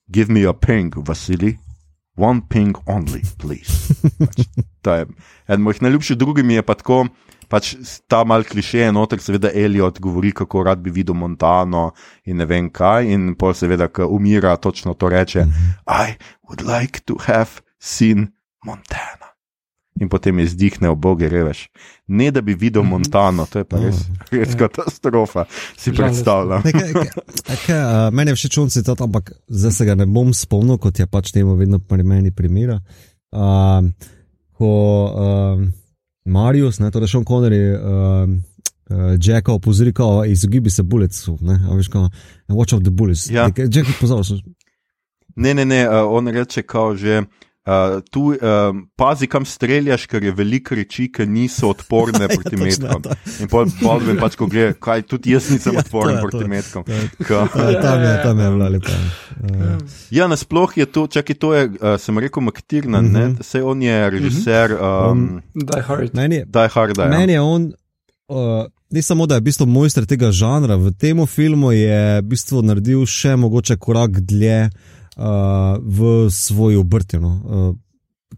[0.09, 1.59] Give me a ping, Vasili.
[2.17, 3.93] One ping only, please.
[4.25, 4.47] pač,
[4.87, 5.07] je
[5.49, 7.07] en mojih najljubših, drugi mi je pa tako.
[7.49, 7.75] Pač
[8.11, 11.91] ta mal kliše, noter seveda Eliot govori, kako rad bi videl Montano
[12.25, 15.47] in ne vem kaj, in pol seveda, ko umira, točno to reče:
[15.87, 16.17] I
[16.49, 18.33] would like to have seen
[18.65, 19.26] Montana
[20.01, 21.67] in potem je zdihne, boge, reveš.
[22.07, 22.91] Ne da bi videl mhm.
[22.91, 24.59] Montano, to je pa res, oh, res ja.
[24.67, 25.47] katastrofa,
[25.77, 26.67] si predstavljam.
[28.13, 31.33] Mene je všeč on citat, ampak zdaj se ga ne bom spomnil, kot je pač
[31.35, 32.81] temu vedno pri meni primera.
[33.37, 33.89] Uh,
[34.57, 34.71] ko
[35.13, 35.65] uh,
[36.27, 38.29] Marius, ne, torej Sean Connery, uh,
[38.91, 42.07] uh, Jacka opozori, da izogibi se bullets, ne, veš, ko
[42.49, 43.29] watch out the bullets.
[43.31, 43.49] Ja.
[43.49, 44.25] Jack, pozval,
[45.37, 47.25] ne, ne, ne, uh, on reče, kao že.
[47.67, 48.39] Uh, tu uh,
[48.95, 53.03] pazi, kam streljaš, ker je veliko reči, ki niso odporne proti metkom.
[53.43, 56.87] In pol, pol vem, pač, ko gre, kaj tudi jaz nisem ja, odporen proti metkom.
[56.87, 58.95] Tam je, tam je, bila lepa.
[58.95, 59.75] Uh.
[60.15, 63.35] Ja, nasploh je to, čakaj, to je, uh, sem rekel, Maktirna, uh -huh.
[63.43, 64.79] vse on je režiser.
[64.79, 66.15] Um, um, Die Hard.
[66.15, 67.09] Meni je, Die Hard, ja.
[67.09, 67.73] meni je on.
[68.29, 72.23] Uh, Ni samo, da je v bistvu mojster tega žanra, v tem filmu je v
[72.23, 77.33] bistvu naredil še mogoče korak dlje uh, uh, v svojo obrtino.
[77.45, 77.75] Uh,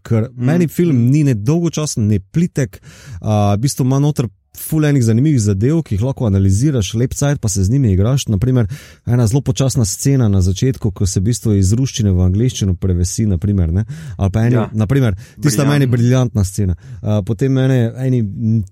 [0.05, 0.45] ker mm.
[0.45, 2.79] meni film ni ne dolgočasen, ne plitek,
[3.21, 7.49] uh, v bistvu ima noter fulejnih zanimivih zadev, ki jih lahko analiziraš, lep cajt pa
[7.49, 8.27] se z njimi igraš.
[8.27, 8.67] Naprimer,
[9.05, 13.25] ena zelo počasna scena na začetku, ko se v bistvu iz ruščine v angliščino prevesi,
[13.29, 13.71] naprimer,
[14.17, 14.69] ali pa eni, ja.
[14.73, 16.75] naprimer, tista meni briljantna scena.
[17.01, 18.23] Uh, potem meni eni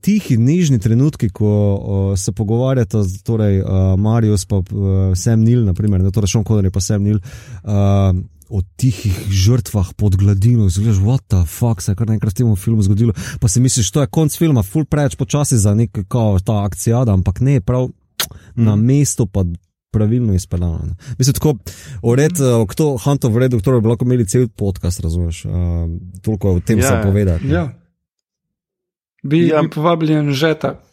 [0.01, 6.03] tihi, nižni trenutki, ko uh, se pogovarjata, torej uh, Marius pa uh, Sam Nil, naprimer,
[6.03, 7.21] ne, torej Sean Connery pa Sam Nil.
[7.63, 12.37] Uh, o tihih žrtvah pod gladino, zgledaš, what the fuck se je kar naenkrat v
[12.43, 13.13] tem filmu zgodilo.
[13.39, 17.03] Pa si misliš, to je konc filma, full preveč počasi za nek kao ta akcija,
[17.07, 18.63] ampak ne, prav mm.
[18.63, 19.45] na mestu pa.
[19.87, 20.93] Pravilno izpeljano.
[21.17, 21.53] Mislim, tako,
[22.03, 22.65] ured, mm.
[22.69, 25.45] kdo, Huntov, v redu, bi lahko imeli cel podcast, razumeš?
[25.45, 25.53] Uh,
[26.21, 26.89] toliko o tem yeah.
[26.89, 27.47] se povedati.
[27.47, 27.71] Ja.
[29.23, 29.61] Bi, ja.
[29.63, 30.83] bi povabljen že tako.
[30.83, 30.86] Eh,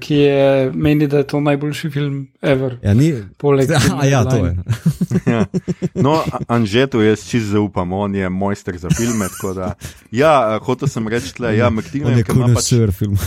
[0.00, 2.78] ki je meni, da je to najboljši film ever.
[2.82, 3.12] Ja, ni.
[3.36, 4.56] Poleg tega, ja, to je.
[5.26, 5.44] ja.
[5.94, 9.28] No, Anžetu jaz čist zaupam, on je mojster za filme.
[9.54, 9.74] Da,
[10.10, 12.72] ja, eh, hotel sem reči, da ja, je McTigan pač...
[12.96, 13.18] film.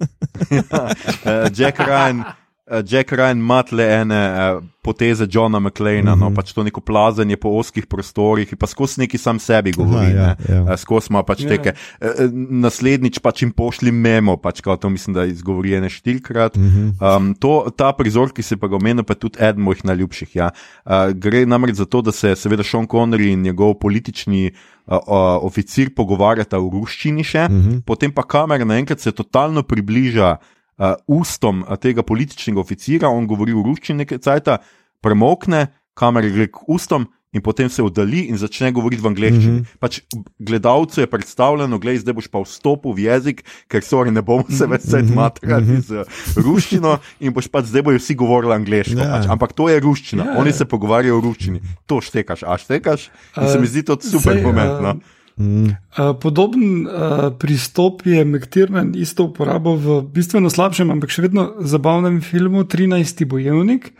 [0.58, 2.24] ja, uh, Jack Ryan.
[2.70, 6.20] Eh, Jack Ryan ima le ene uh, poteze Johna McLeana, mm -hmm.
[6.20, 6.34] no, mhm.
[6.34, 10.06] pač to neko plazenje po oskih prostorih, pa skozi neki sam sebi govori.
[10.06, 10.62] Aha, ja, ja.
[10.62, 11.48] uh, skozi ima pač ja.
[11.48, 11.72] teke.
[12.00, 12.08] Uh,
[12.50, 16.56] naslednjič pač jim pošli memo, pač kao to mislim, da izgovori ene štirikrat.
[16.56, 17.16] Mm -hmm.
[17.16, 20.36] um, to, ta prizor, ki se pa ga omenil, pa je tudi eden mojih najljubših.
[20.36, 20.50] Ja.
[20.84, 24.50] Uh, gre namreč za to, da se seveda Sean Connery in njegov politični.
[24.86, 27.70] Uh, uh, oficir pogovarjata v ruščini, še, uh mhm.
[27.70, 27.82] -huh.
[27.82, 30.36] potem pa kamera naenkrat se totalno približa
[30.78, 34.60] uh, ustom tega političnega oficira, on govori v ruščini nekaj časa,
[35.04, 37.10] premokne, kamera gre k ustom.
[37.36, 39.52] In potem se oddali in začne govoriti v angleščini.
[39.52, 39.78] Mm -hmm.
[39.78, 40.00] pač
[40.38, 44.44] gledalcu je predstavljeno, da zdaj boš pa vstopil v jezik, ker so oni ne bomo
[44.48, 45.20] se več sedeti mm -hmm.
[45.20, 45.80] matrati mhm.
[45.80, 46.04] z
[46.36, 48.94] ruščino in boš pač zdaj bojo vsi govorili angliško.
[48.94, 49.04] Yeah.
[49.04, 49.18] Ja.
[49.18, 49.26] Pač.
[49.28, 50.34] Ampak to je ruščina, yeah.
[50.34, 50.40] Ja.
[50.40, 51.60] oni se pogovarjajo v ruščini.
[51.86, 53.10] To štekaš, a štekaš.
[53.36, 54.90] In uh, se mi zdi to super pomembno.
[54.90, 55.00] Uh,
[55.36, 55.76] Mm.
[56.20, 62.64] Podoben uh, pristop je McTiernan isto uporabil v bistveno slabšem, ampak še vedno zabavnem filmu
[62.64, 63.28] 13.
[63.28, 63.92] bojevnik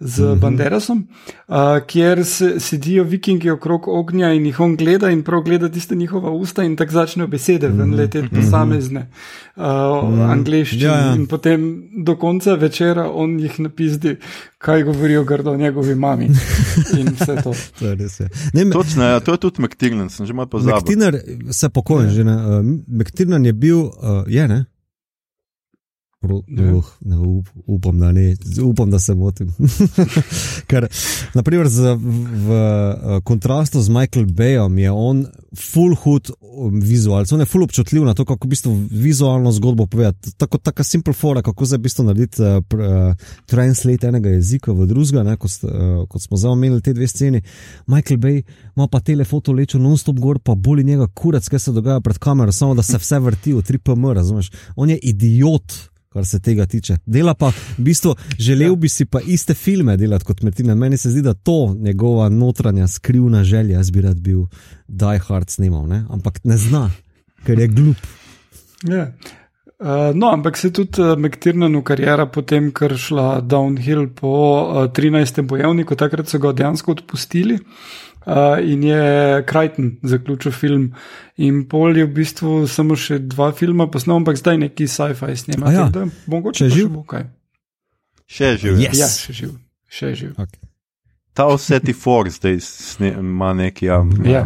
[0.00, 0.38] z mm -hmm.
[0.38, 1.06] Banderasom,
[1.48, 1.56] uh,
[1.86, 6.30] kjer se, sedijo vikingi okrog ognja in jih on gleda in prav gleda tiste njihova
[6.30, 7.78] usta in tako začnejo besede, mm -hmm.
[7.78, 9.08] ven lete posamezne,
[9.56, 10.30] uh, mm -hmm.
[10.30, 10.84] angliščine.
[10.84, 11.14] Ja, ja.
[11.14, 14.16] In potem do konca večera on jih napizdi,
[14.58, 16.24] kaj govorijo grdo njegovi mami.
[16.98, 17.52] In vse to.
[17.78, 18.20] to je res.
[18.20, 18.28] Ja.
[18.72, 20.76] Točno, ja, to je tudi McTiernan, sem že malo pozabil.
[20.76, 21.20] McTiernan
[21.52, 22.14] se pokojen, ja.
[22.14, 22.36] že ne.
[22.36, 23.92] Uh, McTiernan je bil, uh,
[24.26, 24.64] je ne.
[26.20, 29.48] Pro, uh, ne, up, upam, da ne, upam, da se motim.
[30.68, 30.84] Ker,
[31.34, 32.00] naprimer, z, v,
[32.44, 35.22] v kontrastu z Michael Bayom je on
[35.56, 39.86] full hood um, vizualc, on je full občutljiv na to, kako v bistvu vizualno zgodbo
[39.86, 40.34] povedati.
[40.36, 44.90] Tako, tako simple fora, kako zdaj v bistvu narediti uh, uh, translate enega jezika v
[44.90, 47.40] drugega, kot, uh, kot smo zdaj omenili te dve sceni.
[47.88, 48.42] Michael Bay
[48.76, 52.52] ima pa telefoto lečo non-stop gor, pa boli njega kurac, kaj se dogaja pred kamero,
[52.52, 54.52] samo da se vse vrti v 3PM, razumeš?
[54.76, 56.96] On je idiot kar se tega tiče.
[57.06, 60.74] Dela pa, v bistvu, želel bi si pa iste filme delati kot Metina.
[60.74, 64.46] Meni se zdi, da to njegova notranja skrivna želja, jaz bi rad bil
[64.88, 66.04] Die Hard snimal, ne?
[66.10, 66.88] ampak ne zna,
[67.46, 68.10] ker je glup.
[68.88, 69.12] Ja.
[69.80, 74.34] Uh, no, ampak se tudi uh, McTiernanu karijera potem, ker šla downhill po
[74.66, 75.40] uh, 13.
[75.46, 77.54] bojevniku, takrat so ga dejansko odpustili.
[77.54, 80.94] Uh, Uh, in je Krajten zaključil film.
[81.36, 85.72] In pol je v bistvu samo še dva filma posnel, ampak zdaj neki sci-fi snema.
[85.72, 85.86] Ja.
[86.28, 86.98] Mogoče še živ.
[88.28, 88.76] Še živ.
[88.82, 88.98] Yes.
[89.00, 89.54] Ja, še živ.
[89.90, 90.34] Še živ.
[90.36, 90.60] Okay.
[91.34, 92.60] Ta vse ti for zdaj
[93.08, 93.88] ima neki.
[93.88, 94.44] Ja, ja.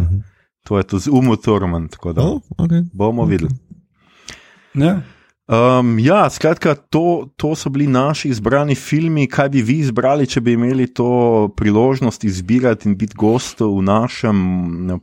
[0.64, 2.86] To je to z umotorman, tako da oh, okay.
[2.92, 3.30] bomo okay.
[3.30, 3.52] videli.
[4.74, 5.02] Ja.
[5.44, 9.26] Um, ja, skratka, to, to so bili naši izbrani filmi.
[9.28, 14.38] Kaj bi vi izbrali, če bi imeli to priložnost izbirati in biti gostov v našem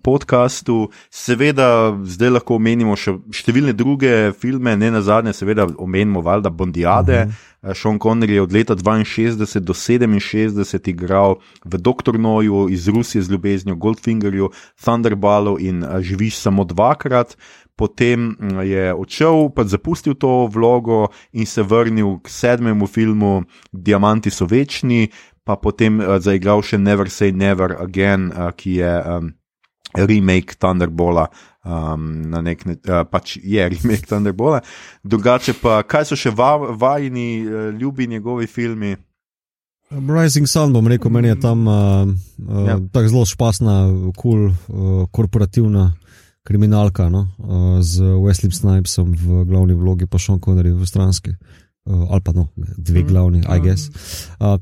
[0.02, 0.90] podkastu?
[1.14, 7.22] Seveda, zdaj lahko omenimo še številne druge filme, ne na zadnje, seveda, omenimo valjda Bondiade.
[7.22, 7.48] Uh -huh.
[7.62, 11.36] Sean Connery je od leta 62 do 67 igral
[11.66, 12.18] v Dr.
[12.18, 14.50] Noju iz Rusije z ljubeznijo, Goldfingerju,
[14.82, 17.38] Thunderballu in živiš samo dvakrat
[17.76, 24.30] potem mm, je odšel, pa zapustil to vlogo in se vrnil k sedmemu filmu Diamanti
[24.30, 25.10] so večni,
[25.44, 29.32] pa potem uh, zaigral še Never Say Never Again, uh, ki je um,
[29.98, 31.28] remake Thunderbola.
[31.62, 34.62] Um, na nek način uh, pač je remake Thunderbola.
[35.04, 38.96] Drugače pa, kaj so še va, vajni, uh, ljubi njegovi filmi?
[39.92, 42.78] Rising Sun, bom rekel, meni je tam uh, uh, ja.
[42.94, 45.90] tako zelo špasna, kul, cool, uh, korporativna
[46.44, 47.28] kriminalka no?
[47.38, 51.36] uh, z Wesleyem Snipesom v glavni vlogi, pa Sean Connery v stranski,
[51.86, 53.64] uh, ali pa no, dve mm, glavni, I mm.
[53.64, 53.90] guess.
[54.40, 54.58] Uh,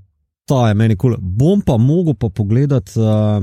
[0.50, 1.16] ta je meni kul.
[1.16, 1.22] Cool.
[1.22, 3.40] Bom pa mogel pa pogledati uh,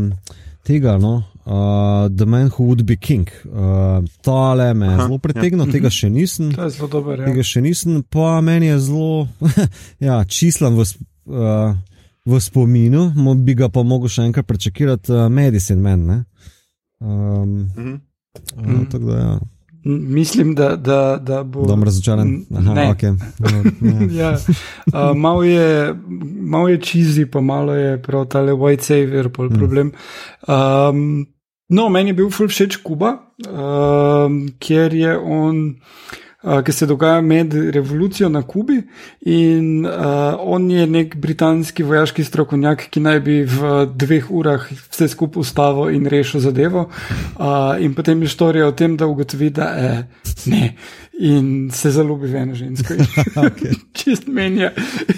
[0.66, 3.30] tega, no, uh, The Man Who Would Be King.
[3.44, 5.72] Uh, tale me je zelo pritegnil, ja.
[5.72, 6.52] tega še nisem.
[6.52, 7.22] To je zelo dober.
[7.22, 7.30] Ja.
[7.30, 9.28] Tega še nisem, pa meni je zelo,
[10.08, 10.88] ja, čislam v.
[11.26, 11.76] Uh,
[12.26, 13.12] V spominu,
[13.46, 16.24] bi ga pa mogel še enkrat prečekirati, uh, Medicine Man.
[16.98, 17.68] Um,
[18.56, 18.98] mm -hmm.
[18.98, 19.06] Mm.
[19.06, 19.38] Da, ja.
[19.88, 21.60] Mislim, da, da, da bo.
[21.60, 22.44] Da bom razočaran.
[22.56, 22.94] Aha, ne.
[22.94, 23.16] Okay.
[24.18, 24.32] Ja.
[24.32, 25.94] uh, malo je,
[26.40, 29.58] mal je čizi, pa malo je prav tale white savior, pol mm.
[29.58, 29.92] problem.
[30.48, 31.26] Um,
[31.68, 33.12] no, meni je bil ful všeč Kuba,
[33.46, 35.76] um, kjer je on
[36.64, 38.82] ki se dogaja med revolucijo na Kubi.
[39.20, 39.92] In uh,
[40.38, 45.90] on je nek britanski vojaški strokovnjak, ki naj bi v dveh urah vse skupaj ustavil
[45.96, 46.86] in rešil zadevo.
[47.36, 50.02] Uh, in potem je storija o tem, da ugotovi, da eh,
[50.46, 50.74] ne.
[51.18, 52.94] In se zaljubi v eno žensko,
[53.40, 53.74] okay.
[53.98, 54.70] čist menja.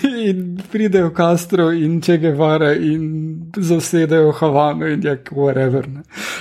[0.07, 5.89] In pridejo Castro in Če Guevara in zasedajo Havano in jak whatever.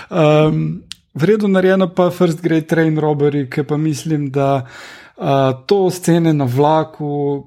[0.09, 0.86] Um,
[1.17, 4.67] Vredno narejeno pa First Grade Train Robbery, ki pa mislim, da
[5.17, 5.25] uh,
[5.65, 7.43] to scene na vlaku,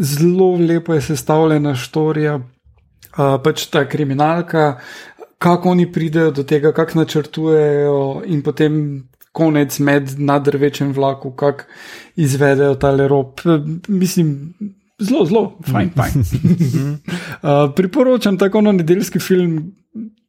[0.00, 4.80] zelo lepo je sestavljena štorija, uh, pač ta kriminalka,
[5.38, 8.82] kako oni pridejo do tega, kako načrtujejo in potem
[9.32, 11.64] konec med nadrvečem vlaku, kako
[12.16, 13.40] izvedejo tale rob.
[13.88, 14.54] Mislim.
[14.98, 16.14] Zelo, zelo, fajn, fajn.
[16.22, 19.60] uh, priporočam tako na nedeljski film,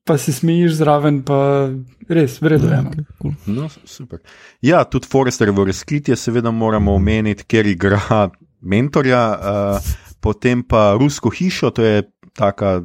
[0.04, 1.70] pa si smejiš zraven, pa
[2.10, 2.82] res, vredno je.
[2.82, 3.34] Okay, cool.
[3.46, 3.70] no,
[4.62, 8.30] ja, tudi Forester v razkritju, seveda, moramo omeniti, ker igra
[8.62, 12.08] mentorja, uh, potem pa Rusko hišo, to je
[12.40, 12.82] taka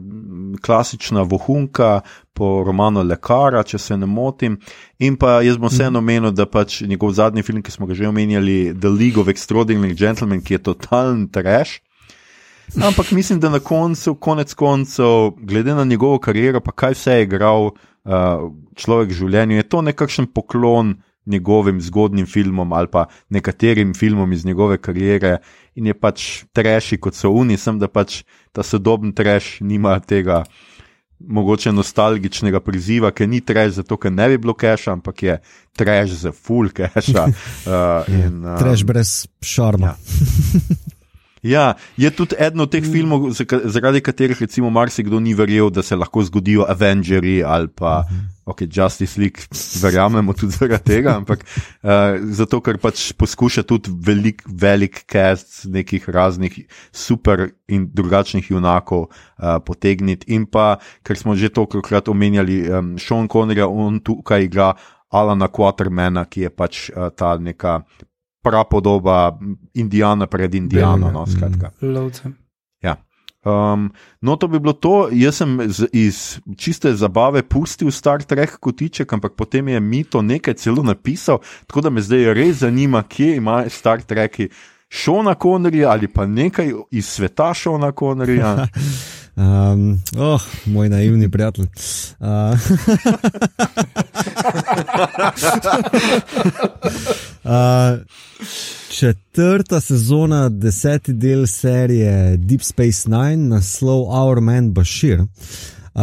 [0.63, 2.01] klasična vohunka
[2.33, 4.59] po romanu Lekara, če se ne motim.
[4.99, 8.09] In pa jaz bom vseeno omenil, da pač njegov zadnji film, ki smo ga že
[8.11, 11.79] omenjali, The League of Extraordinary Gentlemen, ki je totalen trash.
[12.83, 17.27] Ampak mislim, da na koncu, konec koncev, glede na njegovo kariero, pa kaj vse je
[17.29, 17.75] igral uh,
[18.77, 20.97] človek v življenju, je to nekakšen poklon
[21.27, 25.39] njegovim zgodnim filmom ali pa nekaterim filmom iz njegove kariere.
[25.75, 28.23] in je pač treši kot so oni, sem da pač
[28.53, 30.45] ta sodoben treš nima tega
[31.19, 35.39] mogoče nostalgičnega priziva, ker ni treš zato, ker ne bi bilo keša, ampak je
[35.77, 37.27] treš za full keša.
[37.65, 39.11] Uh, in, um, treš brez
[39.41, 39.95] šarma.
[39.95, 40.91] Ja.
[41.45, 42.93] Ja, je tudi eden od teh mm.
[42.93, 43.27] filmov,
[43.69, 48.25] zaradi katerih recimo marsikdo ni verjel, da se lahko zgodijo Avengers ali pa -hmm.
[48.45, 49.41] okay, Justice League,
[49.83, 51.91] verjamemo tudi zaradi tega, ampak uh,
[52.33, 59.61] zato, ker pač poskuša tudi velik, velik cast nekih raznih super in drugačnih junakov uh,
[59.67, 60.33] potegniti.
[60.33, 64.75] In pa, ker smo že tokrat omenjali um, Sean Connerja, on tukaj igra.
[65.15, 67.85] Alana Quatermana, ki je pač uh, ta neka
[68.45, 69.39] prapodoba
[69.75, 71.11] Indijana pred Indijano.
[71.11, 72.35] No, mm.
[72.83, 72.97] ja.
[73.45, 73.91] um,
[74.21, 75.09] no, to bi bilo to.
[75.13, 80.23] Jaz sem z, iz čiste zabave pustil Star Trek kotiček, ampak potem je mi to
[80.23, 84.41] nekaj celo napisal, tako da me zdaj res zanima, kje ima Star Trek.
[84.95, 88.57] Šona Konorja ali pa nekaj iz sveta Šona Konorja.
[89.37, 91.67] Um, oh, moj naivni prijatelj.
[92.21, 92.27] Uh,
[97.45, 97.99] uh,
[98.91, 105.21] četrta sezona, deseti del serije Deep Space Nine, naslov Our Man Bashir.
[105.21, 106.01] Uh,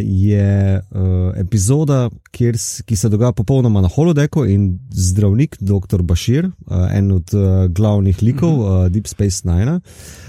[0.00, 6.02] je uh, epizoda, kjer, ki se dogaja popolnoma na holodeku in zdravnik, dr.
[6.02, 6.52] Bashir, uh,
[6.90, 9.80] en od uh, glavnih likov uh, Deep Space Nine, uh,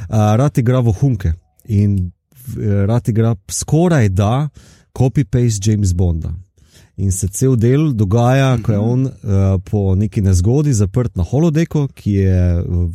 [0.10, 1.34] rad igra v Hunke.
[1.66, 2.12] In
[2.88, 4.50] rad igra skoraj da
[4.98, 6.34] copy-paste James Bonda.
[6.96, 8.90] In se cel del dogaja, ko je mhm.
[8.90, 12.38] on uh, po neki nezgodi zaprt na holodeku, ki je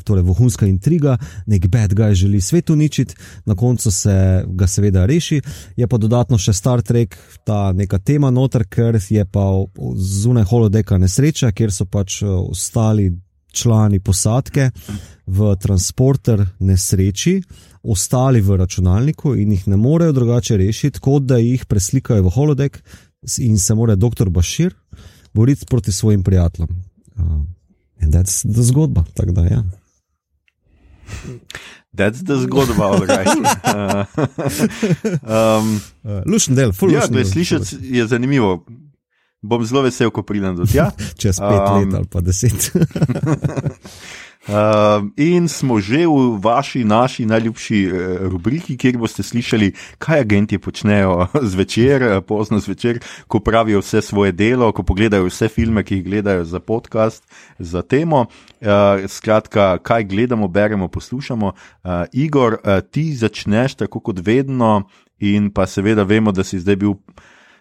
[0.08, 3.14] torej vohunska intriga, nek bad guy želi svet uničiti,
[3.44, 5.42] na koncu se ga seveda reši.
[5.76, 9.44] Je pa dodatno še Star Trek, ta neka tema noter, ker je pa
[9.96, 13.10] zunaj holodeka nesreča, kjer so pač eh, ostali
[13.52, 14.70] člani posadke
[15.26, 17.40] v transporter nesreči
[17.82, 22.82] ostali v računalniku in jih ne morejo drugače rešiti, kot da jih preslikajo v holodek
[23.38, 24.28] in se mora dr.
[24.28, 24.74] Bashir
[25.32, 26.68] boriti proti svojim prijateljem.
[27.16, 27.44] Uh,
[28.02, 28.24] in to je
[28.64, 29.04] zgodba.
[29.14, 29.64] Da, ja.
[31.92, 33.24] That's the zgodba, ali kaj.
[36.32, 37.24] Lušen del, full ja, del.
[37.24, 38.66] Slišati je zanimivo.
[39.42, 40.90] Bom zelo vesel, ko pridem do tja.
[41.20, 42.72] Čez pet um, let ali pa deset.
[44.48, 47.92] Uh, in smo že v vaši, naši najljubši uh,
[48.32, 54.32] rubriki, kjer boste slišali, kaj agenti počnejo zvečer, uh, pozno zvečer, ko pravijo vse svoje
[54.32, 58.26] delo, ko pogledajo vse filme, ki jih gledajo za podcast, za temo.
[58.60, 61.52] Uh, skratka, kaj gledamo, beremo, poslušamo.
[61.84, 64.88] Uh, Igor, uh, ti začneš tako kot vedno,
[65.20, 66.96] in pa seveda vemo, da si zdaj bil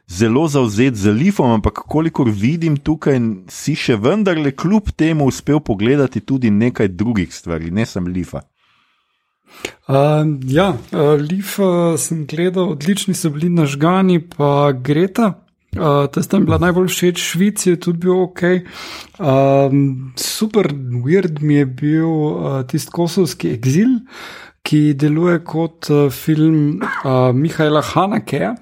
[0.10, 6.20] zelo zauzet za Lifom, ampak kolikor vidim tukaj, si še vendarle kljub temu uspel pogledati
[6.20, 8.42] tudi nekaj drugih stvari, ne samo Lifa.
[9.88, 9.96] Uh,
[10.46, 15.34] ja, uh, Lif uh, sem gledal, odlični so bili nažgani, pa Greta.
[15.78, 18.42] Uh, to je bila najbolj všeč, Švici je tudi bil ok.
[19.20, 19.74] Uh,
[20.18, 20.70] super,
[21.06, 24.00] weird mi je bil uh, tisti kosovski exil,
[24.70, 28.54] ki deluje kot uh, film uh, Mihajla Hanake.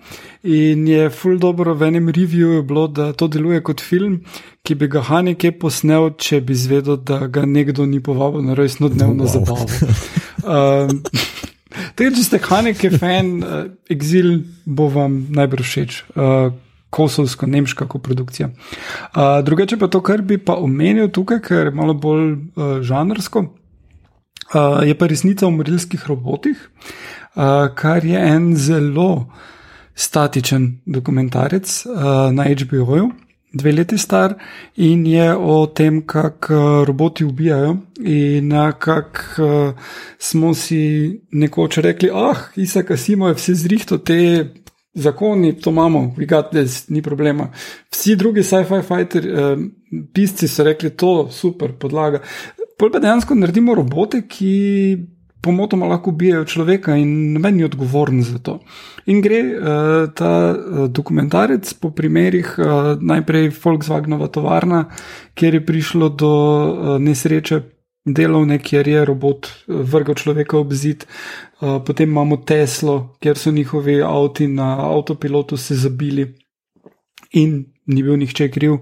[0.47, 4.21] In je full dobro v enem reviewju bilo, da to deluje kot film,
[4.63, 8.87] ki bi ga Haneke posnel, če bi zvedel, da ga nekdo ni povabil na rojstno
[8.93, 9.33] dnevno wow.
[9.35, 9.67] zabavo.
[10.47, 11.01] Um,
[11.97, 15.97] Tega, če ste Haneke fan, uh, Exil bo vam najbolj všeč.
[16.15, 16.53] Uh,
[16.93, 18.47] Kosovsko-nemška koprodukcija.
[18.47, 23.43] Uh, drugače pa to, kar bi pa omenil tukaj, ker je malo bolj uh, žanrsko,
[23.43, 23.66] uh,
[24.85, 26.69] je pa resnica o morilskih robotih,
[27.75, 29.27] kar je en zelo
[29.95, 31.85] statičen dokumentarec
[32.31, 33.09] na HBO-ju,
[33.53, 34.33] dve leti star
[34.75, 39.73] in je o tem, kako roboti ubijajo in kako
[40.19, 44.47] smo si nekoč rekli, ah, Isaac Asimov je vse zrihto te.
[44.97, 46.15] Zakoni, to imamo,
[46.51, 47.51] this, ni problema.
[47.91, 49.59] Vsi drugi sci-fi fighter, uh,
[50.13, 52.19] pisci so rekli, to super podlaga.
[52.77, 54.97] Pol pa dejansko naredimo robote, ki
[55.41, 58.59] pomotoma lahko ubijajo človeka in noben ni odgovoren za to.
[59.09, 64.83] In gre uh, ta uh, dokumentarec po primerih uh, najprej Volkswagenova tovarna,
[65.33, 67.61] kjer je prišlo do uh, nesreče
[68.05, 71.07] delovne, kjer je robot vrgal človeka ob zid,
[71.61, 76.27] uh, potem imamo Teslo, kjer so njihovi avti na avtopilotu se zabili
[77.31, 78.79] in ni bil nihče kriv.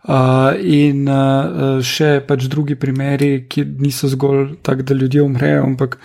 [0.00, 5.98] Uh, in uh, še pač drugi primeri, ki niso zgolj tako, da ljudje umrejo, ampak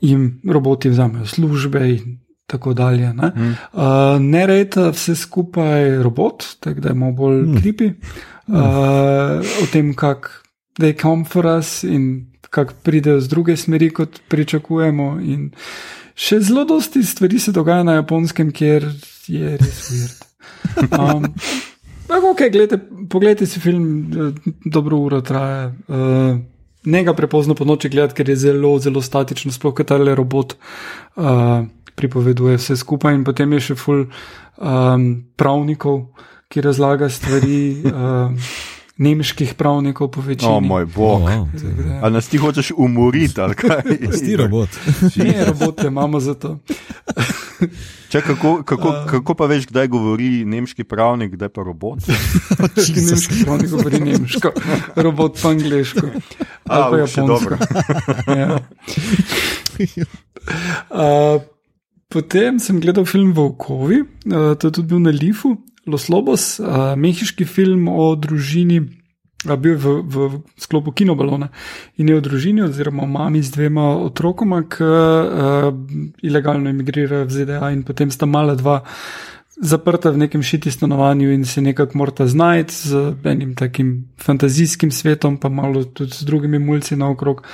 [0.00, 3.10] jim roboti vzamejo službe in tako dalje.
[3.14, 3.56] Ne, mm.
[3.74, 7.58] uh, ne rejta vse skupaj robot, tako da imamo bolj mm.
[7.60, 9.58] kripi uh, mm.
[9.62, 10.30] o tem, kako
[10.78, 15.12] they come for us in kako pridejo z druge smeri, kot pričakujemo.
[15.20, 15.50] In
[16.14, 18.88] še zelo dosti stvari se dogaja na japonskem, kjer
[19.26, 20.29] je res uvirt.
[20.90, 21.26] Um,
[22.32, 22.50] okay,
[23.10, 24.10] Poglejte si film,
[24.64, 25.72] dobro uro traja.
[25.88, 26.38] Uh,
[26.84, 30.56] ne ga prepozno po noči gledati, ker je zelo, zelo statično, sploh kaj tale robot
[31.16, 33.14] uh, pripoveduje vse skupaj.
[33.14, 36.04] In potem je še ful um, pravnikov,
[36.48, 37.62] ki razlaga stvari.
[37.86, 38.36] Uh,
[39.00, 40.50] Nemških pravnikov po večini.
[40.52, 41.22] O moj bog.
[41.24, 42.02] Oh, wow.
[42.04, 43.80] Ali nas ti hočeš umoriti, ali kaj?
[44.12, 44.68] Ti robot.
[45.16, 46.58] Ne, robote imamo za to.
[48.10, 52.04] Če, kako, kako, kako pa veš, kdaj govori nemški pravnik, kdaj pa robot?
[52.96, 54.52] nemški pravnik govori nemško,
[54.96, 56.06] robot pa angliško.
[56.70, 57.58] Ali pa japonsko.
[58.40, 58.60] ja.
[60.90, 61.42] uh,
[62.10, 65.56] potem sem gledal film Volkovi, uh, to je tudi bil na Lifu,
[65.86, 68.82] Los Lobos, uh, mehiški film o družini
[69.44, 70.16] bil v, v
[70.60, 71.48] sklopu kinobalona
[71.96, 75.72] in je v družini, oziroma mami z dvema otrokoma, ki uh,
[76.22, 78.82] ilegalno emigrirajo v ZDA in potem sta mala dva.
[79.60, 85.36] Zaprta v nekem šiti stanovanju in se nekako morata znajti z enim takim fantazijskim svetom,
[85.36, 87.44] pa malo tudi z drugimi mulci naokrog.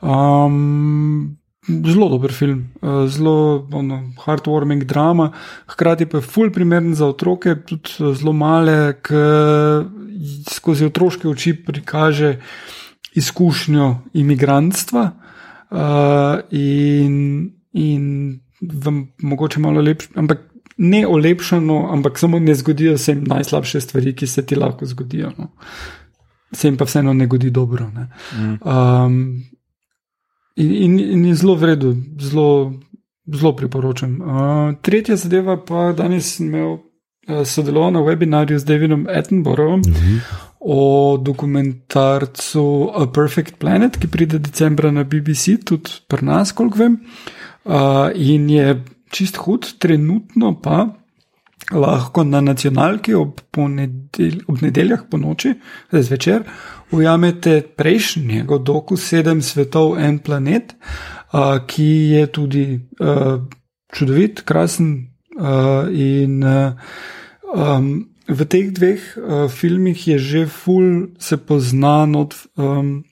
[0.00, 1.36] Um,
[1.68, 5.32] zelo dober film, uh, zelo ono, heartwarming drama,
[5.68, 9.24] hkrati pa je full primeren za otroke, tudi zelo male, ki
[10.50, 12.36] skozi otroške oči prikaže
[13.14, 15.10] izkušnjo imigrantstva
[15.70, 15.78] uh,
[16.50, 20.38] in, in vam mogoče malo lepše, ampak
[20.76, 25.32] ne olepšano, ampak samo ne zgodijo se jim najslabše stvari, ki se ti lahko zgodijo.
[25.38, 25.48] No.
[26.52, 27.90] Se jim pa vseeno ne godi dobro.
[27.90, 28.08] Ne.
[28.64, 29.42] Um,
[30.56, 32.72] in, in, in je zelo vredno, zelo,
[33.26, 34.20] zelo priporočam.
[34.20, 36.78] Uh, tretja zadeva pa danes imel.
[37.30, 39.96] Eh, sodeloval na webinarju z Davidom Attenboroughom uh mhm.
[39.96, 40.20] -huh.
[40.60, 47.00] o dokumentarcu A Perfect Planet, ki pride decembra na BBC, tudi pri nas, koliko vem.
[47.64, 47.74] Uh,
[48.14, 50.88] in je čist hud, trenutno pa
[51.72, 55.54] lahko na nacionalki ob, ponedel, ob nedeljah po noči,
[55.88, 56.42] zdaj zvečer,
[56.90, 60.74] ujamete prejšnjega doku Sedem svetov, en planet,
[61.32, 63.42] uh, ki je tudi uh,
[63.92, 65.06] čudovit, krasen
[65.38, 66.72] uh, in uh,
[67.50, 72.34] Um, v teh dveh uh, filmih je že full se poznan od.
[72.56, 73.04] Um,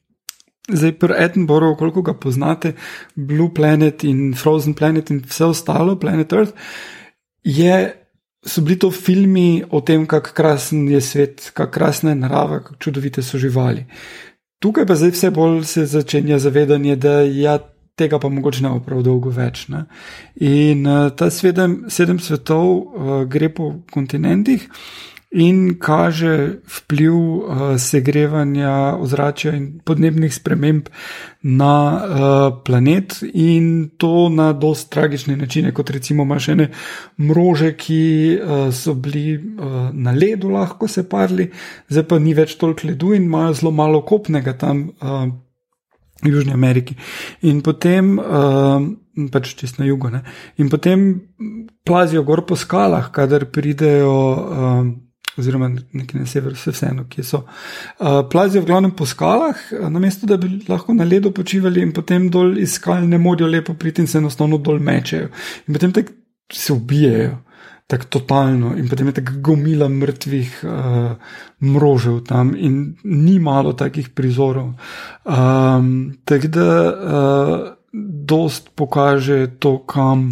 [0.68, 2.74] Zdaj, pri Edinburghu, koliko ga poznate,
[3.16, 6.52] Blue Planet in Frozen Planet in vse ostalo, Planet Earth,
[7.40, 7.88] je,
[8.44, 12.76] so bili to filmi o tem, kako krasen je svet, kako krasna je narava, kako
[12.84, 13.86] čudovite so živali.
[14.60, 17.56] Tukaj pa zdaj vse bolj se začenja zavedanje, da ja,
[17.98, 19.66] tega pa mogoče ne bo prav dolgo več.
[19.72, 19.84] Ne?
[20.46, 24.68] In uh, ta sedem, sedem svetov uh, gre po kontinentih
[25.30, 30.88] in kaže vpliv uh, segrevanja ozračja in podnebnih sprememb
[31.42, 36.70] na uh, planet in to na dost tragične načine, kot recimo imaš ene
[37.18, 41.50] mrože, ki uh, so bili uh, na ledu, lahko se parli,
[41.88, 44.88] zdaj pa ni več toliko ledu in imajo zelo malo kopnega tam.
[45.00, 45.28] Uh,
[46.24, 46.96] Južni Ameriki.
[47.46, 48.80] In potem, uh,
[49.30, 50.22] pač čez na jugu, ne?
[50.58, 51.20] in potem
[51.86, 54.16] plazijo gor po skalah, kadar pridejo.
[54.32, 54.88] Uh,
[55.38, 57.44] Oziroma, nekje na severu, vse vseeno, ki so.
[57.46, 62.26] Uh, plazijo v glavnem po skalah, namesto da bi lahko na ledu počivali, in potem
[62.26, 65.28] dol iz skal ne morejo lepo priti in se enostavno dol mečejo.
[65.68, 65.94] In potem
[66.50, 67.36] se ubijajo
[67.88, 71.16] tako totalno, in potem je tako gomila mrtvih uh,
[71.64, 74.74] mrožev tam, in ni malo takih prizorov.
[75.24, 77.64] Um, tako da uh,
[78.28, 80.28] dost pokaže to, kam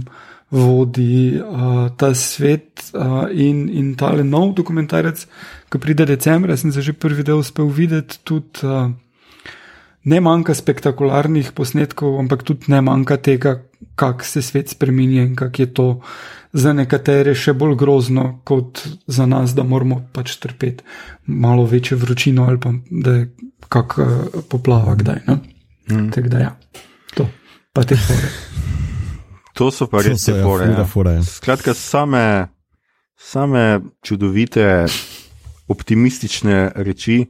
[0.52, 5.24] vodi uh, ta svet uh, in, in tale nov dokumentarec,
[5.72, 8.62] ki pride decembra, sem se že prvi del uspel videti tudi.
[8.62, 8.92] Uh,
[10.06, 13.56] Ne manjka spektakularnih posnetkov, ampak tudi ne manjka tega,
[13.98, 15.86] kako se svet spremenja in kako je to
[16.56, 20.84] za nekatere še bolj grozno kot za nas, da moramo pač trpeti
[21.26, 23.28] malo večjo vročino ali pa da je
[23.68, 24.06] kak uh,
[24.48, 25.22] poplava kdaj.
[25.90, 26.10] Mm.
[26.14, 26.52] Tako da ja,
[27.14, 27.28] to
[27.72, 28.30] pa te fore.
[29.56, 30.66] To so pa res te ja, fore.
[30.68, 30.84] Ja.
[30.84, 31.22] fore ja.
[31.24, 32.48] Skratka, same,
[33.16, 34.84] same čudovite,
[35.72, 37.22] optimistične reči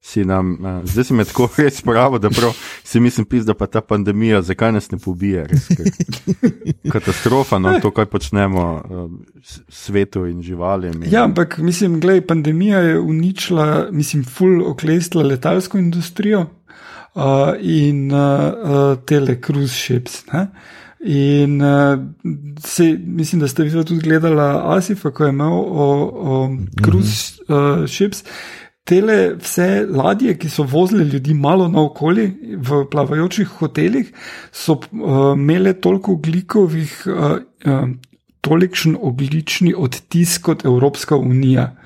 [0.00, 3.54] si nam, uh, zdaj si me tako res pravo, da prav, si mislim, pis, da
[3.54, 5.68] pa ta pandemija, zakaj nas ne pobije, res
[6.94, 9.10] katastrofa, no, to, kaj počnemo uh,
[9.68, 11.02] svetu in živalim.
[11.02, 11.12] In...
[11.12, 16.40] Ja, ampak mislim, gledaj, pandemija je uničila, mislim, full oklestila letalsko industrijo
[17.14, 17.22] uh,
[17.60, 20.24] in uh, uh, tele cruise ships.
[20.32, 20.46] Ne?
[21.00, 21.98] In uh,
[22.64, 27.88] se, mislim, da ste vi tudi gledali Asifa, ko je imel o, o cruise uh,
[27.88, 28.24] ships
[28.84, 32.26] tele vse ladje, ki so vozile ljudi malo naokoli
[32.56, 34.12] v plavajočih hotelih,
[34.52, 37.36] so uh, imele toliko oglikovih, uh,
[37.66, 37.88] uh,
[38.40, 41.76] tolikšen oglični odtis kot Evropska unija.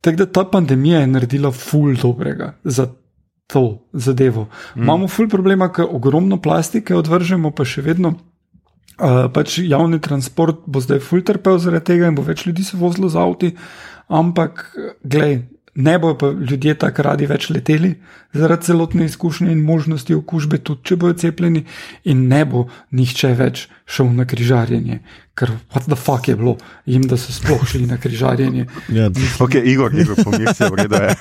[0.00, 2.88] Tako da ta pandemija je naredila ful dobrega za
[3.46, 4.48] to zadevo.
[4.74, 4.82] Mm.
[4.82, 8.16] Imamo ful problema, ker ogromno plastike odvržemo, pa še vedno.
[8.96, 13.10] Uh, pač javni transport bo zdaj fulterpel zaradi tega, in bo več ljudi se vozilo
[13.12, 13.50] z avti,
[14.08, 14.62] ampak,
[15.04, 15.42] glej,
[15.76, 17.94] ne bojo pa ljudje tako radi več leteli
[18.32, 21.64] zaradi celotne izkušnje in možnosti okužbe, tudi če bojo cepljeni,
[22.04, 25.00] in ne bo nihče več šel na križarjenje.
[25.36, 28.66] Ker what the fuck je bilo jim, da so sploh šli na križarjenje.
[28.88, 31.14] ja, ok, Igor, Igor, pomirite, vredo je.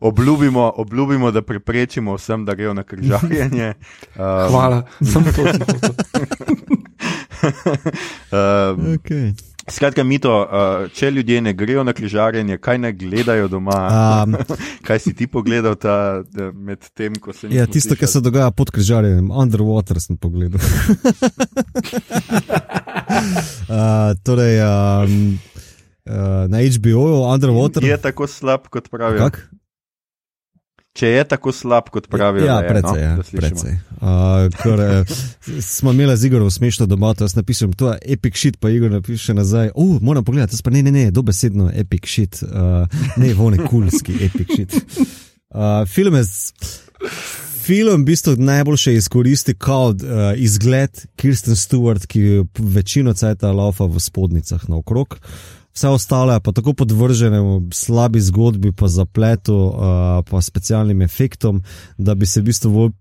[0.00, 3.74] Obljubimo, obljubimo, da preprečimo vsem, da grejo na križarjenje.
[4.16, 4.82] Um, Hvala,
[5.12, 5.42] samo to.
[8.32, 9.55] um, okay.
[9.68, 13.78] Skratka, mito, uh, če ljudje ne grejo na križarjenje, kaj ne gledajo doma?
[14.22, 14.36] Um,
[14.86, 16.22] kaj si ti pogledal ta,
[16.54, 17.56] med tem, ko se je.
[17.58, 20.62] Ja, tisto, kar se dogaja pod križarjenjem, underwater sem pogledal.
[23.66, 25.18] uh, torej, um,
[26.06, 27.84] uh, na HBO-ju, underwater.
[27.84, 29.26] Je tako slab, kot pravijo.
[29.26, 29.55] Kak?
[30.96, 33.74] Če je tako slab, kot pravijo, ja, precej, je, no, ja, precej.
[33.96, 35.16] Uh, kar, uh,
[35.62, 38.90] smo imeli z Igorom smešno doma, to jaz napišem, to je epic shit, pa Igor
[38.90, 39.74] napiše nazaj.
[39.74, 42.88] Uh, moram pogledati, to pa ne, ne, ne, dobesedno epic shit, uh,
[43.20, 44.78] ne, vone kulski epic shit.
[45.50, 46.24] Uh, film je.
[47.66, 54.00] Film v bistvu najboljše izkoristi kot uh, izgled Kirsten Stewart, ki večino cajta laufa v
[54.00, 55.18] spodnicah naokrog.
[55.18, 61.62] Uh, vse ostalo je pa tako podvrženo slabi zgodbi, pa zapletu, uh, pa specialnim efektom,
[61.98, 62.92] da bi se v bistvu bolj,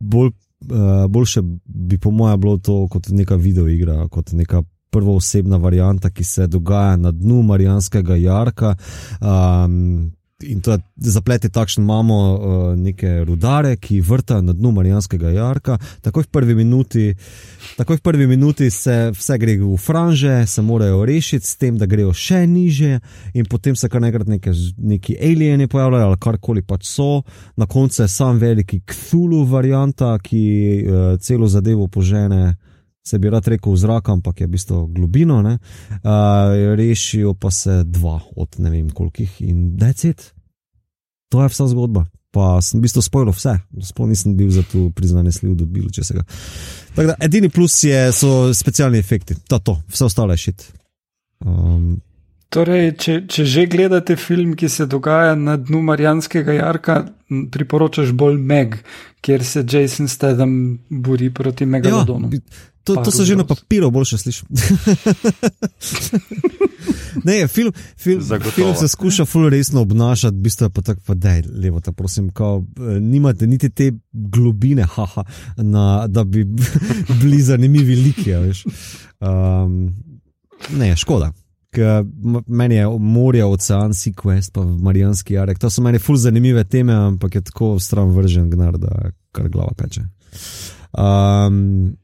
[0.00, 0.30] bolj,
[0.70, 4.62] uh, boljše, bi po mojem, bilo to kot neka videoigra, kot neka.
[4.94, 8.76] Prva osebna varianta, ki se dogaja na dnu Marijanskega jarka,
[9.18, 10.12] um,
[10.46, 15.78] in je zaplet je takšen, imamo uh, neke rudare, ki vrtajo na dnu Marijanskega jarka.
[16.02, 17.14] Takoj v prvi minuti,
[17.76, 21.86] takoj v prvi minuti se vse gre v franže, se morajo rešiti s tem, da
[21.86, 23.00] grejo še niže,
[23.34, 27.22] in potem se kar nekrat neke, neki alieni pojavljajo ali karkoli pač so.
[27.56, 32.56] Na koncu je sam veliki Kthulu varianta, ki uh, celo zadevo požene.
[33.04, 35.58] Se bi rad rekel v zrak, ampak je v bistvu globino, uh,
[36.72, 40.33] rešijo pa se dva od ne vem kolikih in decet.
[41.34, 42.06] To je vsa zgodba.
[42.30, 43.56] Pa sem v bistvu spojil vse,
[43.90, 46.22] sploh nisem bil za to prizanesljiv, da bi bil česega.
[46.94, 50.66] Tako da edini plus je, so specialni efekti, to, to vse ostalo je šit.
[51.42, 52.00] Um,
[52.54, 57.00] torej, če, če že gledate film, ki se dogaja na dnu Marijanskega jarka,
[57.54, 58.78] priporočaš bolj Meg,
[59.22, 62.30] kjer se Jason Stedham bori proti Megalodonu.
[62.34, 64.44] Ja, to, to se že na papiru boljše sliši.
[67.24, 68.22] ne, film, film,
[68.54, 72.30] film se skuša fully resno obnašati, v bistvu pa tako, da je levo, ta prosim,
[72.30, 75.24] kao, eh, nimate niti te globine, haha,
[75.56, 76.46] na, da bi
[77.20, 78.32] bili zanimivi liki.
[79.20, 79.94] Um,
[80.76, 81.32] ne, škoda.
[82.46, 85.58] Meni je morje, ocean, Sequest, pa Marijanski Jarek.
[85.58, 89.72] To so meni fully zanimive teme, ampak je tako stran vržen, gnar, da kar glava
[89.76, 90.00] peče.
[90.92, 91.96] Um,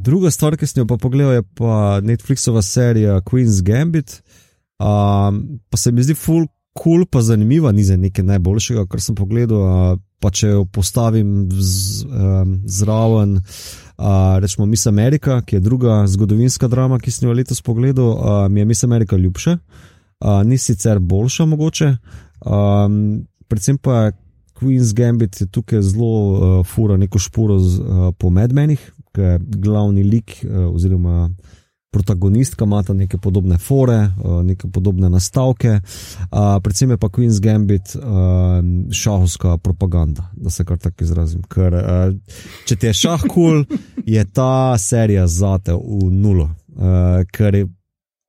[0.00, 4.22] Druga stvar, ki sem jo pa pogledal, je pa Netflixova serija Queen's Gambit.
[4.80, 6.46] Um, pa se mi zdi full
[6.78, 9.60] cool, pa zanimiva, ni za nekaj najboljšega, kar sem pogledal.
[9.60, 16.02] Uh, pa če jo postavim z, um, zraven, uh, rečemo Miss America, ki je druga
[16.12, 20.58] zgodovinska drama, ki sem jo letos pogledal, uh, mi je Miss America ljubša, uh, ni
[20.60, 21.94] sicer boljša mogoče.
[22.44, 22.98] Um,
[23.48, 24.10] predvsem pa
[24.60, 28.80] Queen's Gambit je tukaj zelo uh, fura neko šporo z, uh, po medmenih,
[29.20, 31.30] ki je glavni lik uh, oziroma
[31.90, 35.80] protagonistka, ima ta neke podobne fore, uh, neke podobne nastavke,
[36.62, 37.96] predvsem je pa Queen's Gambit
[38.94, 41.42] šahovska propaganda, da se kar tako izrazim.
[41.50, 41.74] Ker
[42.66, 43.80] če ti je šah kul, cool,
[44.14, 46.46] je ta serija zate v nulo.
[47.34, 47.58] Ker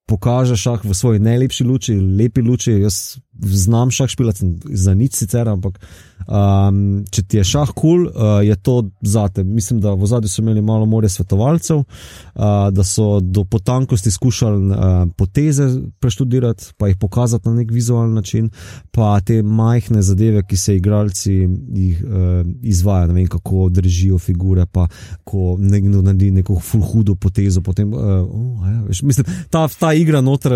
[0.09, 2.79] pokaže šah v svoji najlepši luči, lepi luči.
[2.81, 5.79] Jaz znam šah špilati za nič sicer, ampak
[6.27, 9.43] um, če ti je šah kul, cool, uh, je to zate.
[9.43, 14.69] Mislim, da v zadnjem so imeli malo more svetovalcev, uh, da so do potankosti skušali
[14.69, 14.75] uh,
[15.17, 18.49] poteze preštudirati, pa jih pokazati na nek vizualen način,
[18.91, 21.33] pa te majhne zadeve, ki se igralci
[21.73, 24.87] jih uh, izvajo, ne vem kako držijo figure, pa
[25.23, 29.93] ko nekdo naredi neko full hudo potezo, potem, uh, oh, ja, veš, mislim, ta, ta
[29.93, 30.53] igra noter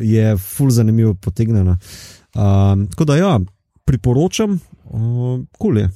[0.00, 1.78] je full zanimivo potegnjena.
[2.36, 3.40] Um, tako da, ja,
[3.84, 5.90] priporočam, uh, kul je.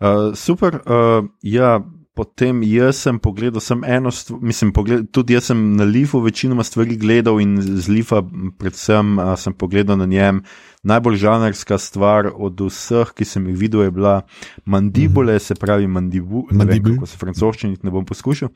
[0.00, 0.74] Uh, super.
[0.74, 1.80] Uh, ja,
[2.14, 6.62] potem jaz sem pogledal sem eno stvar, mislim, pogled, tudi jaz sem na Lifu večinoma
[6.64, 8.22] stvari gledal in z Lifa,
[8.58, 10.42] predvsem uh, sem pogledal na njem.
[10.84, 14.22] Najbolj žanrska stvar od vseh, ki sem jih videl, je bila
[14.64, 15.38] mandibule, -hmm.
[15.38, 17.00] se pravi mandibu, mandibu.
[17.00, 18.48] ko se francoščini ne bom poskušal.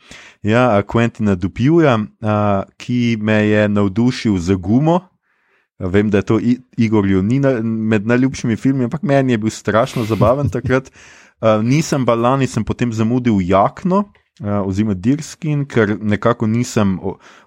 [0.42, 1.98] Ja, Quentina Dupjuja,
[2.76, 5.00] ki me je navdušil za gumo.
[5.78, 6.40] Vem, da je to
[6.76, 10.90] Igor Jonina med najljubšimi filmi, ampak meni je bil strašno zabaven takrat.
[11.38, 14.08] Uh, nisem pa lani, sem potem zamudil jakno,
[14.42, 16.96] uh, oziroma Dirskin, ker nekako nisem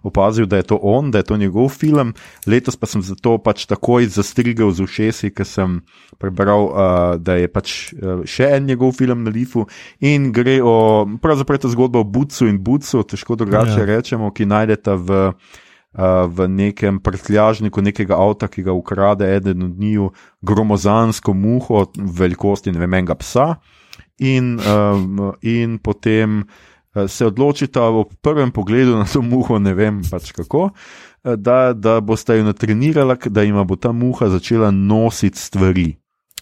[0.04, 2.14] opazil, da je to on, da je to njegov film.
[2.48, 5.82] Letos pa sem zato pač takoj zastrigel z ušesi, ker sem
[6.20, 9.66] prebral, uh, da je pač uh, še en njegov film na Lifu
[10.00, 13.90] in gre o, pravzaprav je to zgodba o Bucu in Bucu, težko drugače ja.
[13.96, 15.28] rečemo, ki najdete v.
[15.32, 15.60] Uh,
[16.32, 20.06] v nekem prtljažniku nekega avta, ki ga ukrade eden od njiju,
[20.40, 23.60] gromozansko muho, velikosti ne vem, enega psa.
[24.22, 26.46] Uh, in, um, in potem
[26.94, 31.74] uh, se odločita v prvem pogledu na to muho, ne vem pač kako, uh, da,
[31.74, 35.90] da boste jo natrenirali, da jim bo ta muha začela nositi stvari.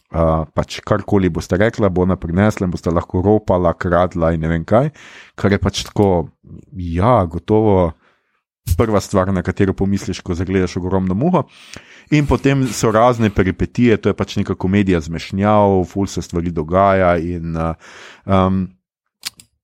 [0.10, 4.50] Uh, pač karkoli boste rekla, bo ona prinesla in boste lahko ropala, kradla in ne
[4.50, 4.90] vem kaj,
[5.38, 6.34] kar je pač tako,
[6.74, 7.94] ja, gotovo
[8.78, 11.46] prva stvar, na katero pomisliš, ko zagledaš ogromno muho.
[12.11, 17.11] In potem so razne peripetije, to je pač neka komedija zmešnjav, ful se stvari dogaja.
[17.22, 17.53] In,
[18.26, 18.64] um,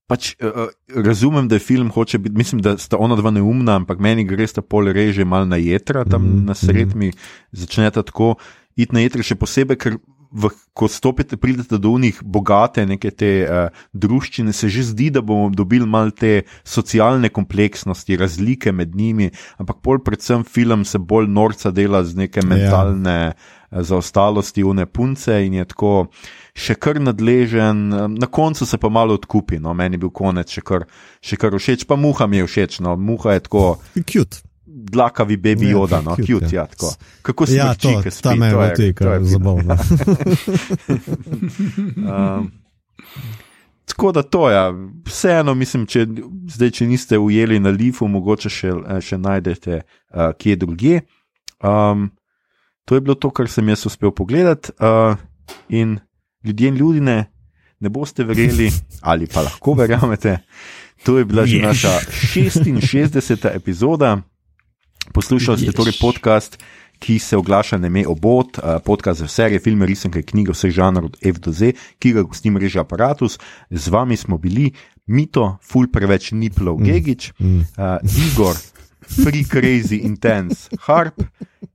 [0.05, 3.99] pač, uh, razumem, da je film hoče biti, mislim, da sta ona dva neumna, ampak
[3.99, 6.45] meni gre sta pol reže mal na jedra, tam mm -hmm.
[6.45, 7.11] na sredmi
[7.51, 8.35] začneta tako
[8.75, 9.97] iti na jedra, še posebej, ker
[10.35, 15.23] v, ko stopite, pridete do njih bogate, neke te uh, družščine, se že zdi, da
[15.23, 21.29] bomo dobili malo te socialne kompleksnosti, razlike med njimi, ampak bolj predvsem film se bolj
[21.31, 22.49] norca dela z neke ja.
[22.49, 23.33] mentalne ja.
[23.71, 25.93] zaostalosti, une punce in je tako.
[26.55, 30.63] Še kar nadležen, na koncu se pa malo odkupi, no, meni je bil konec še
[30.63, 30.85] kar,
[31.19, 33.63] še kar všeč, pa muha mi je všeč, no, muha je tako.
[34.07, 34.43] Cute
[34.91, 36.93] dlakavi baby ja, oda, no, cute, ja, tako.
[37.21, 39.77] Kako se ja, to, spi, tam je bilo tega, zabavno.
[42.11, 42.51] um,
[43.85, 44.73] tako da to je, ja.
[45.05, 46.05] vseeno, mislim, če,
[46.53, 51.01] zdaj, če niste ujeli na lifu, mogoče še, še najdete uh, kje drugje.
[51.63, 52.09] Um,
[52.85, 54.75] to je bilo to, kar sem jaz uspel pogledati.
[54.79, 55.17] Uh,
[55.69, 55.97] in
[56.43, 57.17] ljudje in ljudi ne,
[57.79, 58.71] ne boste verjeli,
[59.09, 60.37] ali pa lahko verjamete.
[61.05, 63.49] To je bila že naša 66.
[63.55, 64.21] epizoda.
[65.13, 66.57] Poslušali ste torej podcast,
[66.99, 71.17] ki se oglaša na ime Obot, podcast za serije, filme, risanke, knjige, vse žanr od
[71.21, 73.39] F do Z, ki ga gosti mreža Apparatus.
[73.69, 74.71] Z vami smo bili
[75.05, 76.85] Mito, Ful preveč Niplov, mm.
[76.85, 77.59] Gigič, mm.
[77.77, 77.99] uh,
[78.31, 78.55] Igor,
[79.01, 81.21] Free Crazy Intense, Harp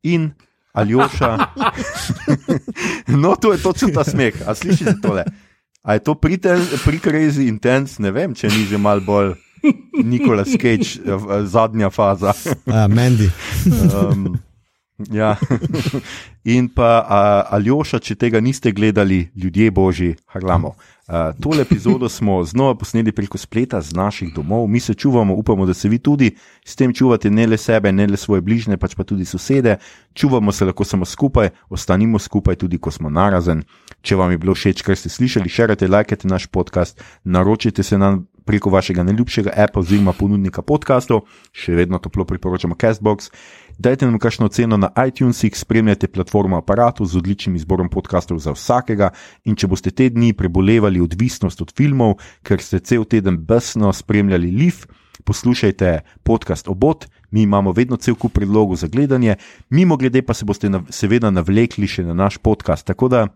[0.02, 0.32] in
[0.73, 1.39] Aljoša.
[3.23, 5.24] no, to je točno ta smeh, a slišite tole?
[5.82, 6.19] A je to
[6.77, 9.36] Free Crazy Intense, ne vem, če ni že mal bolj.
[10.05, 10.78] Nikola eh,
[11.45, 12.32] zadnja faza.
[12.66, 13.31] Ja, Mendi.
[14.12, 14.39] um,
[15.09, 15.37] ja.
[16.45, 17.05] In pa
[17.51, 20.74] Aljoša, če tega niste gledali, ljudje božji, harlamo.
[21.11, 25.66] Uh, tole epizodo smo znova posneli preko spleta z naših domov, mi se čuvamo, upamo,
[25.66, 26.31] da se vi tudi
[26.65, 29.77] s tem čuvate, ne le sebe, ne le svoje bližnje, pač pa tudi sosede.
[30.15, 33.65] Čuvamo se lahko samo skupaj, ostanimo skupaj tudi, ko smo narazen.
[34.03, 38.28] Če vam je bilo všeč, kar ste slišali, širite, lajkajte naš podcast, naročite se nam
[38.51, 41.20] preko vašega najljubšega Apple oziroma ponudnika podkastov,
[41.55, 43.28] še vedno toplo priporočamo Castbox.
[43.78, 49.12] Dajte nam kakšno ceno na iTunesih, spremljajte platformo aparatu z odličnim izborom podkastov za vsakega.
[49.47, 54.51] In če boste te dni prebolevali odvisnost od filmov, ker ste cel teden besno spremljali
[54.51, 54.82] Liv,
[55.24, 59.39] poslušajte podcast Obot, mi imamo vedno cel kup predlogov za gledanje,
[59.70, 62.82] mimo grede pa se boste nav seveda navlekli še na naš podcast.
[62.90, 63.28] Tako da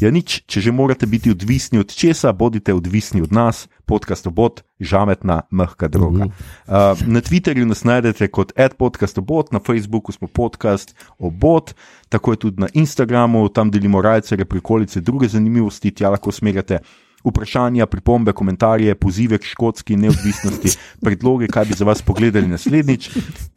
[0.00, 4.64] Ja, nič, če že morate biti odvisni od česa, bodite odvisni od nas, podcast obot,
[4.80, 6.26] žametna, mehka droga.
[6.26, 11.74] Uh, na Twitterju nas najdete kot adpodcast obot, na Facebooku smo podcast obot,
[12.08, 16.82] tako je tudi na Instagramu, tam delimo rajce, prikolice, druge zanimivosti, tja lahko smerjate
[17.24, 23.10] vprašanja, pripombe, komentarje, pozive k škotski neodvisnosti, predloge, kaj bi za vas pogledali naslednjič.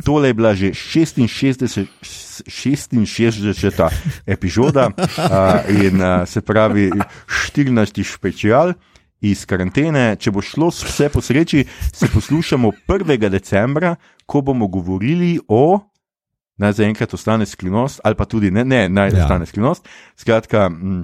[0.05, 1.85] Tole je bila že 66.
[2.45, 3.89] 66.
[4.25, 6.91] epizoda uh, in uh, se pravi
[7.53, 8.03] 14.
[8.03, 8.73] special
[9.21, 10.15] iz karantene.
[10.19, 13.29] Če bo šlo vse po sreči, se poslušamo 1.
[13.29, 15.79] decembra, ko bomo govorili o.
[16.55, 19.23] Naj zaenkrat ostane skrivnost, ali pa tudi ne, ne naj ja.
[19.25, 19.89] ostane skrivnost.
[20.15, 21.03] Skratka, m,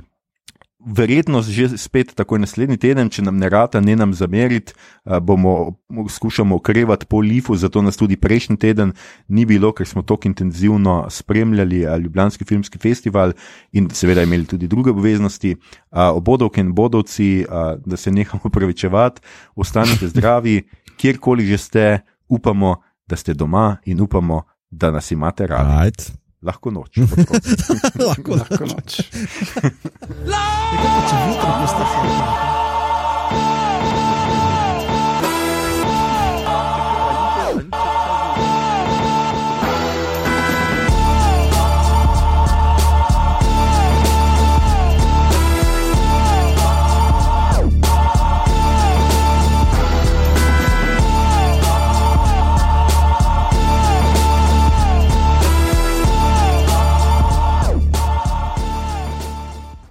[0.85, 4.73] verjetno že spet tako naslednji teden, če nam ne rata, ne nam zameriti,
[5.21, 5.75] bomo
[6.09, 8.93] skušali okrevati po Lifu, zato nas tudi prejšnji teden
[9.27, 13.33] ni bilo, ker smo tako intenzivno spremljali Ljubljanski filmski festival
[13.71, 15.55] in seveda imeli tudi druge obveznosti.
[15.91, 17.45] Obodovke in bodovci,
[17.85, 19.21] da se nehamo pravičevati,
[19.55, 20.61] ostanite zdravi,
[20.97, 21.99] kjerkoli že ste,
[22.29, 25.83] upamo, da ste doma in upamo, da nas imate radi.
[25.83, 26.20] Right.
[26.41, 26.97] Lahko noč.
[28.07, 28.97] lahko, Lahko noč.
[30.25, 32.60] Nekaj, če jutro postaš.